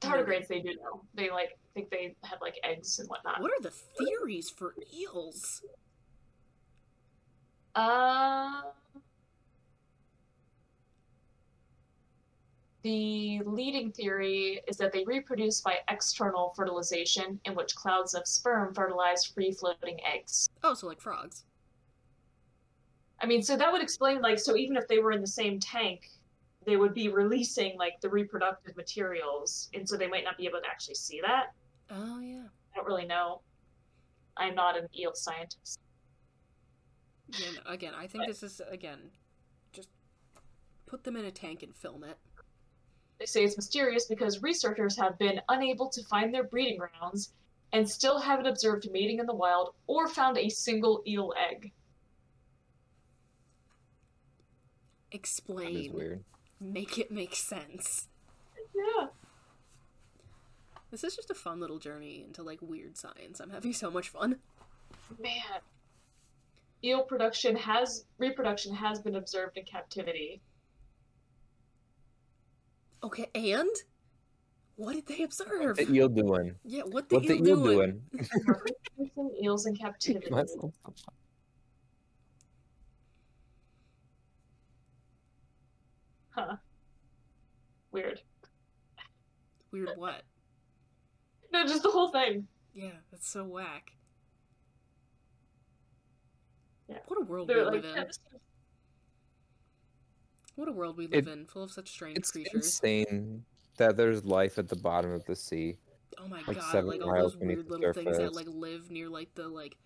Tardigrades, 0.00 0.48
they 0.48 0.60
do 0.60 0.76
know. 0.76 1.02
They 1.14 1.30
like 1.30 1.58
think 1.74 1.90
they 1.90 2.14
have 2.24 2.38
like 2.40 2.54
eggs 2.64 2.98
and 2.98 3.08
whatnot. 3.08 3.40
What 3.40 3.50
are 3.52 3.62
the 3.62 3.70
theories 3.70 4.50
for 4.50 4.74
eels? 4.92 5.62
Uh, 7.74 8.62
the 12.88 13.42
leading 13.44 13.92
theory 13.92 14.62
is 14.66 14.78
that 14.78 14.92
they 14.94 15.04
reproduce 15.04 15.60
by 15.60 15.74
external 15.90 16.54
fertilization, 16.56 17.38
in 17.44 17.54
which 17.54 17.74
clouds 17.74 18.14
of 18.14 18.26
sperm 18.26 18.72
fertilize 18.72 19.26
free 19.26 19.52
floating 19.52 19.98
eggs. 20.10 20.48
Oh, 20.64 20.72
so 20.72 20.86
like 20.86 20.98
frogs. 20.98 21.44
I 23.20 23.26
mean, 23.26 23.42
so 23.42 23.58
that 23.58 23.70
would 23.70 23.82
explain, 23.82 24.22
like, 24.22 24.38
so 24.38 24.56
even 24.56 24.78
if 24.78 24.88
they 24.88 25.00
were 25.00 25.12
in 25.12 25.20
the 25.20 25.26
same 25.26 25.60
tank, 25.60 26.08
they 26.64 26.76
would 26.76 26.94
be 26.94 27.10
releasing, 27.10 27.76
like, 27.76 28.00
the 28.00 28.08
reproductive 28.08 28.74
materials, 28.74 29.68
and 29.74 29.86
so 29.86 29.98
they 29.98 30.08
might 30.08 30.24
not 30.24 30.38
be 30.38 30.46
able 30.46 30.60
to 30.60 30.66
actually 30.66 30.94
see 30.94 31.20
that. 31.20 31.52
Oh 31.90 32.20
yeah. 32.20 32.44
I 32.72 32.76
don't 32.76 32.86
really 32.86 33.06
know. 33.06 33.42
I'm 34.38 34.54
not 34.54 34.78
an 34.78 34.88
eel 34.98 35.12
scientist. 35.14 35.78
Again, 37.66 37.92
I 37.94 38.06
think 38.06 38.26
this 38.26 38.42
is 38.42 38.62
again, 38.70 39.10
just 39.74 39.90
put 40.86 41.04
them 41.04 41.16
in 41.16 41.26
a 41.26 41.30
tank 41.30 41.62
and 41.62 41.76
film 41.76 42.02
it. 42.02 42.16
They 43.18 43.26
say 43.26 43.44
it's 43.44 43.56
mysterious 43.56 44.06
because 44.06 44.42
researchers 44.42 44.96
have 44.96 45.18
been 45.18 45.40
unable 45.48 45.88
to 45.90 46.02
find 46.04 46.32
their 46.32 46.44
breeding 46.44 46.78
grounds 46.78 47.32
and 47.72 47.88
still 47.88 48.18
haven't 48.18 48.46
observed 48.46 48.88
mating 48.92 49.18
in 49.18 49.26
the 49.26 49.34
wild 49.34 49.74
or 49.86 50.08
found 50.08 50.38
a 50.38 50.48
single 50.48 51.02
eel 51.06 51.32
egg. 51.36 51.72
Explain. 55.10 55.58
That 55.58 55.70
is 55.70 55.76
Explain. 55.86 55.92
weird. 55.94 56.24
Make 56.60 56.98
it 56.98 57.10
make 57.10 57.34
sense. 57.34 58.08
Yeah. 58.74 59.06
This 60.90 61.04
is 61.04 61.16
just 61.16 61.30
a 61.30 61.34
fun 61.34 61.60
little 61.60 61.78
journey 61.78 62.24
into 62.26 62.42
like 62.42 62.60
weird 62.62 62.96
science. 62.96 63.40
I'm 63.40 63.50
having 63.50 63.72
so 63.72 63.90
much 63.90 64.08
fun. 64.08 64.36
Man. 65.20 65.60
Eel 66.84 67.02
production 67.02 67.56
has 67.56 68.04
reproduction 68.18 68.74
has 68.74 69.00
been 69.00 69.16
observed 69.16 69.56
in 69.56 69.64
captivity. 69.64 70.40
Okay, 73.02 73.26
and 73.34 73.68
what 74.76 74.94
did 74.94 75.06
they 75.06 75.22
observe? 75.22 75.76
The 75.76 75.90
eel 75.92 76.08
doing? 76.08 76.54
Yeah, 76.64 76.82
what 76.82 77.08
the 77.08 77.16
What 77.16 77.26
the 77.26 77.34
eel 77.36 77.46
eel 77.48 77.64
doing? 77.64 78.02
doing? 78.12 79.34
Eels 79.42 79.66
in 79.66 79.76
captivity. 79.76 80.28
Huh. 86.30 86.56
Weird. 87.90 88.20
Weird 89.72 89.90
what? 89.96 90.22
No, 91.52 91.64
just 91.64 91.82
the 91.82 91.90
whole 91.90 92.10
thing. 92.10 92.46
Yeah, 92.74 92.90
that's 93.10 93.28
so 93.30 93.44
whack. 93.44 93.92
Yeah. 96.88 96.98
What 97.06 97.20
a 97.20 97.24
world 97.24 97.48
They're 97.48 97.58
we 97.58 97.64
like, 97.64 97.72
live 97.74 97.84
in. 97.84 97.90
yeah, 97.96 98.04
this- 98.04 98.18
What 100.58 100.66
a 100.68 100.72
world 100.72 100.96
we 100.98 101.06
live 101.06 101.28
It- 101.28 101.30
in, 101.32 101.46
full 101.46 101.62
of 101.62 101.70
such 101.70 101.88
strange 101.88 102.18
It's 102.18 102.32
creatures. 102.32 102.52
insane 102.54 103.44
that 103.76 103.96
there's 103.96 104.24
life 104.24 104.58
at 104.58 104.66
the 104.66 104.74
bottom 104.74 105.12
of 105.12 105.24
the 105.24 105.36
sea. 105.36 105.76
Oh 106.18 106.26
my 106.26 106.42
like 106.48 106.56
god, 106.56 106.84
like 106.84 107.00
all 107.00 107.14
those 107.14 107.36
weird 107.36 107.70
little 107.70 107.92
things 107.92 108.18
that 108.18 108.34
like 108.34 108.48
live 108.48 108.90
near 108.90 109.08
like 109.08 109.32
the 109.36 109.46
like 109.46 109.76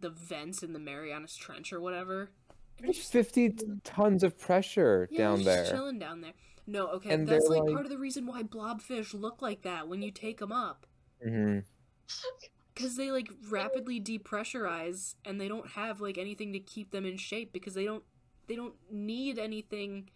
the 0.00 0.10
vents 0.10 0.62
in 0.62 0.74
the 0.74 0.78
Marianas 0.78 1.34
Trench 1.34 1.72
or 1.72 1.80
whatever. 1.80 2.28
There's 2.78 2.96
just- 2.98 3.12
50 3.12 3.54
tons 3.84 4.22
of 4.22 4.36
pressure 4.38 5.08
yeah, 5.10 5.18
down 5.18 5.44
there. 5.44 5.64
chilling 5.64 5.98
down 5.98 6.20
there. 6.20 6.34
No, 6.66 6.88
okay, 6.88 7.10
And 7.14 7.26
that's 7.26 7.46
like, 7.46 7.62
like- 7.62 7.72
part 7.72 7.86
of 7.86 7.90
the 7.90 7.96
reason 7.98 8.26
why 8.26 8.42
blobfish 8.42 9.14
look 9.18 9.40
like 9.40 9.62
that 9.62 9.88
when 9.88 10.02
you 10.02 10.10
take 10.10 10.40
them 10.40 10.52
up. 10.52 10.86
Mm-hmm. 11.24 11.60
Because 12.74 12.96
they 12.98 13.10
like 13.10 13.30
rapidly 13.48 13.98
depressurize 13.98 15.14
and 15.24 15.40
they 15.40 15.48
don't 15.48 15.70
have 15.70 16.02
like 16.02 16.18
anything 16.18 16.52
to 16.52 16.58
keep 16.60 16.90
them 16.90 17.06
in 17.06 17.16
shape 17.16 17.50
because 17.50 17.72
they 17.72 17.86
don't 17.86 18.04
they 18.46 18.56
don't 18.56 18.74
need 18.90 19.38
anything 19.38 20.10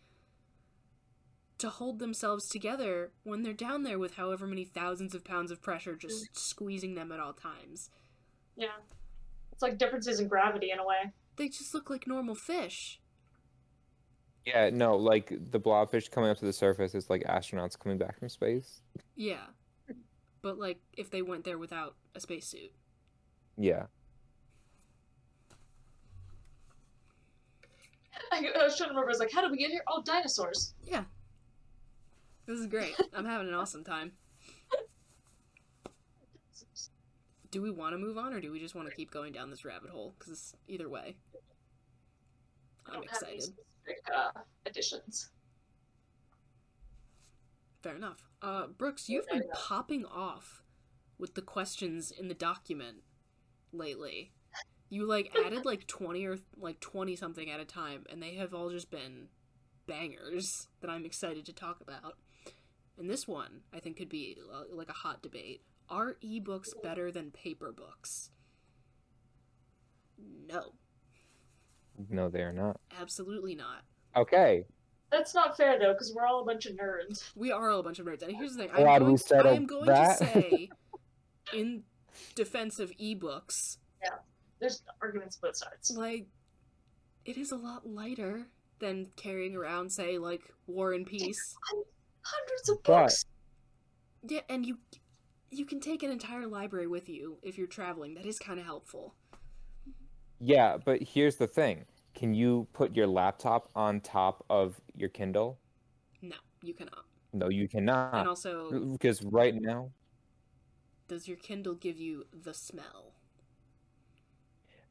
to 1.58 1.68
hold 1.68 1.98
themselves 1.98 2.48
together 2.48 3.10
when 3.24 3.42
they're 3.42 3.52
down 3.52 3.82
there 3.82 3.98
with 3.98 4.14
however 4.14 4.46
many 4.46 4.64
thousands 4.64 5.14
of 5.14 5.24
pounds 5.24 5.50
of 5.50 5.60
pressure 5.60 5.96
just 5.96 6.24
mm. 6.24 6.36
squeezing 6.36 6.94
them 6.94 7.10
at 7.10 7.18
all 7.18 7.32
times. 7.32 7.90
Yeah. 8.56 8.68
It's 9.52 9.62
like 9.62 9.76
differences 9.76 10.20
in 10.20 10.28
gravity 10.28 10.70
in 10.70 10.78
a 10.78 10.86
way. 10.86 11.12
They 11.36 11.48
just 11.48 11.74
look 11.74 11.90
like 11.90 12.06
normal 12.06 12.36
fish. 12.36 13.00
Yeah, 14.44 14.70
no, 14.72 14.96
like 14.96 15.28
the 15.50 15.60
blobfish 15.60 16.10
coming 16.10 16.30
up 16.30 16.38
to 16.38 16.44
the 16.46 16.52
surface 16.52 16.94
is 16.94 17.10
like 17.10 17.22
astronauts 17.24 17.78
coming 17.78 17.98
back 17.98 18.18
from 18.18 18.28
space. 18.28 18.80
Yeah. 19.16 19.46
But 20.42 20.58
like 20.58 20.78
if 20.96 21.10
they 21.10 21.22
went 21.22 21.44
there 21.44 21.58
without 21.58 21.96
a 22.14 22.20
spacesuit. 22.20 22.72
Yeah. 23.56 23.86
I, 28.32 28.44
I 28.60 28.64
was 28.64 28.76
trying 28.76 28.88
to 28.88 28.94
remember. 28.94 29.08
I 29.08 29.12
was 29.12 29.18
like, 29.18 29.32
how 29.32 29.42
did 29.42 29.50
we 29.50 29.58
get 29.58 29.70
here? 29.70 29.82
Oh, 29.88 30.02
dinosaurs. 30.02 30.74
Yeah. 30.84 31.04
This 32.46 32.58
is 32.58 32.66
great. 32.66 32.94
I'm 33.14 33.24
having 33.24 33.48
an 33.48 33.54
awesome 33.54 33.84
time. 33.84 34.12
Do 37.50 37.62
we 37.62 37.70
want 37.70 37.94
to 37.94 37.98
move 37.98 38.18
on 38.18 38.34
or 38.34 38.40
do 38.40 38.52
we 38.52 38.58
just 38.60 38.74
want 38.74 38.88
to 38.90 38.94
keep 38.94 39.10
going 39.10 39.32
down 39.32 39.48
this 39.50 39.64
rabbit 39.64 39.90
hole? 39.90 40.14
Because 40.18 40.54
either 40.66 40.88
way, 40.88 41.16
I'm 42.86 42.94
don't 42.94 43.08
have 43.08 43.22
any 43.26 43.36
excited. 43.36 43.42
specific 43.42 44.04
uh, 44.14 44.40
additions. 44.66 45.30
Fair 47.82 47.96
enough. 47.96 48.28
Uh, 48.42 48.66
Brooks, 48.66 49.08
you've 49.08 49.28
been 49.28 49.44
popping 49.54 50.04
off 50.04 50.62
with 51.18 51.34
the 51.34 51.42
questions 51.42 52.10
in 52.10 52.28
the 52.28 52.34
document 52.34 52.98
lately. 53.72 54.32
You 54.90 55.04
like 55.06 55.34
added 55.44 55.64
like 55.64 55.86
20 55.86 56.24
or 56.26 56.38
like 56.58 56.80
20 56.80 57.14
something 57.16 57.50
at 57.50 57.60
a 57.60 57.64
time, 57.64 58.04
and 58.10 58.22
they 58.22 58.34
have 58.36 58.54
all 58.54 58.70
just 58.70 58.90
been 58.90 59.28
bangers 59.86 60.68
that 60.80 60.90
I'm 60.90 61.04
excited 61.04 61.44
to 61.46 61.52
talk 61.52 61.80
about. 61.80 62.16
And 62.98 63.08
this 63.08 63.28
one, 63.28 63.60
I 63.72 63.80
think, 63.80 63.96
could 63.96 64.08
be 64.08 64.36
uh, 64.52 64.62
like 64.74 64.88
a 64.88 64.92
hot 64.94 65.22
debate. 65.22 65.62
Are 65.90 66.16
ebooks 66.24 66.68
better 66.82 67.10
than 67.12 67.30
paper 67.30 67.72
books? 67.72 68.30
No, 70.48 70.72
No, 72.10 72.28
they 72.28 72.40
are 72.42 72.52
not. 72.52 72.80
absolutely 73.00 73.54
not. 73.54 73.82
Okay. 74.16 74.64
That's 75.12 75.34
not 75.34 75.56
fair 75.56 75.78
though, 75.78 75.92
because 75.92 76.12
we're 76.14 76.26
all 76.26 76.40
a 76.40 76.44
bunch 76.44 76.66
of 76.66 76.76
nerds. 76.76 77.30
We 77.34 77.52
are 77.52 77.70
all 77.70 77.80
a 77.80 77.82
bunch 77.82 77.98
of 77.98 78.06
nerds. 78.06 78.22
And 78.22 78.36
here's 78.36 78.54
the 78.54 78.64
thing: 78.64 78.70
I'm 78.74 78.82
we 78.82 79.06
going, 79.06 79.16
settled 79.16 79.54
I 79.54 79.56
am 79.56 79.66
going 79.66 79.86
that. 79.86 80.18
to 80.18 80.24
say, 80.26 80.68
in 81.54 81.84
defense 82.34 82.78
of 82.78 82.90
ebooks, 83.00 83.78
Yeah, 84.02 84.10
there's 84.60 84.82
arguments 85.02 85.36
both 85.36 85.56
sides. 85.56 85.90
like 85.96 86.26
it 87.24 87.36
is 87.36 87.52
a 87.52 87.56
lot 87.56 87.86
lighter 87.86 88.46
than 88.78 89.06
carrying 89.16 89.54
around, 89.56 89.90
say, 89.90 90.18
like 90.18 90.42
War 90.66 90.92
and 90.92 91.04
Peace. 91.06 91.54
Hundreds 92.22 92.68
of 92.68 92.82
But- 92.84 93.02
books. 93.02 93.24
Yeah, 94.22 94.40
and 94.48 94.64
you 94.66 94.78
you 95.50 95.64
can 95.64 95.80
take 95.80 96.02
an 96.02 96.10
entire 96.10 96.46
library 96.46 96.86
with 96.86 97.08
you 97.08 97.38
if 97.42 97.56
you're 97.56 97.66
traveling. 97.66 98.14
That 98.14 98.26
is 98.26 98.38
kind 98.38 98.58
of 98.60 98.66
helpful. 98.66 99.14
Yeah, 100.40 100.76
but 100.76 101.02
here's 101.02 101.36
the 101.36 101.46
thing. 101.46 101.86
Can 102.14 102.34
you 102.34 102.66
put 102.72 102.94
your 102.94 103.06
laptop 103.06 103.70
on 103.74 104.00
top 104.00 104.44
of 104.50 104.80
your 104.94 105.08
Kindle? 105.08 105.58
No, 106.20 106.36
you 106.62 106.74
cannot. 106.74 107.04
No, 107.32 107.48
you 107.48 107.66
cannot. 107.68 108.14
And 108.14 108.28
also- 108.28 108.92
because 108.92 109.22
right 109.22 109.54
now, 109.54 109.90
Does 111.08 111.26
your 111.26 111.38
Kindle 111.38 111.74
give 111.74 111.98
you 111.98 112.26
the 112.32 112.52
smell? 112.52 113.14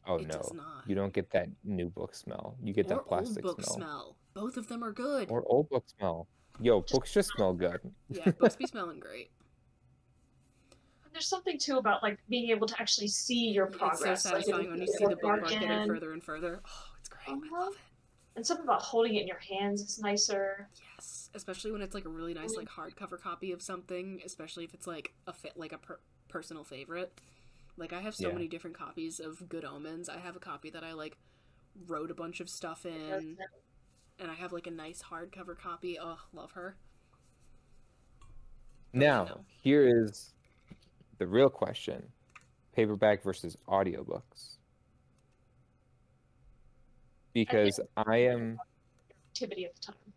Oh 0.07 0.15
It 0.17 0.27
no, 0.27 0.37
does 0.37 0.53
not. 0.53 0.83
you 0.87 0.95
don't 0.95 1.13
get 1.13 1.29
that 1.31 1.49
new 1.63 1.89
book 1.89 2.15
smell. 2.15 2.55
You 2.63 2.73
get 2.73 2.85
or 2.87 2.95
that 2.95 3.05
plastic 3.07 3.45
old 3.45 3.57
book 3.57 3.65
smell. 3.65 3.75
smell. 3.75 4.15
Both 4.33 4.57
of 4.57 4.67
them 4.67 4.83
are 4.83 4.91
good. 4.91 5.29
or 5.29 5.43
old 5.47 5.69
book 5.69 5.85
smell. 5.97 6.27
Yo, 6.59 6.81
books 6.81 7.13
just 7.13 7.29
smell 7.29 7.53
good. 7.53 7.79
yeah, 8.09 8.31
books 8.31 8.55
be 8.55 8.65
smelling 8.65 8.99
great. 8.99 9.31
There's 11.13 11.27
something 11.27 11.57
too 11.57 11.77
about 11.77 12.03
like 12.03 12.19
being 12.29 12.49
able 12.51 12.67
to 12.67 12.79
actually 12.79 13.07
see 13.07 13.49
your 13.49 13.65
progress. 13.67 14.01
It's 14.01 14.23
so 14.23 14.35
like, 14.35 14.45
satisfying 14.45 14.65
if 14.65 14.69
when 14.71 14.79
you 14.79 14.85
you 14.85 14.93
see 14.93 15.05
the 15.05 15.09
book 15.11 15.21
bookmark 15.21 15.49
getting 15.49 15.87
further 15.87 16.13
and 16.13 16.23
further. 16.23 16.61
Oh, 16.65 16.83
it's 16.99 17.09
great. 17.09 17.27
I 17.27 17.31
love 17.31 17.43
uh-huh. 17.43 17.71
it. 17.71 17.77
And 18.35 18.45
something 18.45 18.65
about 18.65 18.83
holding 18.83 19.15
it 19.15 19.21
in 19.21 19.27
your 19.27 19.39
hands 19.39 19.81
is 19.81 19.97
nicer. 19.97 20.69
Yes, 20.95 21.31
especially 21.33 21.71
when 21.71 21.81
it's 21.81 21.95
like 21.95 22.05
a 22.05 22.09
really 22.09 22.35
nice 22.35 22.55
like 22.55 22.67
mm-hmm. 22.67 23.03
hardcover 23.03 23.19
copy 23.19 23.51
of 23.51 23.63
something, 23.63 24.21
especially 24.23 24.63
if 24.63 24.75
it's 24.75 24.85
like 24.85 25.13
a 25.25 25.33
fit 25.33 25.53
like 25.55 25.73
a 25.73 25.79
per- 25.79 25.99
personal 26.29 26.63
favorite. 26.63 27.19
Like 27.77 27.93
I 27.93 28.01
have 28.01 28.15
so 28.15 28.29
Yeah. 28.29 28.33
many 28.33 28.47
different 28.47 28.75
copies 28.75 29.19
of 29.19 29.47
Good 29.47 29.63
Omens. 29.63 30.09
I 30.09 30.17
have 30.17 30.35
a 30.35 30.39
copy 30.39 30.69
that 30.71 30.83
I 30.83 30.93
like 30.93 31.17
wrote 31.85 32.09
a 32.09 32.15
bunch 32.15 32.39
of 32.39 32.49
stuff 32.49 32.85
in, 32.85 33.37
and 34.19 34.31
I 34.31 34.33
have 34.33 34.51
like 34.51 34.65
a 34.67 34.71
nice 34.71 35.03
hardcover 35.03 35.55
copy. 35.57 35.97
Oh, 35.99 36.17
love 36.33 36.53
her. 36.53 36.77
Now, 38.93 39.41
here 39.61 39.87
is 40.03 40.33
the 41.19 41.27
real 41.27 41.49
question. 41.49 42.11
Paperback 42.73 43.23
versus 43.23 43.55
audiobooks. 43.67 44.57
Because 47.33 47.79
I 47.95 48.17
am 48.17 48.59
Activity 49.31 49.65
at 49.65 49.75
the 49.75 49.81
time. 49.81 50.13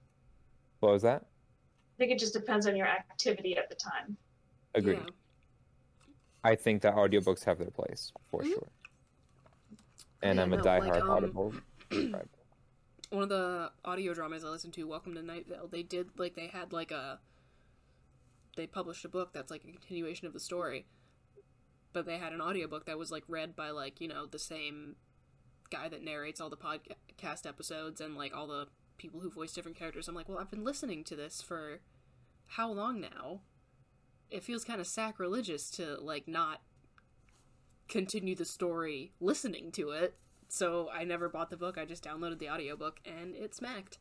what 0.81 0.93
was 0.93 1.03
that? 1.03 1.23
I 1.23 1.99
think 1.99 2.13
it 2.13 2.19
just 2.19 2.33
depends 2.33 2.67
on 2.67 2.75
your 2.77 2.87
activity 2.87 3.59
at 3.59 3.69
the 3.69 3.75
time. 3.75 4.17
Agreed. 4.75 5.03
I 6.43 6.55
think 6.55 6.83
that 6.83 6.95
audiobooks 6.95 7.45
have 7.45 7.59
their 7.59 7.71
place 7.71 8.13
for 8.31 8.45
sure. 8.45 8.69
And 10.23 10.37
Yeah, 10.37 10.43
I'm 10.43 10.53
a 10.53 10.57
no, 10.57 10.63
like, 10.63 10.83
diehard 10.83 11.03
um, 11.03 11.11
Audible. 11.11 11.55
one 13.11 13.23
of 13.23 13.29
the 13.29 13.73
audio 13.85 14.15
dramas 14.15 14.45
I 14.45 14.49
listened 14.49 14.75
to, 14.75 14.85
Welcome 14.85 15.15
to 15.15 15.23
Night 15.23 15.47
Vale, 15.49 15.69
they 15.69 15.83
did 15.83 16.19
like 16.19 16.35
they 16.35 16.47
had 16.47 16.73
like 16.73 16.91
a 16.91 17.21
they 18.57 18.67
published 18.67 19.05
a 19.05 19.09
book 19.09 19.33
that's 19.33 19.51
like 19.51 19.65
a 19.65 19.73
continuation 19.73 20.27
of 20.27 20.33
the 20.33 20.41
story. 20.41 20.87
But 21.93 22.07
they 22.07 22.19
had 22.19 22.33
an 22.33 22.41
audiobook 22.41 22.87
that 22.87 22.99
was 22.99 23.11
like 23.11 23.25
read 23.27 23.57
by 23.57 23.71
like, 23.71 24.01
you 24.01 24.09
know, 24.09 24.27
the 24.27 24.39
same 24.39 24.97
guy 25.71 25.89
that 25.89 26.05
narrates 26.05 26.41
all 26.41 26.51
the 26.51 26.57
podcast 26.57 27.47
episodes 27.47 28.01
and 28.01 28.17
like 28.17 28.35
all 28.37 28.47
the 28.47 28.69
people 28.99 29.21
who 29.21 29.31
voice 29.31 29.53
different 29.53 29.77
characters. 29.77 30.07
I'm 30.07 30.15
like, 30.15 30.29
well, 30.29 30.39
I've 30.39 30.51
been 30.51 30.65
listening 30.65 31.05
to 31.05 31.17
this 31.17 31.43
for 31.43 31.81
how 32.47 32.71
long 32.71 33.01
now? 33.01 33.41
It 34.31 34.43
feels 34.43 34.65
kind 34.65 34.81
of 34.81 34.87
sacrilegious 34.87 35.71
to 35.73 35.97
like 36.01 36.29
not 36.29 36.61
continue 37.89 38.35
the 38.35 38.45
story 38.45 39.13
listening 39.21 39.73
to 39.73 39.91
it. 39.91 40.15
So 40.49 40.89
I 40.93 41.05
never 41.05 41.29
bought 41.29 41.51
the 41.51 41.57
book. 41.57 41.79
I 41.79 41.85
just 41.85 42.05
downloaded 42.05 42.39
the 42.39 42.49
audiobook 42.49 43.01
and 43.05 43.35
it 43.35 43.55
smacked. 43.55 43.99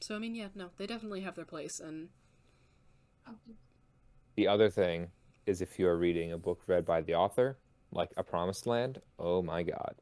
So 0.00 0.14
I 0.14 0.18
mean, 0.18 0.34
yeah, 0.34 0.48
no, 0.54 0.70
they 0.76 0.86
definitely 0.86 1.20
have 1.22 1.34
their 1.34 1.44
place 1.44 1.80
and 1.80 2.08
The 4.36 4.48
other 4.48 4.70
thing 4.70 5.08
is 5.46 5.60
if 5.60 5.78
you 5.78 5.88
are 5.88 5.96
reading 5.96 6.32
a 6.32 6.38
book 6.38 6.62
read 6.66 6.84
by 6.84 7.00
the 7.00 7.14
author, 7.14 7.58
like 7.92 8.10
A 8.16 8.22
Promised 8.22 8.66
Land, 8.66 9.00
oh 9.18 9.42
my 9.42 9.62
god. 9.62 9.94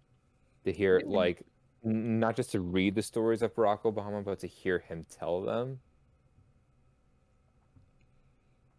To 0.65 0.73
hear 0.73 1.03
like 1.07 1.45
not 1.83 2.35
just 2.35 2.53
to 2.53 2.61
read 2.61 2.95
the 2.95 3.03
stories 3.03 3.43
of 3.43 3.55
Barack 3.55 3.83
Obama, 3.83 4.25
but 4.25 4.41
to 4.41 4.47
hear 4.47 4.79
him 4.79 5.05
tell 5.11 5.43
them. 5.43 5.81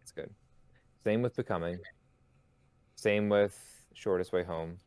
It's 0.02 0.12
good. 0.12 0.30
Same 1.06 1.22
with 1.22 1.36
Becoming. 1.36 1.78
Same 2.96 3.28
with 3.28 3.56
Shortest 3.94 4.32
Way 4.32 4.42
Home. 4.42 4.78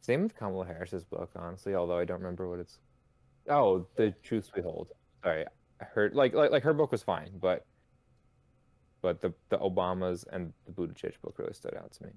Same 0.00 0.22
with 0.22 0.34
Kamala 0.34 0.64
Harris's 0.64 1.04
book, 1.04 1.32
honestly, 1.36 1.74
although 1.74 1.98
I 1.98 2.06
don't 2.06 2.16
remember 2.16 2.48
what 2.48 2.60
it's 2.60 2.78
Oh, 3.46 3.86
The 3.96 4.14
Truths 4.22 4.50
We 4.56 4.62
Hold. 4.62 4.92
Sorry. 5.22 5.44
I 5.82 5.84
heard 5.84 6.14
like 6.14 6.32
like 6.32 6.50
like 6.50 6.62
her 6.62 6.72
book 6.72 6.92
was 6.92 7.02
fine, 7.02 7.32
but 7.42 7.66
but 9.02 9.20
the 9.20 9.34
the 9.50 9.58
Obamas 9.58 10.24
and 10.32 10.54
the 10.64 10.72
Buttigieg 10.72 11.20
book 11.20 11.38
really 11.38 11.52
stood 11.52 11.74
out 11.76 11.92
to 11.92 12.04
me. 12.04 12.10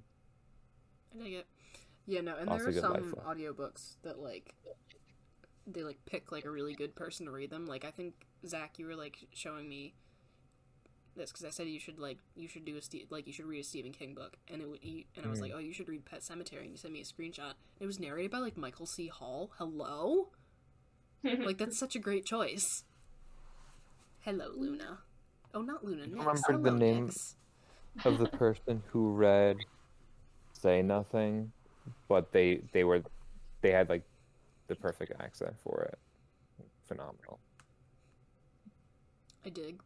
I 1.14 1.24
dig 1.26 1.34
it. 1.34 1.48
Yeah, 2.06 2.22
no, 2.22 2.38
and 2.38 2.48
Also 2.48 2.72
there 2.72 2.86
are 2.86 2.92
life 2.92 3.10
some 3.10 3.20
audiobooks 3.28 3.98
that 4.04 4.20
like 4.20 4.56
they 5.70 5.84
like 5.84 5.98
pick 6.06 6.32
like 6.32 6.46
a 6.46 6.50
really 6.50 6.76
good 6.76 6.96
person 6.96 7.26
to 7.26 7.32
read 7.34 7.50
them. 7.50 7.66
Like 7.66 7.84
I 7.84 7.92
think 7.92 8.26
Zach, 8.46 8.80
you 8.80 8.86
were 8.86 8.96
like 8.96 9.18
showing 9.34 9.68
me 9.68 9.96
this 11.18 11.32
because 11.32 11.46
I 11.46 11.50
said 11.50 11.68
you 11.68 11.80
should 11.80 12.00
like 12.00 12.18
you 12.36 12.48
should 12.48 12.66
do 12.66 12.78
a 12.78 12.82
Ste- 12.82 13.10
like 13.10 13.28
you 13.28 13.34
should 13.34 13.46
read 13.46 13.60
a 13.60 13.64
Stephen 13.64 13.92
King 13.92 14.14
book, 14.14 14.38
and 14.52 14.62
it 14.62 14.70
would 14.70 14.84
you, 14.84 15.04
and 15.16 15.26
I 15.26 15.30
was 15.30 15.42
like, 15.42 15.52
hmm. 15.52 15.58
oh, 15.58 15.60
you 15.60 15.74
should 15.74 15.90
read 15.90 16.06
Pet 16.06 16.22
Sematary, 16.22 16.62
and 16.62 16.72
you 16.72 16.78
sent 16.78 16.94
me 16.94 17.02
a 17.02 17.04
screenshot. 17.04 17.54
It 17.80 17.86
was 17.86 18.00
narrated 18.00 18.32
by 18.32 18.40
like 18.40 18.58
Michael 18.58 18.86
C. 18.86 19.08
Hall. 19.08 19.52
Hello, 19.58 20.30
like 21.24 21.58
that's 21.58 21.78
such 21.80 21.96
a 21.96 22.00
great 22.00 22.26
choice. 22.26 22.84
Hello, 24.22 24.52
Luna. 24.56 25.00
Oh, 25.54 25.62
not 25.62 25.84
Luna. 25.84 26.08
Nix. 26.08 26.20
remembered 26.20 26.64
the 26.64 26.70
Hello, 26.70 26.78
name 26.78 27.06
Nix. 27.06 27.36
of 28.06 28.18
the 28.18 28.28
person 28.38 28.84
who 28.92 29.12
read 29.12 29.58
Say 30.54 30.82
Nothing, 30.82 31.52
but 32.08 32.32
they 32.32 32.62
they 32.74 32.84
were 32.84 33.02
they 33.62 33.72
had 33.72 33.90
like 33.90 34.04
the 34.68 34.76
perfect 34.76 35.14
accent 35.20 35.56
for 35.64 35.84
it. 35.84 35.98
Phenomenal. 36.88 37.40
I 39.46 39.50
dig. 39.50 39.80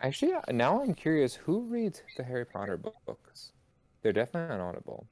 Actually, 0.00 0.32
now 0.50 0.82
I'm 0.82 0.94
curious 0.94 1.34
who 1.34 1.62
reads 1.62 2.02
the 2.16 2.24
Harry 2.24 2.44
Potter 2.44 2.76
bo- 2.76 2.92
books. 3.06 3.52
They're 4.02 4.12
definitely 4.12 4.54
on 4.54 4.60
Audible. 4.60 5.06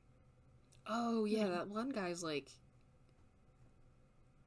Oh 0.86 1.24
yeah, 1.24 1.48
that 1.48 1.68
one 1.68 1.90
guy's 1.90 2.22
like. 2.22 2.50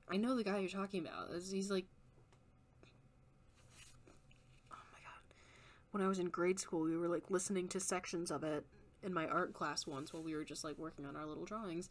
I 0.10 0.18
know 0.18 0.36
the 0.36 0.44
guy 0.44 0.60
you're 0.60 0.70
talking 0.70 1.02
about. 1.06 1.30
He's 1.52 1.72
like. 1.72 1.86
Oh 4.72 4.78
my 4.94 5.00
god! 5.00 5.36
When 5.92 6.04
I 6.04 6.08
was 6.08 6.20
in 6.20 6.28
grade 6.28 6.60
school, 6.60 6.82
we 6.82 6.96
were 6.98 7.08
like 7.08 7.30
listening 7.30 7.68
to 7.70 7.80
sections 7.80 8.30
of 8.30 8.44
it, 8.44 8.64
in 9.04 9.14
my 9.14 9.26
art 9.28 9.54
class 9.54 9.88
once 9.88 10.14
while 10.14 10.24
we 10.24 10.36
were 10.36 10.44
just 10.44 10.64
like 10.64 10.78
working 10.78 11.06
on 11.06 11.16
our 11.16 11.26
little 11.26 11.46
drawings. 11.46 11.90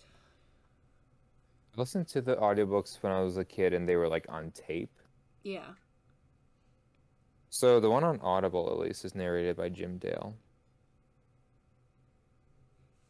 I 1.77 1.81
listened 1.81 2.09
to 2.09 2.23
the 2.23 2.37
audiobooks 2.37 3.03
when 3.03 3.13
I 3.13 3.21
was 3.21 3.37
a 3.37 3.45
kid 3.45 3.73
and 3.75 3.89
they 3.89 3.97
were 3.97 4.09
like 4.09 4.27
on 4.29 4.51
tape. 4.53 4.93
Yeah. 5.43 5.75
So 7.57 7.81
the 7.81 7.89
one 7.89 8.05
on 8.05 8.21
Audible 8.21 8.69
at 8.71 8.77
least 8.79 9.03
is 9.07 9.15
narrated 9.15 9.57
by 9.57 9.71
Jim 9.71 9.97
Dale. 9.97 10.35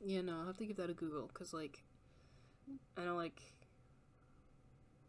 Yeah, 0.04 0.20
no, 0.20 0.38
I'll 0.38 0.46
have 0.46 0.56
to 0.58 0.66
give 0.66 0.76
that 0.76 0.88
a 0.88 0.94
Google 0.94 1.26
because, 1.26 1.52
like, 1.52 1.82
I 2.96 3.06
know, 3.06 3.16
like, 3.16 3.42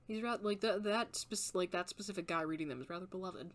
he's 0.07 0.23
rather 0.23 0.41
like 0.43 0.61
that 0.61 0.81
that 0.85 1.15
spec- 1.15 1.53
like 1.53 1.69
that 1.69 1.87
specific 1.87 2.25
guy 2.25 2.41
reading 2.41 2.67
them 2.67 2.81
is 2.81 2.89
rather 2.89 3.05
beloved. 3.05 3.51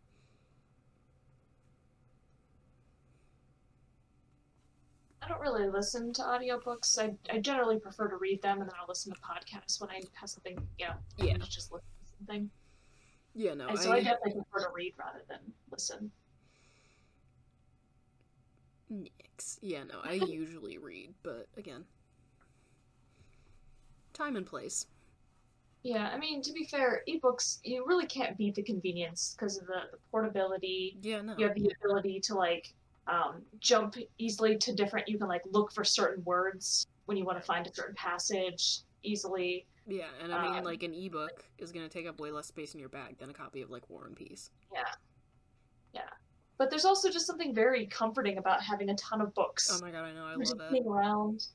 I 5.21 5.27
don't 5.27 5.41
really 5.41 5.69
listen 5.69 6.13
to 6.13 6.23
audiobooks. 6.23 6.97
I, 6.97 7.17
I 7.29 7.41
generally 7.41 7.81
prefer 7.81 8.07
to 8.07 8.17
read 8.19 8.41
them 8.41 8.61
and 8.61 8.69
then 8.71 8.75
I'll 8.81 8.87
listen 8.89 9.13
to 9.13 9.19
podcasts 9.21 9.81
when 9.81 9.91
I 9.91 10.03
have 10.13 10.31
something, 10.31 10.57
you 10.79 10.87
know, 10.87 10.95
Yeah. 11.19 11.39
just 11.39 11.73
listen 11.73 11.89
to 12.05 12.17
something. 12.19 12.51
Yeah, 13.35 13.55
no, 13.55 13.69
and 13.69 13.79
so 13.79 13.91
I, 13.91 13.97
I 13.97 14.03
definitely 14.03 14.43
prefer 14.51 14.67
to 14.67 14.73
read 14.75 14.95
rather 14.99 15.23
than 15.29 15.39
listen. 15.71 16.11
Nix. 18.91 19.59
Yeah, 19.63 19.85
no, 19.85 20.01
I 20.05 20.13
usually 20.13 20.77
read, 20.79 21.15
but 21.23 21.47
again, 21.57 21.85
time 24.13 24.37
and 24.37 24.47
place. 24.47 24.87
Yeah, 25.83 26.11
I 26.13 26.19
mean, 26.19 26.43
to 26.43 26.53
be 26.53 26.65
fair, 26.65 27.03
ebooks, 27.09 27.59
you 27.65 27.85
really 27.87 28.07
can't 28.07 28.37
beat 28.39 28.55
the 28.55 28.63
convenience 28.63 29.35
because 29.37 29.59
of 29.59 29.67
the, 29.67 29.81
the 29.91 29.99
portability. 30.11 30.97
Yeah, 31.03 31.23
no. 31.23 31.35
You 31.37 31.47
have 31.47 31.57
the 31.57 31.73
ability 31.83 32.21
to, 32.25 32.35
like, 32.35 32.73
um, 33.09 33.43
jump 33.59 33.97
easily 34.19 34.57
to 34.59 34.75
different, 34.75 35.09
you 35.09 35.19
can, 35.19 35.27
like, 35.27 35.43
look 35.51 35.73
for 35.73 35.83
certain 35.83 36.23
words 36.25 36.87
when 37.07 37.17
you 37.17 37.25
want 37.25 37.41
to 37.41 37.45
find 37.45 37.67
a 37.67 37.75
certain 37.75 37.97
passage 37.97 38.83
easily. 39.03 39.67
Yeah, 39.87 40.09
and 40.23 40.33
I 40.33 40.43
mean, 40.43 40.59
Um, 40.59 40.65
like 40.65 40.83
an 40.83 40.95
ebook 40.95 41.45
is 41.59 41.73
gonna 41.73 41.89
take 41.89 42.07
up 42.07 42.21
way 42.21 42.31
less 42.31 42.47
space 42.47 42.75
in 42.75 42.81
your 42.81 42.89
bag 42.89 43.19
than 43.19 43.31
a 43.31 43.35
copy 43.35 43.63
of 43.63 43.71
like 43.71 43.89
War 43.91 44.07
and 44.07 44.17
Peace. 44.17 44.51
Yeah. 44.73 44.85
Yeah. 45.93 46.09
But 46.59 46.71
there's 46.71 46.85
also 46.85 47.11
just 47.11 47.27
something 47.27 47.55
very 47.55 47.87
comforting 47.87 48.39
about 48.39 48.63
having 48.63 48.91
a 48.91 48.95
ton 48.95 49.21
of 49.21 49.35
books. 49.35 49.69
Oh 49.73 49.85
my 49.85 49.91
god, 49.91 50.05
I 50.05 50.13
know, 50.13 50.25
I 50.25 50.35
love 50.37 50.71
being 50.71 50.85
it. 50.85 50.89
around. 50.89 51.47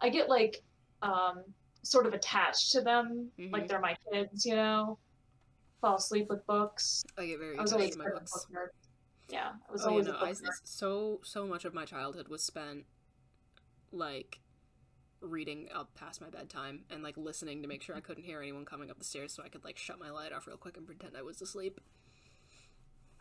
I 0.00 0.08
get 0.10 0.28
like 0.28 0.62
um 1.02 1.42
sort 1.82 2.04
of 2.06 2.12
attached 2.12 2.72
to 2.72 2.82
them, 2.82 3.30
like 3.38 3.64
Mhm. 3.64 3.68
they're 3.68 3.80
my 3.80 3.96
kids, 4.12 4.44
you 4.44 4.54
know. 4.54 4.98
Fall 5.80 5.96
asleep 5.96 6.28
with 6.28 6.44
books. 6.46 7.02
I 7.16 7.24
get 7.26 7.38
very 7.38 7.56
I 7.56 7.62
was 7.62 7.72
attached 7.72 7.92
to 7.92 7.98
my 7.98 8.04
kind 8.04 8.16
of 8.16 8.22
a 8.22 8.24
books. 8.24 8.46
book. 8.52 8.70
Yeah, 9.30 9.52
I 9.66 9.72
was 9.72 9.86
Oh, 9.86 9.90
always 9.90 10.06
no, 10.06 10.12
book 10.12 10.22
I, 10.24 10.32
nerd. 10.32 10.50
so 10.64 11.20
so 11.24 11.46
much 11.46 11.64
of 11.64 11.72
my 11.72 11.86
childhood 11.86 12.28
was 12.28 12.42
spent 12.44 12.84
like 13.92 14.40
reading 15.20 15.68
up 15.74 15.94
past 15.94 16.20
my 16.20 16.28
bedtime 16.28 16.80
and 16.90 17.02
like 17.02 17.16
listening 17.16 17.62
to 17.62 17.68
make 17.68 17.82
sure 17.82 17.94
I 17.96 18.00
couldn't 18.00 18.24
hear 18.24 18.40
anyone 18.40 18.64
coming 18.64 18.90
up 18.90 18.98
the 18.98 19.04
stairs 19.04 19.32
so 19.32 19.42
I 19.42 19.48
could 19.48 19.64
like 19.64 19.76
shut 19.76 19.98
my 19.98 20.10
light 20.10 20.32
off 20.32 20.46
real 20.46 20.56
quick 20.56 20.76
and 20.76 20.86
pretend 20.86 21.16
I 21.16 21.22
was 21.22 21.42
asleep. 21.42 21.80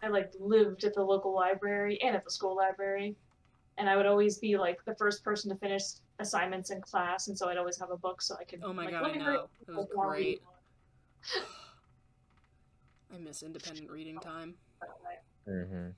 I 0.02 0.08
like 0.08 0.32
lived 0.39 0.84
at 0.86 0.93
the 0.93 1.04
local 1.04 1.34
library 1.34 2.02
and 2.02 2.16
at 2.16 2.24
the 2.24 2.32
school 2.32 2.56
library. 2.56 3.16
And 3.78 3.89
I 3.89 3.95
would 3.95 4.06
always 4.06 4.38
be 4.38 4.58
like 4.58 4.84
the 4.86 4.95
first 4.95 5.24
person 5.24 5.50
to 5.52 5.58
finish 5.58 5.84
assignments 6.20 6.70
in 6.70 6.82
class, 6.82 7.30
and 7.30 7.38
so 7.38 7.47
I'd 7.47 7.58
always 7.58 7.80
have 7.80 7.91
a 7.91 7.97
book 7.97 8.22
so 8.22 8.36
I 8.38 8.43
could. 8.43 8.62
Oh 8.62 8.74
my 8.74 8.86
like, 8.86 8.93
god, 8.93 9.12
I 9.12 9.16
know. 9.16 9.36
up 9.36 9.52
It 9.62 9.72
was 9.72 9.88
while 9.93 10.08
I'm 10.08 10.14
reading 10.14 10.39
great. 11.32 11.43
I 13.16 13.18
miss 13.20 13.41
independent 13.41 13.89
reading 13.89 14.20
time. 14.20 14.56
Mm-hmm. 15.47 15.89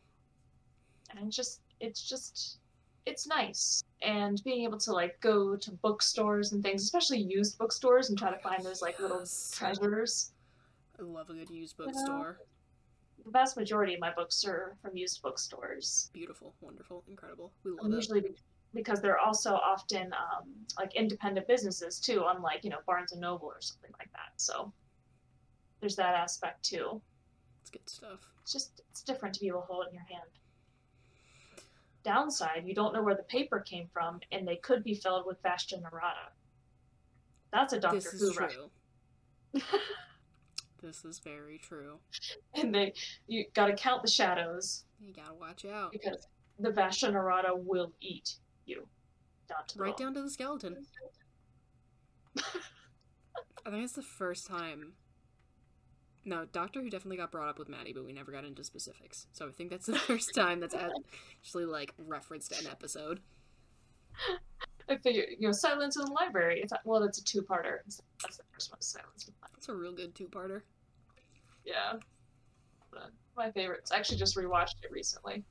and 1.10 1.28
it's 1.28 1.36
just 1.36 1.62
it's 1.80 2.08
just 2.08 2.60
it's 3.06 3.26
nice 3.28 3.84
and 4.04 4.42
being 4.44 4.64
able 4.64 4.78
to 4.78 4.92
like 4.92 5.20
go 5.22 5.56
to 5.56 5.72
bookstores 5.84 6.52
and 6.52 6.62
things 6.64 6.84
especially 6.84 7.20
used 7.20 7.58
bookstores 7.58 8.10
and 8.10 8.18
try 8.18 8.30
to 8.32 8.38
find 8.40 8.64
those 8.64 8.82
like 8.82 9.00
little 9.00 9.20
Yes. 9.20 9.52
treasures 9.54 10.32
I 11.00 11.04
love 11.04 11.30
a 11.30 11.34
good 11.34 11.50
used 11.50 11.76
You 11.80 11.86
know? 11.86 11.92
bookstore. 11.92 12.40
the 13.26 13.32
vast 13.32 13.58
majority 13.58 13.94
of 13.96 14.00
my 14.00 14.12
books 14.14 14.44
are 14.46 14.76
from 14.82 14.96
used 14.96 15.22
bookstores 15.22 16.10
Beautiful, 16.14 16.54
wonderful, 16.62 17.04
incredible. 17.08 17.52
We 17.64 17.72
love 17.72 17.86
and 17.86 17.94
it. 17.94 17.98
usually 17.98 18.22
be- 18.22 18.36
because 18.74 19.02
they're 19.02 19.20
also 19.20 19.56
often 19.56 20.14
um, 20.14 20.48
like 20.80 20.96
independent 20.96 21.48
businesses 21.48 22.00
too 22.00 22.24
unlike 22.28 22.64
you 22.64 22.70
know 22.70 22.80
barnes 22.88 23.12
and 23.12 23.20
noble 23.22 23.48
or 23.48 23.60
something 23.62 23.92
like 24.00 24.10
that 24.14 24.32
so 24.38 24.72
there's 25.82 25.96
that 25.98 26.16
aspect 26.16 26.64
too 26.64 27.02
It's 27.62 27.70
good 27.72 27.90
stuff. 27.90 28.20
it's 28.42 28.54
just 28.54 28.82
it's 28.92 29.02
different 29.02 29.34
to 29.36 29.42
be 29.42 29.48
able 29.48 29.62
to 29.62 29.66
hold 29.68 29.86
it 29.86 29.90
in 29.90 29.96
your 29.96 30.06
hand 30.10 30.30
downside 32.04 32.64
you 32.66 32.74
don't 32.76 32.94
know 32.94 33.02
where 33.04 33.16
the 33.16 33.24
paper 33.24 33.60
came 33.60 33.88
from 33.94 34.20
and 34.32 34.48
they 34.48 34.58
could 34.58 34.84
be 34.84 34.96
filled 34.96 35.26
with 35.26 35.42
Vashta 35.44 35.82
Nerada 35.82 36.32
that's 37.52 37.74
a 37.74 37.80
Doctor 37.80 37.98
this 38.00 38.12
Who 38.20 38.30
is 38.30 38.36
true. 38.36 39.62
this 40.82 41.04
is 41.06 41.20
very 41.20 41.58
true. 41.58 42.00
and 42.56 42.74
they 42.74 42.94
you 43.28 43.46
got 43.54 43.68
to 43.68 43.74
count 43.74 44.02
the 44.04 44.10
shadows 44.10 44.86
You 45.00 45.14
gotta 45.14 45.34
watch 45.34 45.66
out. 45.66 45.92
because 45.92 46.28
the 46.60 46.70
Vashta 46.70 47.12
Nerada 47.12 47.52
will 47.56 47.92
eat 48.02 48.36
you 48.66 48.88
down 49.50 49.68
to 49.68 49.80
Right 49.80 49.98
down 49.98 50.14
to 50.14 50.22
the 50.22 50.30
skeleton. 50.30 50.86
I 53.66 53.70
think 53.70 53.84
it's 53.84 53.94
the 53.94 54.02
first 54.02 54.48
time. 54.48 54.94
No, 56.24 56.46
Doctor 56.46 56.82
Who 56.82 56.90
definitely 56.90 57.18
got 57.18 57.32
brought 57.32 57.50
up 57.50 57.58
with 57.58 57.68
Maddie, 57.68 57.94
but 57.94 58.06
we 58.06 58.14
never 58.14 58.32
got 58.32 58.46
into 58.46 58.64
specifics. 58.64 59.28
So 59.32 59.48
I 59.48 59.52
think 59.52 59.70
that's 59.72 59.86
the 59.88 59.98
first 59.98 60.36
time 60.36 60.60
that's 60.60 60.76
actually 60.76 61.66
like 61.66 61.94
referenced 61.98 62.52
an 62.52 62.68
episode. 62.68 63.20
I 64.90 64.98
figure 64.98 65.24
you 65.40 65.48
know 65.48 65.52
Silence 65.52 65.96
in 65.96 66.06
the 66.06 66.12
Library. 66.12 66.62
It's 66.62 66.74
well, 66.86 67.00
that's 67.02 67.20
a 67.20 67.24
two-parter. 67.24 67.78
That's 68.22 68.38
the 68.38 68.44
first 68.52 68.72
one, 68.72 68.82
Silence 68.82 69.28
in 69.28 69.34
the 69.34 69.42
Library. 69.42 69.56
That's 69.56 69.70
a 69.70 69.76
real 69.76 69.94
good 69.94 70.14
two-parter. 70.14 70.62
Yeah, 71.66 71.94
my 73.36 73.52
favorites. 73.52 73.92
I 73.92 73.98
actually 73.98 74.18
just 74.18 74.36
rewatched 74.36 74.84
it 74.84 74.92
recently. 74.92 75.44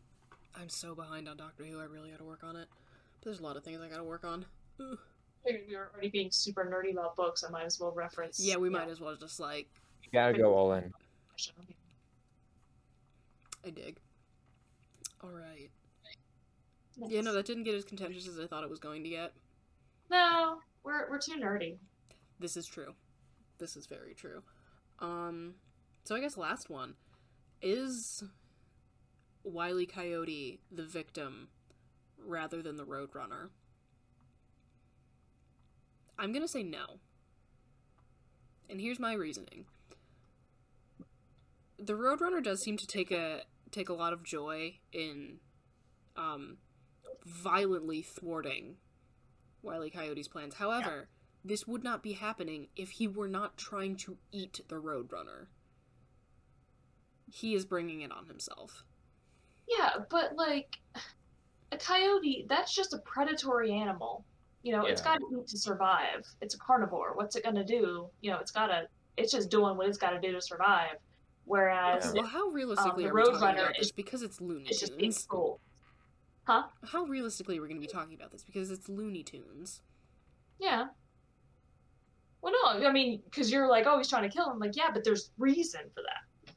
I'm 0.55 0.69
so 0.69 0.95
behind 0.95 1.29
on 1.29 1.37
Doctor 1.37 1.65
Who. 1.65 1.81
I 1.81 1.85
really 1.85 2.11
gotta 2.11 2.25
work 2.25 2.45
on 2.45 2.57
it. 2.57 2.69
But 2.71 3.25
there's 3.25 3.41
a 3.41 3.43
lot 3.43 3.57
of 3.57 3.65
things 3.65 3.81
I 3.81 3.89
gotta 3.89 4.05
work 4.05 4.25
on. 4.25 4.45
We 4.79 5.75
were 5.75 5.91
already 5.93 6.11
being 6.11 6.31
super 6.31 6.65
nerdy 6.65 6.93
about 6.93 7.17
books. 7.17 7.45
I 7.47 7.51
might 7.51 7.65
as 7.65 7.81
well 7.81 7.93
reference. 7.93 8.39
Yeah, 8.41 8.57
we 8.57 8.69
might 8.69 8.89
as 8.89 9.01
well 9.01 9.17
just 9.17 9.41
like 9.41 9.69
gotta 10.13 10.37
go 10.37 10.55
all 10.55 10.73
in. 10.75 10.93
I 13.65 13.71
dig. 13.71 13.99
All 15.23 15.31
right. 15.31 15.71
Yeah, 17.09 17.21
no, 17.21 17.33
that 17.33 17.47
didn't 17.47 17.65
get 17.65 17.75
as 17.75 17.85
contentious 17.85 18.29
as 18.29 18.39
I 18.39 18.47
thought 18.47 18.65
it 18.65 18.71
was 18.71 18.79
going 18.79 19.03
to 19.05 19.11
get. 19.11 19.33
No, 20.11 20.59
we're 20.83 21.09
we're 21.11 21.19
too 21.19 21.37
nerdy. 21.37 21.77
This 22.39 22.57
is 22.57 22.67
true. 22.67 22.95
This 23.59 23.77
is 23.77 23.87
very 23.87 24.15
true. 24.15 24.43
Um, 24.99 25.55
so 26.05 26.15
I 26.15 26.21
guess 26.21 26.37
last 26.37 26.69
one 26.69 26.95
is 27.63 28.25
Wiley 29.45 29.87
Coyote 29.87 30.61
the 30.73 30.85
victim 30.85 31.49
rather 32.19 32.63
than 32.63 32.77
the 32.77 32.85
Roadrunner. 32.85 33.51
I'm 36.19 36.33
gonna 36.33 36.49
say 36.49 36.63
no. 36.63 36.99
And 38.69 38.81
here's 38.81 39.01
my 39.01 39.15
reasoning. 39.15 39.65
The 41.83 41.95
Roadrunner 41.95 42.43
does 42.43 42.61
seem 42.63 42.77
to 42.77 42.87
take 42.87 43.11
a 43.11 43.43
take 43.71 43.89
a 43.89 43.95
lot 43.95 44.13
of 44.13 44.23
joy 44.23 44.79
in 44.93 45.39
um 46.17 46.59
violently 47.25 48.03
thwarting 48.03 48.77
Wiley 49.63 49.91
Coyote's 49.91 50.29
plans. 50.29 50.55
However, 50.57 51.09
this 51.45 51.67
would 51.67 51.83
not 51.83 52.03
be 52.03 52.13
happening 52.13 52.69
if 52.77 52.91
he 52.91 53.09
were 53.09 53.29
not 53.29 53.57
trying 53.57 53.97
to 53.97 54.17
eat 54.33 54.61
the 54.69 54.77
Roadrunner. 54.77 55.47
He 57.33 57.55
is 57.55 57.65
bringing 57.65 58.01
it 58.03 58.13
on 58.13 58.27
himself. 58.27 58.85
Yeah, 59.69 59.91
but 60.11 60.35
like 60.37 60.79
a 61.73 61.77
coyote, 61.79 62.47
that's 62.49 62.75
just 62.75 62.93
a 62.93 62.99
predatory 62.99 63.73
animal. 63.73 64.25
You 64.63 64.73
know, 64.73 64.85
it's 64.85 65.01
got 65.01 65.17
to 65.17 65.25
eat 65.39 65.47
to 65.49 65.59
survive. 65.59 66.27
It's 66.43 66.55
a 66.55 66.59
carnivore. 66.59 67.13
What's 67.15 67.37
it 67.37 67.45
gonna 67.45 67.65
do? 67.65 68.09
You 68.21 68.33
know, 68.33 68.39
it's 68.39 68.51
gotta. 68.51 68.89
It's 69.17 69.33
just 69.33 69.51
doing 69.51 69.77
what 69.77 69.89
it's 69.89 69.99
got 69.99 70.11
to 70.11 70.21
do 70.21 70.33
to 70.33 70.41
survive. 70.41 70.97
Whereas, 71.45 72.13
Well, 72.15 72.25
how 72.27 72.49
realistically 72.49 73.05
um, 73.07 73.11
are 73.11 73.15
we 73.15 73.23
talking 73.25 73.35
Roadrunner 73.41 73.53
about 73.63 73.77
this? 73.77 73.87
is- 73.87 73.93
Because 73.93 74.23
it's 74.23 74.41
Looney 74.41 74.69
it's 74.69 74.81
just 74.81 74.97
being 74.97 75.13
Tunes. 75.13 75.27
Huh? 76.45 76.65
How 76.85 77.05
realistically 77.05 77.59
are 77.59 77.63
we 77.63 77.69
going 77.69 77.81
to 77.81 77.87
be 77.87 77.93
talking 77.93 78.15
about 78.15 78.31
this? 78.31 78.43
Because 78.45 78.71
it's 78.71 78.89
Looney 78.89 79.23
Tunes. 79.23 79.83
Yeah. 80.59 80.87
Well, 82.43 82.53
no, 82.81 82.87
I 82.89 82.93
mean, 82.93 83.21
because 83.25 83.53
you're 83.53 83.69
like, 83.69 83.87
oh, 83.87 83.99
he's 83.99 84.09
trying 84.09 84.29
to 84.29 84.35
kill 84.35 84.51
him. 84.51 84.59
Like, 84.59 84.77
yeah, 84.77 84.91
but 84.93 85.05
there's 85.05 85.31
reason 85.39 85.83
for 85.95 86.03
that. 86.03 86.55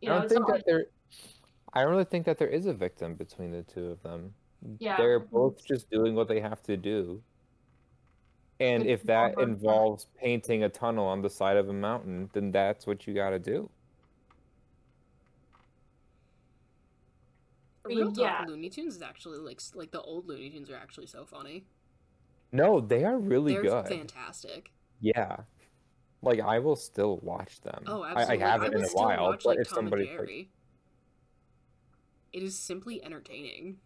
You 0.00 0.10
I 0.10 0.14
don't 0.14 0.24
it's 0.24 0.32
think 0.32 0.46
that 0.46 0.52
like, 0.52 0.64
there. 0.66 0.86
I 1.74 1.82
don't 1.82 1.90
really 1.90 2.04
think 2.04 2.24
that 2.26 2.38
there 2.38 2.48
is 2.48 2.66
a 2.66 2.72
victim 2.72 3.14
between 3.14 3.50
the 3.50 3.62
two 3.62 3.86
of 3.90 4.02
them. 4.02 4.32
Yeah. 4.78 4.96
They're 4.96 5.20
both 5.20 5.64
just 5.64 5.90
doing 5.90 6.14
what 6.14 6.28
they 6.28 6.40
have 6.40 6.62
to 6.64 6.76
do. 6.76 7.22
And 8.60 8.86
if 8.86 9.02
that 9.04 9.38
involves 9.40 10.06
painting 10.18 10.62
a 10.62 10.68
tunnel 10.68 11.06
on 11.06 11.20
the 11.20 11.28
side 11.28 11.56
of 11.56 11.68
a 11.68 11.72
mountain, 11.72 12.30
then 12.32 12.52
that's 12.52 12.86
what 12.86 13.06
you 13.06 13.12
got 13.12 13.30
to 13.30 13.38
do. 13.38 13.68
Mean, 17.88 17.98
Real 17.98 18.12
talk, 18.12 18.18
yeah. 18.18 18.44
Looney 18.46 18.70
Tunes 18.70 18.96
is 18.96 19.02
actually 19.02 19.38
like 19.38 19.60
like 19.74 19.90
the 19.90 20.00
old 20.00 20.26
Looney 20.26 20.50
Tunes 20.50 20.70
are 20.70 20.76
actually 20.76 21.06
so 21.06 21.24
funny. 21.24 21.64
No, 22.52 22.80
they 22.80 23.04
are 23.04 23.18
really 23.18 23.54
They're 23.54 23.62
good. 23.62 23.88
fantastic. 23.88 24.70
Yeah. 25.00 25.38
Like 26.22 26.40
I 26.40 26.58
will 26.60 26.76
still 26.76 27.18
watch 27.22 27.60
them. 27.60 27.84
Oh, 27.86 28.02
I, 28.02 28.12
absolutely. 28.12 28.42
I 28.44 28.48
haven't 28.48 28.68
would 28.70 28.78
in 28.78 28.84
a 28.84 28.88
still 28.88 29.04
while, 29.04 29.22
watch, 29.24 29.42
but 29.44 29.50
like, 29.50 29.58
if 29.58 29.68
Tom 29.68 29.78
and 29.78 29.90
somebody 29.90 30.16
like, 30.18 30.48
It 32.32 32.42
is 32.42 32.58
simply 32.58 33.04
entertaining. 33.04 33.76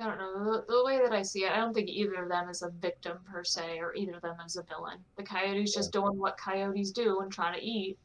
I 0.00 0.04
don't 0.06 0.18
know. 0.18 0.44
The, 0.44 0.64
the 0.68 0.84
way 0.84 0.98
that 1.02 1.12
I 1.12 1.22
see 1.22 1.44
it, 1.44 1.50
I 1.50 1.56
don't 1.56 1.74
think 1.74 1.88
either 1.88 2.22
of 2.22 2.28
them 2.28 2.48
is 2.48 2.62
a 2.62 2.70
victim 2.70 3.18
per 3.30 3.42
se, 3.42 3.78
or 3.80 3.94
either 3.96 4.14
of 4.14 4.22
them 4.22 4.36
is 4.46 4.56
a 4.56 4.62
villain. 4.62 4.98
The 5.16 5.24
coyote's 5.24 5.74
just 5.74 5.92
doing 5.92 6.16
what 6.18 6.36
coyotes 6.38 6.92
do 6.92 7.20
and 7.20 7.32
trying 7.32 7.58
to 7.58 7.64
eat. 7.64 7.98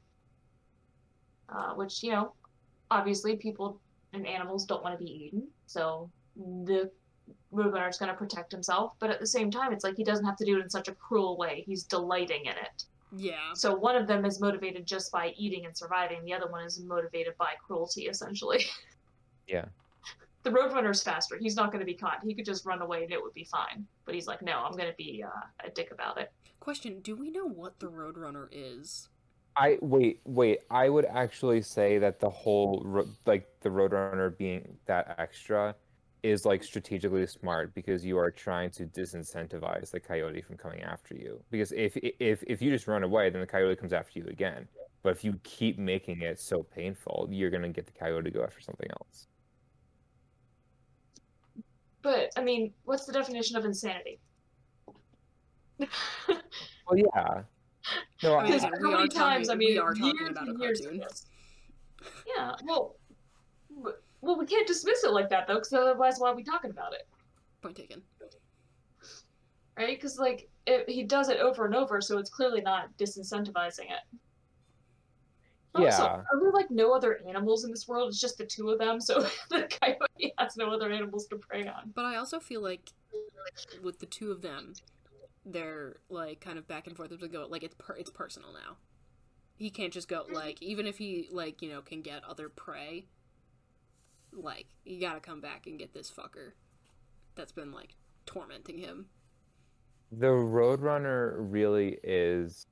Uh, 1.56 1.74
which, 1.74 2.02
you 2.02 2.12
know, 2.12 2.34
obviously 2.90 3.36
people 3.36 3.80
and 4.14 4.26
animals 4.26 4.66
don't 4.66 4.84
want 4.84 4.98
to 4.98 5.04
be 5.04 5.12
eaten, 5.12 5.48
so 5.68 6.10
the 6.66 6.90
roadrunner 7.54 7.90
is 7.90 7.98
going 7.98 8.12
to 8.12 8.18
protect 8.18 8.52
himself. 8.52 8.94
But 9.00 9.10
at 9.10 9.20
the 9.20 9.28
same 9.28 9.52
time, 9.52 9.72
it's 9.72 9.84
like 9.84 9.96
he 9.96 10.04
doesn't 10.04 10.26
have 10.26 10.38
to 10.38 10.46
do 10.46 10.58
it 10.58 10.64
in 10.64 10.70
such 10.70 10.88
a 10.88 10.96
cruel 10.96 11.38
way. 11.38 11.64
He's 11.66 11.84
delighting 11.84 12.46
in 12.46 12.54
it. 12.54 12.84
Yeah. 13.16 13.54
So 13.54 13.76
one 13.76 13.96
of 13.96 14.08
them 14.08 14.26
is 14.26 14.40
motivated 14.40 14.86
just 14.86 15.12
by 15.12 15.34
eating 15.38 15.66
and 15.66 15.78
surviving. 15.78 16.24
The 16.26 16.34
other 16.34 16.50
one 16.50 16.66
is 16.66 16.80
motivated 16.80 17.38
by 17.38 17.54
cruelty, 17.66 18.04
essentially. 18.04 18.66
yeah. 19.48 19.66
the 20.44 20.50
Roadrunner's 20.50 21.04
faster. 21.04 21.38
He's 21.38 21.56
not 21.56 21.72
going 21.72 21.80
to 21.80 21.86
be 21.86 21.94
caught. 21.94 22.20
He 22.24 22.34
could 22.34 22.46
just 22.46 22.66
run 22.66 22.82
away 22.82 23.04
and 23.04 23.12
it 23.12 23.22
would 23.22 23.34
be 23.34 23.46
fine. 23.46 23.86
But 24.06 24.16
he's 24.16 24.28
like, 24.28 24.42
no, 24.42 24.64
I'm 24.64 24.74
going 24.74 24.90
to 24.90 24.96
be 24.98 25.24
uh, 25.24 25.68
a 25.68 25.70
dick 25.70 25.92
about 25.92 26.18
it. 26.20 26.32
Question: 26.60 27.02
Do 27.02 27.16
we 27.16 27.30
know 27.30 27.46
what 27.46 27.80
the 27.80 27.88
Roadrunner 27.88 28.48
is? 28.52 29.10
I 29.56 29.78
wait, 29.82 30.22
wait. 30.26 30.60
I 30.70 30.90
would 30.90 31.06
actually 31.06 31.62
say 31.62 32.00
that 32.00 32.20
the 32.20 32.30
whole 32.30 33.06
like 33.26 33.48
the 33.62 33.70
Roadrunner 33.70 34.36
being 34.38 34.78
that 34.86 35.16
extra 35.20 35.76
is 36.24 36.46
like 36.46 36.64
strategically 36.64 37.28
smart 37.28 37.74
because 37.76 38.06
you 38.06 38.18
are 38.18 38.32
trying 38.32 38.72
to 38.72 38.86
disincentivize 38.86 39.92
the 39.92 40.00
coyote 40.00 40.42
from 40.42 40.58
coming 40.58 40.82
after 40.82 41.16
you. 41.16 41.44
Because 41.52 41.72
if 41.74 41.96
if 41.98 42.44
if 42.48 42.62
you 42.62 42.72
just 42.72 42.88
run 42.88 43.04
away, 43.04 43.30
then 43.30 43.42
the 43.42 43.48
coyote 43.48 43.76
comes 43.78 43.94
after 43.94 44.20
you 44.20 44.26
again. 44.28 44.68
But 45.04 45.12
if 45.12 45.24
you 45.24 45.40
keep 45.44 45.78
making 45.78 46.22
it 46.22 46.40
so 46.40 46.64
painful, 46.64 47.28
you're 47.30 47.52
gonna 47.52 47.70
get 47.70 47.86
the 47.86 47.92
coyote 47.92 48.24
to 48.24 48.32
go 48.32 48.44
after 48.44 48.62
something 48.62 48.90
else. 48.92 49.28
But, 52.02 52.32
I 52.38 52.44
mean, 52.44 52.74
what's 52.84 53.06
the 53.06 53.14
definition 53.14 53.56
of 53.58 53.66
insanity? 53.66 54.20
Well, 56.88 56.98
yeah. 56.98 57.44
No, 58.22 58.36
I, 58.38 58.44
Because 58.46 58.64
Yeah, 58.64 58.70
how 58.70 58.88
we 58.88 58.94
are 58.94 58.98
many 58.98 59.10
times, 59.10 59.48
talking- 59.48 59.52
I 59.52 59.56
mean, 59.60 59.74
we 59.74 59.80
are 59.80 59.94
talking 59.94 60.16
years 60.18 60.30
about 60.32 60.48
a 60.48 60.52
and 60.52 60.60
years 60.62 60.82
cartoon. 60.82 61.02
ago. 61.02 61.08
Yeah, 62.28 62.52
well, 62.66 62.96
w- 63.76 63.98
well, 64.22 64.38
we 64.38 64.46
can't 64.46 64.68
dismiss 64.68 65.04
it 65.04 65.12
like 65.12 65.30
that, 65.30 65.48
though, 65.48 65.56
because 65.56 65.74
otherwise 65.74 66.20
why 66.20 66.30
are 66.30 66.36
we 66.36 66.44
talking 66.44 66.72
about 66.72 66.94
it? 66.94 67.08
Point 67.62 67.76
taken. 67.78 68.02
Right? 69.78 69.98
Because, 69.98 70.18
like, 70.20 70.50
it, 70.68 70.90
he 70.90 71.04
does 71.04 71.30
it 71.30 71.40
over 71.40 71.66
and 71.66 71.76
over, 71.76 72.00
so 72.02 72.18
it's 72.20 72.30
clearly 72.30 72.62
not 72.62 72.96
disincentivizing 72.98 73.86
it. 73.92 74.20
Also, 75.76 76.04
yeah. 76.04 76.22
are 76.32 76.40
there 76.40 76.52
like 76.52 76.70
no 76.70 76.94
other 76.94 77.20
animals 77.28 77.64
in 77.66 77.72
this 77.72 77.88
world? 77.88 78.10
It's 78.10 78.22
just 78.22 78.38
the 78.38 78.46
two 78.46 78.70
of 78.70 78.78
them, 78.78 79.02
so 79.02 79.22
the 79.50 79.64
coyote 79.82 80.32
has 80.38 80.56
no 80.56 80.70
other 80.72 80.92
animals 80.92 81.26
to 81.28 81.38
prey 81.38 81.66
on. 81.68 81.92
But 81.96 82.06
I 82.06 82.18
also 82.18 82.40
feel 82.40 82.62
like 82.62 82.92
with 83.82 83.98
the 84.00 84.06
two 84.06 84.32
of 84.32 84.42
them, 84.44 84.74
they're 85.46 85.98
like 86.10 86.40
kind 86.40 86.58
of 86.58 86.68
back 86.68 86.88
and 86.88 86.96
forth 86.96 87.12
as 87.12 87.22
we 87.22 87.28
go. 87.28 87.48
Like 87.50 87.64
it's 87.64 87.76
per- 87.76 87.96
it's 87.96 88.10
personal 88.10 88.54
now. 88.54 88.78
He 89.56 89.70
can't 89.70 89.94
just 89.94 90.08
go 90.08 90.24
mm-hmm. 90.24 90.36
like 90.36 90.62
even 90.62 90.88
if 90.88 90.98
he 90.98 91.28
like 91.32 91.62
you 91.62 91.70
know 91.70 91.82
can 91.82 92.02
get 92.02 92.24
other 92.24 92.50
prey. 92.50 93.06
Like 94.32 94.68
you 94.86 95.00
gotta 95.00 95.20
come 95.20 95.42
back 95.42 95.68
and 95.68 95.78
get 95.78 95.94
this 95.94 96.12
fucker. 96.12 96.54
That's 97.36 97.52
been 97.52 97.72
like 97.72 97.96
tormenting 98.26 98.78
him. 98.78 99.08
The 100.12 100.28
Roadrunner 100.28 101.36
really 101.38 101.98
is 102.04 102.68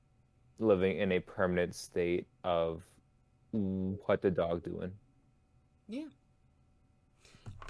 living 0.58 0.98
in 0.98 1.12
a 1.12 1.20
permanent 1.20 1.74
state 1.74 2.26
of 2.44 2.82
what 3.50 4.22
the 4.22 4.30
dog 4.30 4.62
doing. 4.64 4.92
Yeah. 5.88 6.06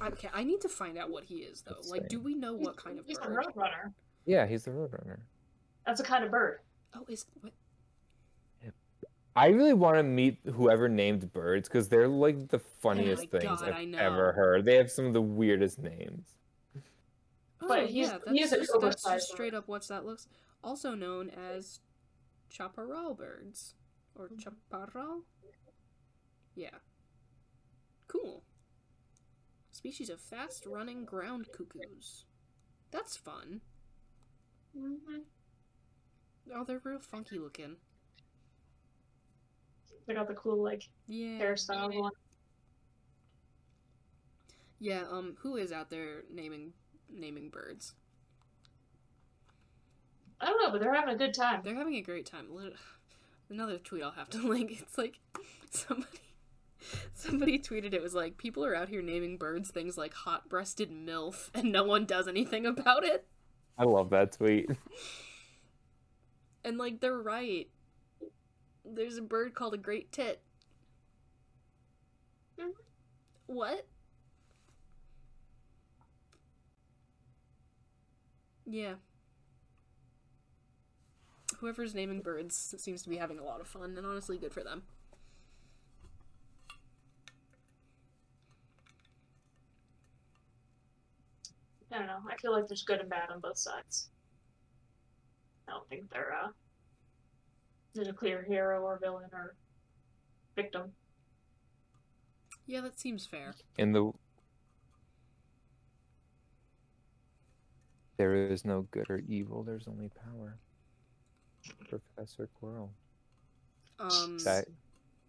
Okay, 0.01 0.29
I 0.33 0.45
need 0.45 0.61
to 0.63 0.69
find 0.69 0.99
out 0.99 1.11
what 1.11 1.25
he 1.25 1.37
is 1.37 1.63
though. 1.63 1.75
Let's 1.75 1.91
Like, 1.91 2.03
see. 2.03 2.09
do 2.09 2.21
we 2.21 2.35
know 2.35 2.55
what 2.55 2.77
kind 2.77 2.99
of 2.99 3.07
He's 3.07 3.19
a 3.19 3.23
roadrunner. 3.23 3.93
Yeah, 4.27 4.47
he's 4.47 4.65
the 4.65 4.71
Roadrunner. 4.71 5.19
That's 5.87 6.01
a 6.01 6.05
kind 6.05 6.25
of 6.25 6.31
bird. 6.31 6.61
Oh, 6.95 7.05
is 7.09 7.27
what? 7.41 7.53
I 9.35 9.47
really 9.47 9.73
want 9.73 9.97
to 9.97 10.03
meet 10.03 10.39
whoever 10.53 10.91
named 10.91 11.33
birds 11.33 11.67
because 11.67 11.89
they're 11.89 12.07
like 12.07 12.49
the 12.49 12.59
funniest 12.59 13.33
my 13.33 13.39
things 13.41 13.61
God, 13.61 13.71
I 13.73 13.81
I've 13.81 13.95
ever 13.95 14.33
heard. 14.33 14.67
They 14.67 14.77
have 14.77 14.91
some 14.91 15.07
of 15.07 15.15
the 15.15 15.23
weirdest 15.23 15.79
names. 15.79 16.35
Oh, 17.63 17.67
But 17.69 17.87
he's- 17.89 18.09
yeah, 18.11 18.19
that's 18.27 18.39
is 18.39 18.53
an 18.53 18.59
just, 18.61 18.81
that's 18.81 19.03
just 19.05 19.29
straight 19.29 19.55
up 19.55 19.69
what's 19.69 19.89
that 19.89 20.05
looks. 20.05 20.29
Also 20.63 20.95
known 20.95 21.31
as 21.31 21.81
chaparral 22.51 23.15
birds 23.15 23.75
or 24.15 24.27
Mm-hmm. 24.27 24.39
chaparral. 24.39 25.23
Yeah. 26.55 26.77
Cool. 28.09 28.43
Species 29.71 30.11
of 30.11 30.21
fast-running 30.21 31.07
ground 31.07 31.47
cuckoos. 31.57 32.27
That's 32.91 33.17
fun. 33.17 33.63
Mm-hmm. 34.77 35.19
Oh, 36.55 36.65
they're 36.65 36.81
real 36.85 36.99
funky 36.99 37.39
looking. 37.39 37.77
They 40.07 40.15
got 40.15 40.27
the 40.29 40.35
cool 40.35 40.63
like 40.63 40.89
Yeah. 41.07 41.39
hairstyle 41.39 41.93
going. 41.93 42.11
Yeah. 44.79 45.05
Um. 45.11 45.37
Who 45.41 45.57
is 45.57 45.73
out 45.73 45.91
there 45.91 46.25
naming 46.33 46.73
naming 47.09 47.51
birds? 47.51 47.95
I 50.41 50.47
don't 50.47 50.61
know, 50.63 50.71
but 50.73 50.81
they're 50.81 50.93
having 50.95 51.15
a 51.15 51.19
good 51.19 51.35
time. 51.35 51.61
They're 51.63 51.77
having 51.77 51.95
a 51.95 52.01
great 52.03 52.27
time. 52.27 52.47
Another 53.51 53.79
tweet 53.79 54.03
I'll 54.03 54.11
have 54.13 54.31
to 54.31 54.39
link. 54.49 54.73
It's 54.81 54.99
like 54.99 55.19
somebody 55.71 56.19
somebody 57.15 57.59
tweeted 57.61 57.95
it 57.95 58.03
was 58.03 58.15
like 58.15 58.39
people 58.39 58.65
are 58.65 58.75
out 58.75 58.89
here 58.89 59.03
naming 59.03 59.37
birds 59.37 59.71
things 59.71 59.97
like 59.97 60.13
hot-breasted 60.15 60.91
milf 60.91 61.49
and 61.55 61.71
no 61.71 61.85
one 61.85 62.05
does 62.07 62.27
anything 62.27 62.67
about 62.67 63.05
it. 63.05 63.27
I 63.79 63.85
love 63.85 64.11
that 64.11 64.33
tweet. 64.33 64.71
And 66.65 66.79
like 66.79 67.01
they're 67.01 67.19
right. 67.19 67.69
There's 68.85 69.17
a 69.17 69.23
bird 69.23 69.55
called 69.55 69.75
a 69.75 69.79
great 69.79 70.13
tit. 70.13 70.43
What? 73.47 73.87
Yeah. 78.67 78.95
Whoever's 81.59 81.95
naming 81.95 82.21
birds 82.23 82.75
seems 82.79 83.03
to 83.03 83.09
be 83.11 83.17
having 83.17 83.39
a 83.39 83.45
lot 83.45 83.61
of 83.61 83.69
fun, 83.69 83.97
and 83.97 84.07
honestly, 84.07 84.37
good 84.39 84.53
for 84.53 84.65
them. 84.65 84.83
I 91.93 91.99
don't 91.99 92.07
know. 92.07 92.19
I 92.31 92.37
feel 92.37 92.53
like 92.53 92.69
there's 92.69 92.85
good 92.85 93.01
and 93.01 93.11
bad 93.11 93.31
on 93.31 93.41
both 93.41 93.59
sides. 93.59 94.09
I 95.69 95.73
don't 95.73 95.89
think 95.89 96.11
they're 96.11 96.33
uh 96.33 96.49
there's 97.95 98.09
a 98.09 98.13
clear 98.13 98.43
hero 98.49 98.83
or 98.83 98.99
villain 99.01 99.29
or 99.33 99.55
victim. 100.57 100.93
Yeah, 102.67 102.81
that 102.81 102.99
seems 102.99 103.27
fair. 103.27 103.55
In 103.77 103.93
the 103.93 104.13
there 108.17 108.35
is 108.35 108.65
no 108.65 108.83
good 108.91 109.11
or 109.11 109.23
evil. 109.29 109.63
There's 109.63 109.89
only 109.89 110.09
power. 110.09 110.59
Professor 111.89 112.49
Quirrell. 112.61 112.91
Um, 113.99 114.39
That 114.45 114.67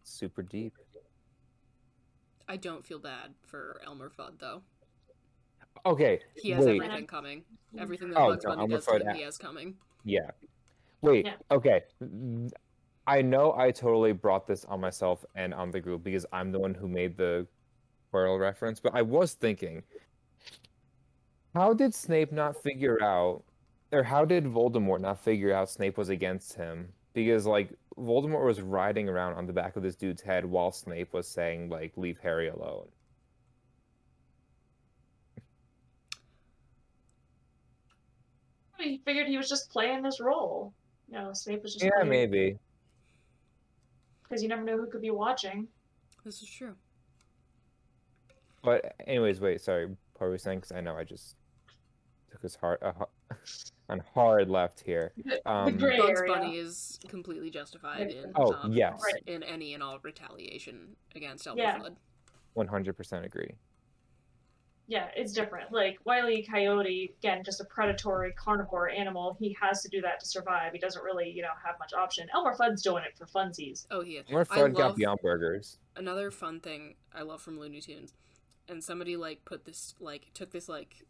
super 0.03 0.41
deep. 0.41 0.74
I 2.47 2.57
don't 2.57 2.86
feel 2.86 2.99
bad 2.99 3.34
for 3.45 3.82
Elmer 3.86 4.09
Fudd 4.09 4.39
though. 4.39 4.61
Okay. 5.86 6.19
He 6.36 6.51
has 6.51 6.65
wait. 6.65 6.82
everything 6.82 7.07
coming. 7.07 7.43
Everything 7.78 8.09
that 8.09 8.17
Oh, 8.17 8.30
Bugs 8.30 8.45
no, 8.45 8.55
Bunny 8.55 8.67
does 8.67 8.86
to 8.86 8.97
him, 8.97 9.15
he 9.15 9.24
has 9.24 9.38
coming. 9.38 9.76
Yeah. 10.05 10.32
Wait. 11.01 11.26
Yeah. 11.26 11.34
Okay. 11.51 11.84
I 13.05 13.21
know 13.21 13.53
I 13.57 13.71
totally 13.71 14.13
brought 14.13 14.47
this 14.47 14.63
on 14.65 14.80
myself 14.80 15.26
and 15.36 15.53
on 15.53 15.71
the 15.71 15.82
group 15.82 16.03
because 16.03 16.26
I'm 16.32 16.51
the 16.51 16.59
one 16.59 16.74
who 16.74 16.88
made 16.88 17.17
the 17.17 17.47
Quirrell 18.13 18.39
reference, 18.39 18.80
but 18.80 18.95
I 18.95 19.01
was 19.01 19.34
thinking, 19.34 19.84
how 21.53 21.74
did 21.74 21.93
Snape 21.93 22.32
not 22.32 22.61
figure 22.61 23.01
out, 23.03 23.43
or 23.91 24.03
how 24.03 24.24
did 24.24 24.45
Voldemort 24.45 25.01
not 25.01 25.19
figure 25.19 25.53
out 25.53 25.69
Snape 25.69 25.97
was 25.97 26.09
against 26.09 26.53
him? 26.53 26.89
Because 27.13 27.45
like 27.45 27.74
Voldemort 27.97 28.45
was 28.45 28.61
riding 28.61 29.09
around 29.09 29.34
on 29.34 29.45
the 29.45 29.53
back 29.53 29.76
of 29.76 29.84
this 29.84 29.95
dude's 29.95 30.21
head 30.21 30.45
while 30.45 30.71
Snape 30.71 31.13
was 31.13 31.28
saying 31.28 31.69
like, 31.69 31.91
"Leave 31.97 32.19
Harry 32.19 32.47
alone." 32.49 32.88
He 38.84 39.01
figured 39.05 39.27
he 39.27 39.38
was 39.38 39.49
just 39.49 39.69
playing 39.71 40.03
this 40.03 40.19
role. 40.19 40.73
You 41.07 41.15
know, 41.19 41.29
Snape 41.34 41.63
was 41.63 41.73
just 41.73 41.86
Yeah, 41.86 41.91
playing 41.95 42.09
maybe. 42.09 42.57
because 44.23 44.43
you 44.43 44.49
never 44.49 44.63
know 44.63 44.77
who 44.77 44.88
could 44.88 45.01
be 45.01 45.11
watching. 45.11 45.67
This 46.25 46.41
is 46.41 46.49
true. 46.49 46.75
But 48.63 48.95
anyways, 49.07 49.39
wait, 49.41 49.61
sorry. 49.61 49.88
What 49.88 50.27
were 50.27 50.31
we 50.31 50.38
saying? 50.38 50.59
Because 50.59 50.71
I 50.71 50.81
know 50.81 50.95
I 50.95 51.03
just 51.03 51.36
took 52.31 52.41
his 52.41 52.55
heart 52.55 52.79
a, 52.81 52.93
ha- 52.93 53.36
on 53.89 53.99
hard 54.13 54.49
left 54.49 54.81
here. 54.86 55.11
Um, 55.45 55.77
gray 55.77 55.97
Bugs 55.97 56.21
area. 56.21 56.34
Bunny 56.34 56.57
is 56.57 56.99
completely 57.09 57.49
justified 57.49 58.09
in 58.11 58.31
Oh, 58.36 58.53
um, 58.53 58.71
yes. 58.71 59.01
In 59.27 59.43
any 59.43 59.73
and 59.73 59.84
all 59.84 59.99
retaliation 60.01 60.95
against 61.15 61.45
Elmer 61.45 61.61
Yeah. 61.61 61.79
Fudd. 61.79 61.95
100% 62.55 63.25
agree. 63.25 63.51
Yeah, 64.88 65.07
it's 65.15 65.31
different. 65.31 65.71
Like 65.71 65.97
Wile 66.03 66.29
E. 66.29 66.45
Coyote, 66.45 67.15
again, 67.19 67.41
just 67.43 67.61
a 67.61 67.65
predatory 67.65 68.34
carnivore 68.34 68.89
animal. 68.89 69.38
He 69.39 69.55
has 69.61 69.81
to 69.84 69.89
do 69.89 70.01
that 70.01 70.19
to 70.19 70.25
survive. 70.25 70.73
He 70.73 70.79
doesn't 70.79 71.01
really, 71.03 71.29
you 71.29 71.41
know, 71.41 71.47
have 71.65 71.75
much 71.79 71.93
option. 71.93 72.27
Elmer 72.34 72.53
Fudd's 72.55 72.81
doing 72.81 73.03
it 73.03 73.17
for 73.17 73.25
funsies. 73.25 73.86
Oh, 73.89 74.01
he 74.01 74.13
is. 74.17 74.25
Elmer 74.29 74.41
I 74.49 74.57
Fudd 74.57 74.75
got 74.75 74.88
love- 74.88 74.95
Beyond 74.97 75.19
Burgers. 75.23 75.77
another 75.95 76.31
fun 76.31 76.59
thing 76.59 76.95
I 77.15 77.21
love 77.21 77.41
from 77.41 77.59
Looney 77.59 77.79
Tunes, 77.79 78.13
and 78.67 78.84
somebody 78.84 79.15
like 79.15 79.45
put 79.45 79.63
this 79.65 79.95
like 80.01 80.31
took 80.34 80.51
this 80.51 80.67
like 80.67 81.05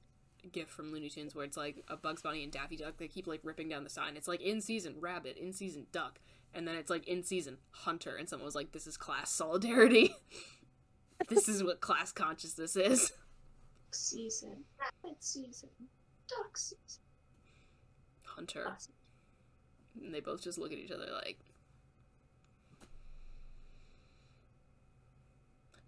gift 0.51 0.69
from 0.69 0.91
Looney 0.91 1.09
Tunes 1.09 1.33
where 1.33 1.45
it's 1.45 1.57
like 1.57 1.83
a 1.87 1.95
Bugs 1.97 2.21
Bunny 2.21 2.43
and 2.43 2.51
Daffy 2.51 2.77
Duck. 2.77 2.97
They 2.97 3.07
keep 3.07 3.25
like 3.25 3.39
ripping 3.43 3.69
down 3.69 3.83
the 3.83 3.89
sign. 3.89 4.15
It's 4.17 4.27
like 4.27 4.41
in 4.41 4.61
season 4.61 4.95
rabbit, 4.99 5.35
in 5.37 5.51
season 5.51 5.87
duck, 5.91 6.19
and 6.53 6.67
then 6.67 6.75
it's 6.75 6.91
like 6.91 7.07
in 7.07 7.23
season 7.23 7.57
hunter. 7.71 8.15
And 8.17 8.29
someone 8.29 8.45
was 8.45 8.53
like, 8.55 8.71
"This 8.71 8.85
is 8.85 8.97
class 8.97 9.31
solidarity. 9.31 10.13
this 11.29 11.49
is 11.49 11.63
what 11.63 11.81
class 11.81 12.11
consciousness 12.11 12.75
is." 12.75 13.11
Season, 13.93 14.63
rabbit 14.79 15.17
season, 15.23 15.69
duck 16.27 16.57
season. 16.57 17.03
Hunter. 18.25 18.63
Classic. 18.63 18.93
And 20.01 20.13
they 20.13 20.19
both 20.19 20.41
just 20.41 20.57
look 20.57 20.71
at 20.71 20.77
each 20.79 20.91
other 20.91 21.07
like. 21.23 21.37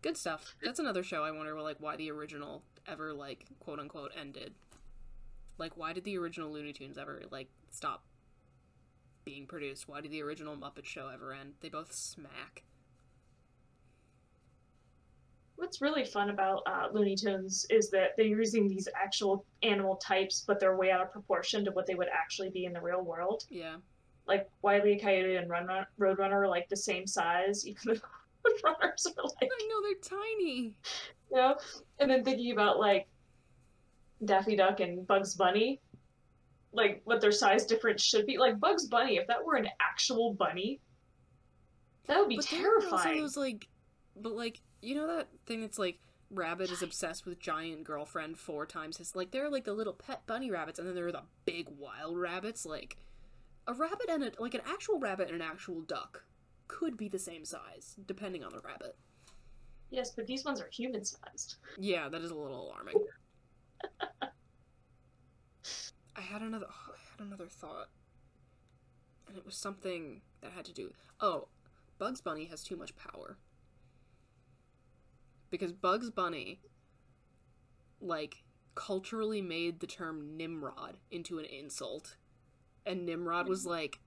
Good 0.02 0.18
stuff. 0.18 0.56
That's 0.64 0.80
another 0.80 1.02
show 1.02 1.24
I 1.24 1.32
wonder 1.32 1.60
like 1.60 1.78
why 1.80 1.96
the 1.96 2.12
original 2.12 2.62
ever 2.88 3.12
like 3.12 3.46
quote 3.60 3.80
unquote 3.80 4.12
ended. 4.16 4.54
Like 5.58 5.76
why 5.76 5.94
did 5.94 6.04
the 6.04 6.18
original 6.20 6.52
Looney 6.52 6.74
Tunes 6.74 6.98
ever 6.98 7.24
like 7.32 7.50
stop 7.72 8.04
being 9.24 9.48
produced? 9.48 9.88
Why 9.88 10.02
did 10.02 10.12
the 10.12 10.22
original 10.22 10.56
Muppet 10.56 10.86
Show 10.86 11.10
ever 11.12 11.34
end? 11.34 11.54
They 11.62 11.70
both 11.70 11.92
smack. 11.92 12.64
What's 15.58 15.82
really 15.82 16.04
fun 16.06 16.30
about 16.30 16.64
uh, 16.66 16.88
Looney 16.92 17.16
Tunes 17.16 17.66
is 17.70 17.90
that 17.92 18.10
they're 18.18 18.26
using 18.26 18.68
these 18.68 18.88
actual 18.96 19.46
animal 19.64 19.96
types, 19.98 20.44
but 20.46 20.60
they're 20.60 20.76
way 20.76 20.92
out 20.92 21.02
of 21.02 21.12
proportion 21.12 21.64
to 21.66 21.72
what 21.72 21.86
they 21.88 21.96
would 21.96 22.10
actually 22.14 22.50
be 22.50 22.66
in 22.66 22.74
the 22.74 22.82
real 22.82 23.02
world. 23.04 23.46
Yeah. 23.50 23.78
Like 24.28 24.50
Wile 24.62 24.86
E. 24.86 25.00
Coyote 25.00 25.36
and 25.38 25.50
Run 25.50 25.68
Run- 25.68 25.86
Roadrunner 26.00 26.34
are 26.44 26.48
like 26.48 26.68
the 26.68 26.76
same 26.76 27.08
size, 27.08 27.66
even 27.68 27.82
though 27.86 27.94
Roadrunners 28.52 29.06
are 29.18 29.24
like, 29.24 29.50
I 29.52 29.68
know 29.70 29.82
they're 29.82 30.20
tiny. 30.20 30.74
you 31.32 31.38
know. 31.38 31.56
And 32.00 32.12
then 32.12 32.24
thinking 32.24 32.52
about 32.52 32.78
like 32.80 33.08
Daffy 34.26 34.56
Duck 34.56 34.80
and 34.82 35.06
Bugs 35.08 35.36
Bunny, 35.36 35.80
like 36.74 37.02
what 37.06 37.22
their 37.22 37.32
size 37.32 37.66
difference 37.66 38.04
should 38.04 38.26
be. 38.26 38.38
Like 38.38 38.60
Bugs 38.60 38.88
Bunny, 38.88 39.18
if 39.18 39.28
that 39.28 39.44
were 39.46 39.56
an 39.56 39.68
actual 39.80 40.34
bunny, 40.34 40.80
that 42.08 42.20
would 42.20 42.30
be 42.30 42.36
But 42.38 42.52
are 42.54 42.58
also 42.58 42.90
terrifying. 42.90 43.22
those 43.22 43.38
like, 43.38 43.68
but 44.18 44.34
like 44.34 44.60
you 44.86 44.96
know 44.96 45.08
that 45.08 45.28
thing 45.46 45.62
that's 45.62 45.80
like 45.80 46.00
rabbit 46.32 46.72
is 46.72 46.82
obsessed 46.82 47.26
with 47.26 47.40
giant 47.40 47.84
girlfriend 47.84 48.38
four 48.38 48.66
times 48.66 48.98
his 48.98 49.16
like 49.16 49.32
there 49.32 49.46
are 49.46 49.50
like 49.50 49.64
the 49.64 49.74
little 49.74 49.94
pet 49.94 50.22
bunny 50.26 50.50
rabbits 50.50 50.80
and 50.80 50.88
then 50.88 50.96
there 50.96 51.08
are 51.08 51.12
the 51.12 51.22
big 51.46 51.68
wild 51.78 52.18
rabbits 52.18 52.66
like 52.66 52.98
a 53.68 53.74
rabbit 53.74 54.10
and 54.10 54.24
a 54.24 54.32
like 54.40 54.54
an 54.54 54.62
actual 54.66 55.00
rabbit 55.00 55.28
and 55.28 55.42
an 55.42 55.48
actual 55.48 55.82
duck 55.82 56.24
could 56.68 56.98
be 56.98 57.08
the 57.08 57.20
same 57.20 57.46
size 57.46 57.96
depending 58.06 58.44
on 58.44 58.52
the 58.52 58.60
rabbit. 58.60 58.96
Yes, 59.92 60.12
but 60.12 60.28
these 60.28 60.44
ones 60.44 60.62
are 60.62 60.70
human 60.72 61.06
sized. 61.06 61.56
Yeah, 61.78 62.10
that 62.10 62.22
is 62.22 62.32
a 62.32 62.36
little 62.36 62.70
alarming. 62.70 62.96
I 66.16 66.22
had 66.22 66.42
another 66.42 66.66
oh, 66.70 66.94
I 66.94 66.98
had 67.12 67.28
another 67.28 67.48
thought. 67.48 67.90
And 69.28 69.38
it 69.38 69.46
was 69.46 69.56
something 69.56 70.22
that 70.42 70.52
had 70.52 70.66
to 70.66 70.74
do 70.74 70.92
Oh, 71.20 71.48
Bugs 71.98 72.22
Bunny 72.22 72.46
has 72.46 72.64
too 72.64 72.76
much 72.76 72.96
power. 72.96 73.38
Because 75.58 75.72
Bugs 75.72 76.10
Bunny 76.10 76.60
like 78.02 78.44
culturally 78.76 79.42
made 79.42 79.80
the 79.80 79.88
term 79.88 80.36
Nimrod 80.36 80.98
into 81.12 81.40
an 81.40 81.46
insult. 81.46 82.18
And 82.86 83.06
Nimrod 83.06 83.48
was 83.48 83.66
like 83.66 84.00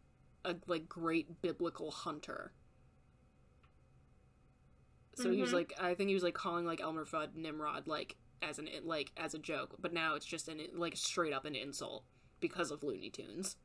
a 0.45 0.57
like 0.67 0.89
great 0.89 1.41
biblical 1.41 1.91
hunter. 1.91 2.53
So 5.15 5.31
he 5.31 5.41
was 5.41 5.51
Mhm. 5.51 5.55
like, 5.55 5.73
I 5.81 5.95
think 5.95 6.09
he 6.09 6.15
was 6.15 6.23
like 6.23 6.35
calling 6.35 6.67
like 6.67 6.81
Elmer 6.81 7.07
Fudd 7.07 7.35
Nimrod 7.35 7.87
like 7.87 8.17
as 8.43 8.59
an 8.59 8.69
like 8.85 9.11
as 9.17 9.33
a 9.35 9.39
joke, 9.39 9.75
but 9.79 9.93
now 9.95 10.15
it's 10.15 10.27
just 10.27 10.49
an 10.49 10.61
like 10.75 10.97
straight 10.97 11.33
up 11.33 11.47
an 11.47 11.55
insult 11.57 12.05
because 12.41 12.71
of 12.71 12.83
Looney 12.83 13.11
Tunes. 13.11 13.57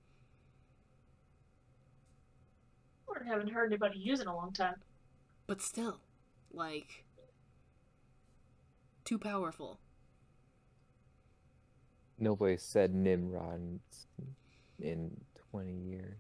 I 3.10 3.24
haven't 3.26 3.50
heard 3.50 3.68
anybody 3.72 4.00
use 4.00 4.20
it 4.20 4.24
in 4.24 4.28
a 4.30 4.36
long 4.36 4.52
time. 4.54 4.82
But 5.48 5.62
still, 5.62 6.02
like 6.52 7.06
too 9.04 9.18
powerful. 9.18 9.80
Nobody 12.20 12.58
said 12.58 12.94
Nimrod 12.94 13.60
in- 13.60 13.82
in 14.80 15.26
20 15.52 15.74
years. 15.74 16.20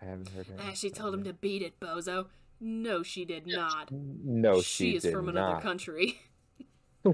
I 0.00 0.04
haven't 0.06 0.28
heard 0.28 0.46
her. 0.46 0.56
Ah, 0.60 0.72
she 0.74 0.90
told 0.90 1.14
him 1.14 1.24
to 1.24 1.32
beat 1.32 1.62
it, 1.62 1.78
bozo. 1.80 2.26
No, 2.60 3.02
she 3.02 3.24
did 3.24 3.46
not. 3.46 3.90
No, 3.92 4.60
she, 4.62 4.96
is 4.96 5.02
did 5.02 5.12
from 5.12 5.28
another 5.28 5.54
not. 5.54 5.62
country. 5.62 6.20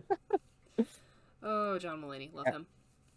oh, 1.42 1.78
John 1.78 2.00
Mulaney, 2.02 2.32
love 2.32 2.46
him. 2.46 2.66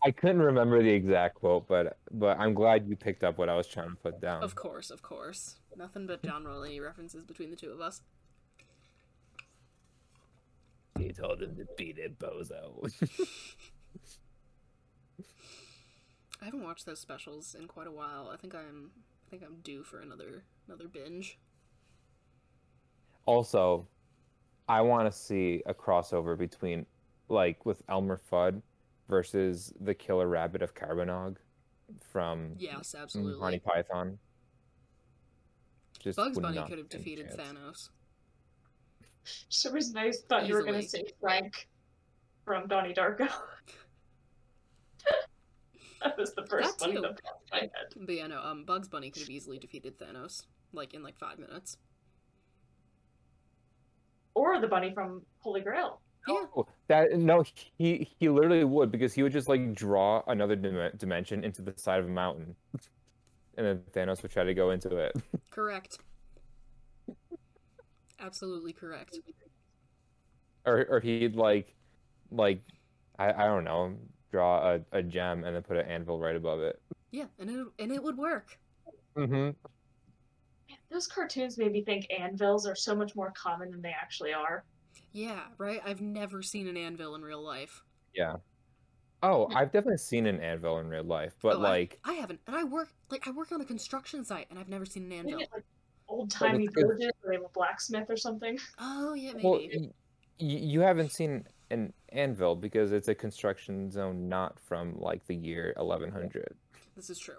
I 0.04 0.12
couldn't 0.12 0.42
remember 0.42 0.84
the 0.84 0.90
exact 0.92 1.36
quote, 1.36 1.68
but 1.68 1.98
but 2.12 2.38
I'm 2.38 2.54
glad 2.54 2.88
you 2.88 2.96
picked 2.96 3.24
up 3.24 3.38
what 3.38 3.50
I 3.50 3.56
was 3.56 3.68
trying 3.68 3.90
to 3.90 3.96
put 3.96 4.22
down. 4.22 4.44
Of 4.44 4.56
course, 4.56 4.92
of 4.92 5.02
course. 5.02 5.56
Nothing 5.76 6.06
but 6.06 6.22
John 6.24 6.44
Mulaney 6.44 6.82
references 6.82 7.24
between 7.26 7.50
the 7.50 7.56
two 7.56 7.72
of 7.72 7.82
us. 7.82 8.02
He 10.98 11.12
told 11.14 11.42
him 11.42 11.56
to 11.56 11.66
beat 11.78 11.98
it, 11.98 12.20
bozo. 12.20 12.90
I 16.42 16.46
haven't 16.46 16.64
watched 16.64 16.86
those 16.86 17.00
specials 17.00 17.56
in 17.56 17.68
quite 17.68 17.88
a 17.88 17.92
while. 17.92 18.30
I 18.32 18.38
think 18.38 18.54
I'm 18.54 18.92
I 19.28 19.30
think 19.30 19.44
I'm 19.44 19.58
due 19.64 19.84
for 19.84 20.00
another 20.00 20.44
another 20.68 20.88
binge. 20.88 21.38
also, 23.26 23.88
I 24.70 24.82
want 24.82 25.12
to 25.12 25.18
see 25.18 25.62
a 25.66 25.74
crossover 25.74 26.38
between, 26.38 26.86
like, 27.30 27.66
with 27.66 27.82
Elmer 27.90 28.20
Fudd 28.32 28.62
versus 29.10 29.74
the 29.80 29.94
Killer 29.94 30.28
Rabbit 30.28 30.62
of 30.62 30.76
Caerbannog 30.76 31.38
from 32.12 32.56
Yes, 32.58 32.96
absolutely. 32.98 33.40
Monty 33.40 33.60
Python. 33.60 34.18
Just 36.00 36.18
Bugs 36.18 36.40
Bunny 36.40 36.64
could 36.68 36.78
have 36.78 36.90
defeated 36.90 37.28
chance. 37.36 37.42
Thanos. 37.42 37.90
For 39.48 39.52
some 39.52 39.74
reason, 39.74 39.98
I 39.98 40.12
thought 40.30 40.48
you 40.48 40.54
were 40.56 40.64
going 40.64 40.82
to 40.82 40.88
say 40.88 41.04
Frank 41.20 41.68
from 42.46 42.68
Donnie 42.68 42.94
Darko. 42.94 43.28
that 46.04 46.18
was 46.18 46.34
the 46.34 46.46
first 46.46 46.80
That 46.80 46.88
one 46.88 46.96
too. 46.96 47.02
that 47.02 47.24
popped 47.24 47.44
in 47.52 47.58
my 47.58 47.60
head. 47.60 47.72
But 48.06 48.16
yeah, 48.16 48.28
no, 48.28 48.42
um 48.42 48.64
Bugs 48.66 48.88
Bunny 48.88 49.10
could 49.12 49.22
have 49.24 49.30
easily 49.30 49.58
defeated 49.58 49.98
Thanos. 50.00 50.44
Like 50.74 50.94
in 50.94 51.04
like 51.04 51.18
five 51.18 51.40
minutes. 51.40 51.78
Or 54.36 54.60
the 54.62 54.68
bunny 54.68 54.94
from 54.94 55.24
Holy 55.40 55.62
Grail. 55.62 56.00
Yeah. 56.28 56.44
Oh, 56.56 56.68
That 56.90 57.14
no, 57.14 57.44
he 57.78 58.08
he 58.20 58.30
literally 58.30 58.64
would 58.66 58.92
because 58.92 59.14
he 59.14 59.24
would 59.24 59.32
just 59.32 59.48
like 59.48 59.74
draw 59.74 60.22
another 60.28 60.56
dim- 60.56 60.92
dimension 60.98 61.44
into 61.44 61.62
the 61.62 61.74
side 61.78 62.00
of 62.00 62.06
a 62.06 62.10
mountain, 62.10 62.54
and 63.58 63.66
then 63.66 63.82
Thanos 63.94 64.22
would 64.22 64.32
try 64.32 64.44
to 64.44 64.54
go 64.54 64.72
into 64.72 64.98
it. 64.98 65.16
Correct. 65.52 66.00
Absolutely 68.20 68.74
correct. 68.74 69.22
or 70.66 70.86
or 70.90 71.00
he'd 71.00 71.36
like 71.36 71.76
like 72.32 72.62
I, 73.18 73.32
I 73.32 73.46
don't 73.46 73.64
know 73.64 73.98
draw 74.32 74.76
a, 74.76 74.80
a 74.92 75.02
gem 75.04 75.44
and 75.44 75.56
then 75.56 75.64
put 75.64 75.78
an 75.78 75.88
anvil 75.88 76.20
right 76.20 76.36
above 76.36 76.60
it 76.62 76.82
Yeah, 77.12 77.28
and 77.38 77.50
it 77.50 77.68
and 77.80 77.92
it 77.92 78.02
would 78.02 78.18
work. 78.18 78.60
mm-hmm 79.16 79.52
Those 80.90 81.08
cartoons 81.08 81.58
made 81.58 81.72
me 81.72 81.84
think 81.84 82.08
anvils 82.12 82.66
are 82.68 82.76
so 82.76 82.94
much 82.96 83.16
more 83.16 83.32
common 83.32 83.72
than 83.72 83.82
they 83.82 83.92
actually 83.94 84.34
are. 84.34 84.66
Yeah, 85.14 85.48
right? 85.58 85.82
I've 85.86 86.02
never 86.02 86.42
seen 86.42 86.68
an 86.68 86.78
anvil 86.78 87.16
in 87.16 87.22
real 87.22 87.42
life. 87.42 87.84
yeah 88.14 88.36
oh 89.24 89.50
i've 89.56 89.72
definitely 89.72 89.98
seen 89.98 90.28
an 90.28 90.40
anvil 90.42 90.80
in 90.80 90.88
real 90.88 91.04
life 91.04 91.36
but 91.42 91.58
Oh, 91.58 91.60
like 91.60 92.00
I, 92.04 92.14
haven't. 92.14 92.42
And 92.48 92.56
I 92.56 92.64
work 92.64 92.90
like 93.10 93.28
I 93.28 93.32
work 93.32 93.52
on 93.52 93.62
a 93.62 93.66
construction 93.66 94.24
site 94.26 94.48
and 94.50 94.60
I've 94.60 94.70
never 94.70 94.86
seen 94.86 95.06
an 95.06 95.12
anvil. 95.14 95.50
like 95.54 95.66
old 96.08 96.32
timey 96.32 96.66
it's 96.66 96.74
good. 96.74 96.86
villages 96.86 97.12
where 97.22 97.32
they 97.32 97.36
have 97.36 97.46
a 97.46 97.54
blacksmith 97.54 98.10
or 98.10 98.18
something. 98.18 98.58
Oh 98.80 99.14
yeah, 99.14 99.34
maybe. 99.34 99.44
well 99.44 99.60
y- 99.60 99.70
y- 99.82 99.90
you 100.40 100.80
haven't 100.82 101.12
seen 101.12 101.46
an 101.70 101.92
anvil 102.10 102.56
because 102.56 102.92
it's 102.92 103.08
a 103.10 103.16
construction 103.16 103.92
zone 103.92 104.30
not 104.30 104.60
from 104.60 104.96
like 105.00 105.26
the 105.28 105.36
year 105.36 105.74
1100 105.78 106.56
This 106.96 107.10
is 107.10 107.20
true. 107.20 107.36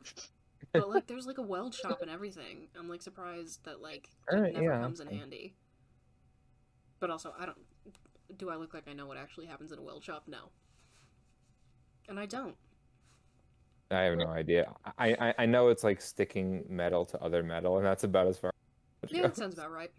But 0.72 0.90
like 0.90 1.06
there's 1.06 1.26
like 1.26 1.38
a 1.38 1.42
weld 1.42 1.74
shop 1.74 2.02
and 2.02 2.10
everything. 2.10 2.68
I'm 2.78 2.88
like 2.88 3.00
surprised 3.02 3.64
that 3.64 3.80
like 3.80 4.08
it 4.30 4.34
Alright, 4.34 4.52
never 4.54 4.64
yeah, 4.64 4.80
comes 4.80 5.00
in 5.00 5.06
handy. 5.08 5.54
But 7.00 7.10
also, 7.10 7.32
I 7.38 7.46
don't. 7.46 7.58
Do 8.36 8.50
I 8.50 8.56
look 8.56 8.74
like 8.74 8.88
I 8.88 8.92
know 8.92 9.06
what 9.06 9.16
actually 9.16 9.46
happens 9.46 9.72
in 9.72 9.78
a 9.78 9.82
weld 9.82 10.04
shop? 10.04 10.24
No. 10.26 10.50
And 12.08 12.18
I 12.18 12.26
don't. 12.26 12.56
I 13.90 14.00
have 14.02 14.18
no 14.18 14.26
idea. 14.26 14.70
I, 14.98 15.14
I 15.28 15.34
I 15.38 15.46
know 15.46 15.68
it's 15.68 15.84
like 15.84 16.00
sticking 16.02 16.64
metal 16.68 17.06
to 17.06 17.22
other 17.22 17.42
metal, 17.42 17.78
and 17.78 17.86
that's 17.86 18.04
about 18.04 18.26
as 18.26 18.36
far. 18.36 18.50
As 19.03 19.11
it 19.11 19.16
Yeah, 19.16 19.22
that 19.22 19.36
sounds 19.36 19.55
about 19.55 19.70
right. 19.70 19.90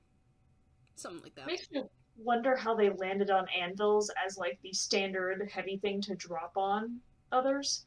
Something 0.95 1.24
like 1.24 1.36
that. 1.36 1.47
Makes 1.47 1.72
me 1.72 1.84
wonder 2.18 2.56
how 2.56 2.76
they 2.76 2.89
landed 2.89 3.30
on 3.30 3.45
anvils 3.50 4.12
as 4.26 4.38
like 4.38 4.60
the 4.62 4.74
standard 4.74 5.50
heavy 5.52 5.78
thing 5.78 6.02
to 6.02 6.16
drop 6.16 6.54
on 6.56 7.00
others. 7.32 7.86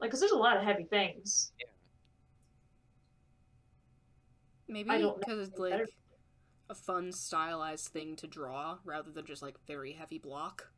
Like, 0.00 0.10
because 0.10 0.20
there's 0.20 0.32
a 0.32 0.36
lot 0.36 0.56
of 0.56 0.62
heavy 0.62 0.84
things. 0.84 1.52
Maybe 4.68 4.90
I 4.90 4.98
don't 4.98 5.18
because 5.18 5.38
it's 5.38 5.58
anything 5.58 5.70
better. 5.70 5.84
like 5.84 5.94
a 6.70 6.74
fun 6.74 7.12
stylized 7.12 7.88
thing 7.88 8.16
to 8.16 8.26
draw 8.26 8.78
rather 8.84 9.10
than 9.10 9.24
just 9.24 9.42
like 9.42 9.54
very 9.66 9.92
heavy 9.92 10.18
block. 10.18 10.68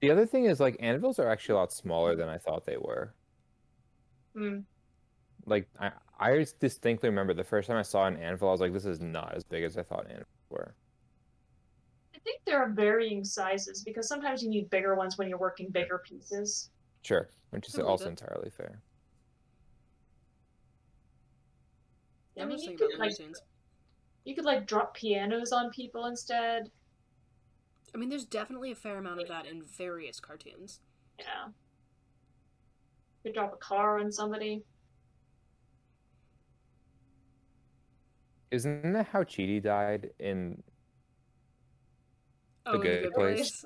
The 0.00 0.10
other 0.10 0.26
thing 0.26 0.46
is 0.46 0.60
like 0.60 0.76
anvils 0.80 1.18
are 1.18 1.28
actually 1.28 1.54
a 1.54 1.58
lot 1.58 1.72
smaller 1.72 2.16
than 2.16 2.28
I 2.28 2.38
thought 2.38 2.64
they 2.64 2.76
were. 2.78 3.14
Hmm. 4.34 4.60
Like 5.44 5.68
I 5.78 5.90
I 6.18 6.44
distinctly 6.58 7.08
remember 7.08 7.32
the 7.32 7.44
first 7.44 7.68
time 7.68 7.76
I 7.76 7.82
saw 7.82 8.06
an 8.06 8.16
anvil, 8.16 8.48
I 8.48 8.52
was 8.52 8.60
like, 8.60 8.72
this 8.72 8.86
is 8.86 9.00
not 9.00 9.34
as 9.34 9.44
big 9.44 9.62
as 9.62 9.78
I 9.78 9.82
thought 9.82 10.06
anvils 10.06 10.26
were. 10.50 10.74
I 12.14 12.18
think 12.18 12.40
there 12.44 12.60
are 12.60 12.70
varying 12.70 13.24
sizes 13.24 13.82
because 13.84 14.08
sometimes 14.08 14.42
you 14.42 14.50
need 14.50 14.68
bigger 14.70 14.94
ones 14.94 15.16
when 15.16 15.28
you're 15.28 15.38
working 15.38 15.70
bigger 15.70 16.02
pieces. 16.04 16.70
Sure, 17.02 17.28
which 17.50 17.68
is 17.68 17.78
I 17.78 17.82
also 17.82 18.06
it. 18.06 18.10
entirely 18.10 18.50
fair. 18.50 18.82
I 22.36 22.42
I'm 22.42 22.48
mean, 22.48 22.58
you 22.58 22.76
could 22.76 22.98
like 22.98 23.12
you 24.24 24.34
could 24.34 24.44
like 24.44 24.66
drop 24.66 24.94
pianos 24.94 25.52
on 25.52 25.70
people 25.70 26.06
instead. 26.06 26.70
I 27.94 27.98
mean, 27.98 28.08
there's 28.08 28.26
definitely 28.26 28.72
a 28.72 28.74
fair 28.74 28.98
amount 28.98 29.20
of 29.20 29.28
that 29.28 29.46
in 29.46 29.62
various 29.62 30.20
cartoons. 30.20 30.80
Yeah. 31.18 31.46
You 33.24 33.30
could 33.30 33.34
drop 33.34 33.54
a 33.54 33.56
car 33.56 33.98
on 33.98 34.12
somebody. 34.12 34.62
Isn't 38.50 38.92
that 38.92 39.06
how 39.08 39.22
Chidi 39.24 39.62
died 39.62 40.10
in 40.18 40.62
Oh, 42.66 42.78
The 42.78 42.96
in 42.96 43.02
Good 43.04 43.12
Place? 43.14 43.64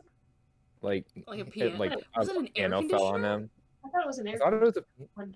like 0.81 1.07
Like 1.27 1.39
a 1.41 1.43
it- 1.43 1.51
piano- 1.53 1.77
like 1.79 1.93
was 2.17 2.29
a 2.29 2.33
it 2.33 2.37
an 2.39 2.47
air 2.57 2.69
piano 2.69 2.89
fell 2.89 3.05
on 3.05 3.25
him? 3.25 3.51
I 3.85 3.89
thought 3.89 4.03
it 4.05 4.07
was 4.07 4.19
an 4.19 4.29
I 4.29 4.33
air 4.33 4.39
thought 4.39 4.53
it 4.55 4.61
was 4.61 4.77
a 4.77 4.85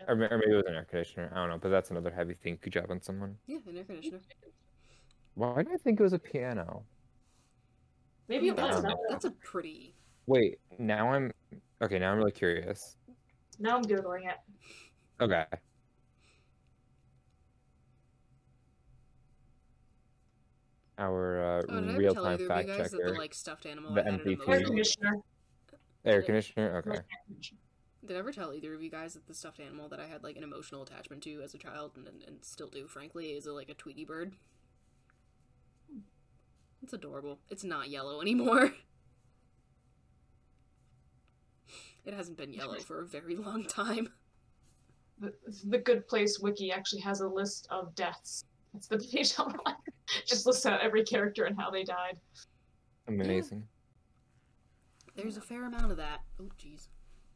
or 0.09 0.15
maybe 0.17 0.35
it 0.47 0.55
was 0.55 0.65
an 0.67 0.75
air 0.75 0.85
conditioner. 0.85 1.31
I 1.33 1.37
don't 1.37 1.49
know, 1.51 1.59
but 1.59 1.69
that's 1.71 1.91
another 1.91 2.11
heavy 2.11 2.35
thing 2.35 2.59
could 2.59 2.73
drop 2.73 2.91
on 2.91 3.01
someone. 3.03 3.37
Yeah, 3.47 3.59
an 3.67 3.77
air 3.77 3.85
conditioner. 3.85 4.21
Why 5.35 5.63
did 5.63 5.73
I 5.73 5.77
think 5.77 6.01
it 6.01 6.03
was 6.03 6.13
a 6.13 6.19
piano? 6.19 6.85
Maybe 8.29 8.49
it 8.49 8.57
was. 8.57 8.85
that's 9.11 9.25
a 9.25 9.31
pretty. 9.33 9.95
Wait, 10.27 10.59
now 10.79 11.13
I'm 11.13 11.33
okay. 11.83 11.99
Now 11.99 12.13
I'm 12.13 12.19
really 12.19 12.33
curious. 12.33 12.97
now 13.59 13.77
I'm 13.77 13.85
googling 13.85 14.29
it. 14.29 14.37
Okay. 15.21 15.45
Our 20.99 21.59
uh, 21.59 21.63
Oh, 21.69 21.75
did 21.75 21.75
I 21.75 21.77
ever 21.77 21.87
tell 21.87 21.99
real-time 21.99 22.49
fact 22.49 22.69
you 22.69 22.75
guys 22.75 22.91
that 22.91 22.99
checker, 22.99 23.13
the 23.13 23.19
like 23.19 23.35
stuffed 23.35 23.67
animal 23.67 23.95
the 23.95 24.01
I 24.01 24.05
had 24.05 24.15
an 24.15 24.21
MP2. 24.21 24.49
Air 24.49 24.63
conditioner. 24.63 25.17
air 26.05 26.23
conditioner. 26.23 26.83
Okay. 26.87 27.01
Did 28.07 28.17
I 28.17 28.19
ever 28.21 28.33
tell 28.33 28.55
either 28.55 28.73
of 28.73 28.83
you 28.83 28.91
guys 28.91 29.15
that 29.15 29.27
the 29.27 29.35
stuffed 29.35 29.61
animal 29.61 29.89
that 29.89 30.01
I 30.01 30.07
had 30.07 30.23
like 30.23 30.37
an 30.37 30.43
emotional 30.43 30.83
attachment 30.83 31.23
to 31.25 31.43
as 31.43 31.55
a 31.55 31.59
child 31.59 31.93
and, 31.97 32.07
and, 32.07 32.23
and 32.23 32.45
still 32.45 32.69
do, 32.69 32.87
frankly, 32.87 33.31
is 33.31 33.47
a, 33.47 33.53
like 33.53 33.69
a 33.69 33.75
Tweety 33.75 34.05
bird? 34.05 34.35
It's 36.83 36.93
adorable. 36.93 37.41
It's 37.51 37.65
not 37.65 37.89
yellow 37.91 38.21
anymore. 38.21 38.73
It 42.05 42.15
hasn't 42.15 42.37
been 42.37 42.53
yellow 42.53 42.79
for 42.79 43.01
a 43.01 43.05
very 43.05 43.35
long 43.35 43.65
time. 43.65 44.09
The, 45.19 45.33
the 45.65 45.79
Good 45.79 46.07
Place 46.07 46.39
wiki 46.39 46.71
actually 46.71 47.01
has 47.01 47.21
a 47.21 47.27
list 47.27 47.67
of 47.71 47.95
deaths. 47.97 48.45
It's 48.77 48.87
the 48.87 48.99
page 48.99 49.35
I'm 49.39 49.57
on. 49.67 49.75
Just 50.27 50.47
lists 50.47 50.67
out 50.67 50.81
every 50.83 51.05
character 51.05 51.45
and 51.45 51.57
how 51.59 51.71
they 51.71 51.85
died. 51.85 52.19
Amazing. 53.09 53.67
There's 55.17 55.37
a 55.37 55.41
fair 55.41 55.65
amount 55.65 55.91
of 55.91 55.97
that. 55.97 56.21
Oh, 56.41 56.51
jeez. 56.59 56.89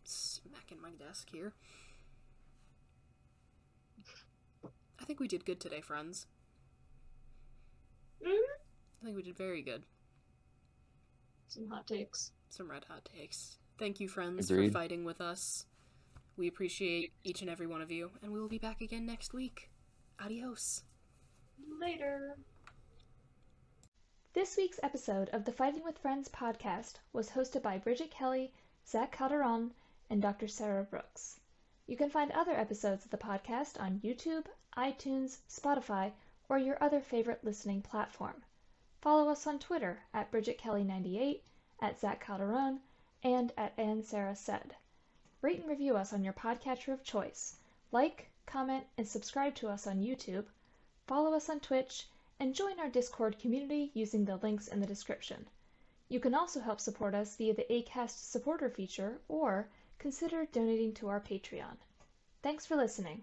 Smacking 0.05 0.81
my 0.83 0.91
desk 0.91 1.29
here. 1.31 1.55
I 5.01 5.05
think 5.05 5.18
we 5.21 5.29
did 5.29 5.45
good 5.47 5.61
today, 5.61 5.81
friends. 5.81 6.27
Mhm. 8.23 8.37
I 9.01 9.05
think 9.05 9.16
we 9.16 9.23
did 9.23 9.37
very 9.37 9.62
good. 9.62 9.87
Some 11.49 11.68
hot 11.68 11.87
takes. 11.87 12.33
Some 12.51 12.71
red 12.71 12.85
hot 12.85 13.05
takes. 13.05 13.57
Thank 13.79 13.99
you, 13.99 14.09
friends, 14.09 14.51
Agreed. 14.51 14.68
for 14.68 14.73
fighting 14.75 15.05
with 15.05 15.21
us. 15.21 15.66
We 16.37 16.49
appreciate 16.49 17.12
each 17.25 17.41
and 17.41 17.51
every 17.51 17.66
one 17.66 17.81
of 17.81 17.91
you, 17.91 18.11
and 18.23 18.31
we 18.33 18.41
will 18.41 18.49
be 18.49 18.59
back 18.59 18.81
again 18.83 19.07
next 19.07 19.33
week. 19.33 19.71
Adios. 20.18 20.85
Later. 21.81 22.37
This 24.33 24.57
week's 24.57 24.78
episode 24.81 25.28
of 25.31 25.45
the 25.45 25.51
Fighting 25.51 25.83
with 25.83 25.99
Friends 25.99 26.28
podcast 26.28 26.95
was 27.12 27.31
hosted 27.31 27.62
by 27.62 27.78
Bridget 27.78 28.12
Kelley, 28.12 28.53
Zach 28.87 29.11
Calderon, 29.11 29.74
and 30.09 30.22
Dr. 30.22 30.47
Sarah 30.47 30.85
Brooks. 30.85 31.41
You 31.89 31.97
can 31.97 32.11
find 32.11 32.31
other 32.31 32.53
episodes 32.53 33.05
of 33.05 33.11
the 33.11 33.18
podcast 33.18 33.81
on 33.81 33.99
YouTube, 34.05 34.47
iTunes, 34.76 35.39
Spotify, 35.49 36.12
or 36.49 36.59
your 36.59 36.81
other 36.81 37.01
favorite 37.01 37.43
listening 37.43 37.83
platform. 37.83 38.45
Follow 39.01 39.28
us 39.31 39.49
on 39.49 39.59
Twitter 39.59 40.01
at 40.14 40.31
Bridget 40.31 40.61
Kelley98, 40.61 41.41
at 41.81 41.99
Zach 41.99 42.24
Calderon, 42.24 42.83
and 43.24 43.53
at 43.57 43.72
And 43.76 44.05
Sarah 44.05 44.37
Said. 44.37 44.76
Rate 45.43 45.59
and 45.59 45.68
review 45.68 45.97
us 45.97 46.12
on 46.12 46.22
your 46.22 46.35
podcatcher 46.35 46.93
of 46.93 47.03
choice. 47.03 47.57
Like, 47.91 48.31
comment, 48.47 48.87
and 48.97 49.09
subscribe 49.09 49.57
to 49.57 49.68
us 49.68 49.89
on 49.89 49.99
YouTube. 49.99 50.47
Follow 51.09 51.35
us 51.35 51.51
on 51.51 51.59
Twitch 51.59 52.07
and 52.41 52.55
join 52.55 52.80
our 52.80 52.88
Discord 52.88 53.38
community 53.38 53.91
using 53.93 54.24
the 54.24 54.38
links 54.38 54.66
in 54.66 54.80
the 54.80 54.86
description. 54.86 55.47
You 56.09 56.18
can 56.18 56.34
also 56.34 56.59
help 56.59 56.80
support 56.80 57.14
us 57.14 57.36
via 57.36 57.55
the 57.55 57.66
ACAST 57.70 58.30
supporter 58.32 58.70
feature 58.70 59.20
or 59.28 59.68
consider 59.99 60.47
donating 60.47 60.95
to 60.95 61.09
our 61.09 61.20
Patreon. 61.20 61.76
Thanks 62.43 62.64
for 62.64 62.76
listening. 62.76 63.22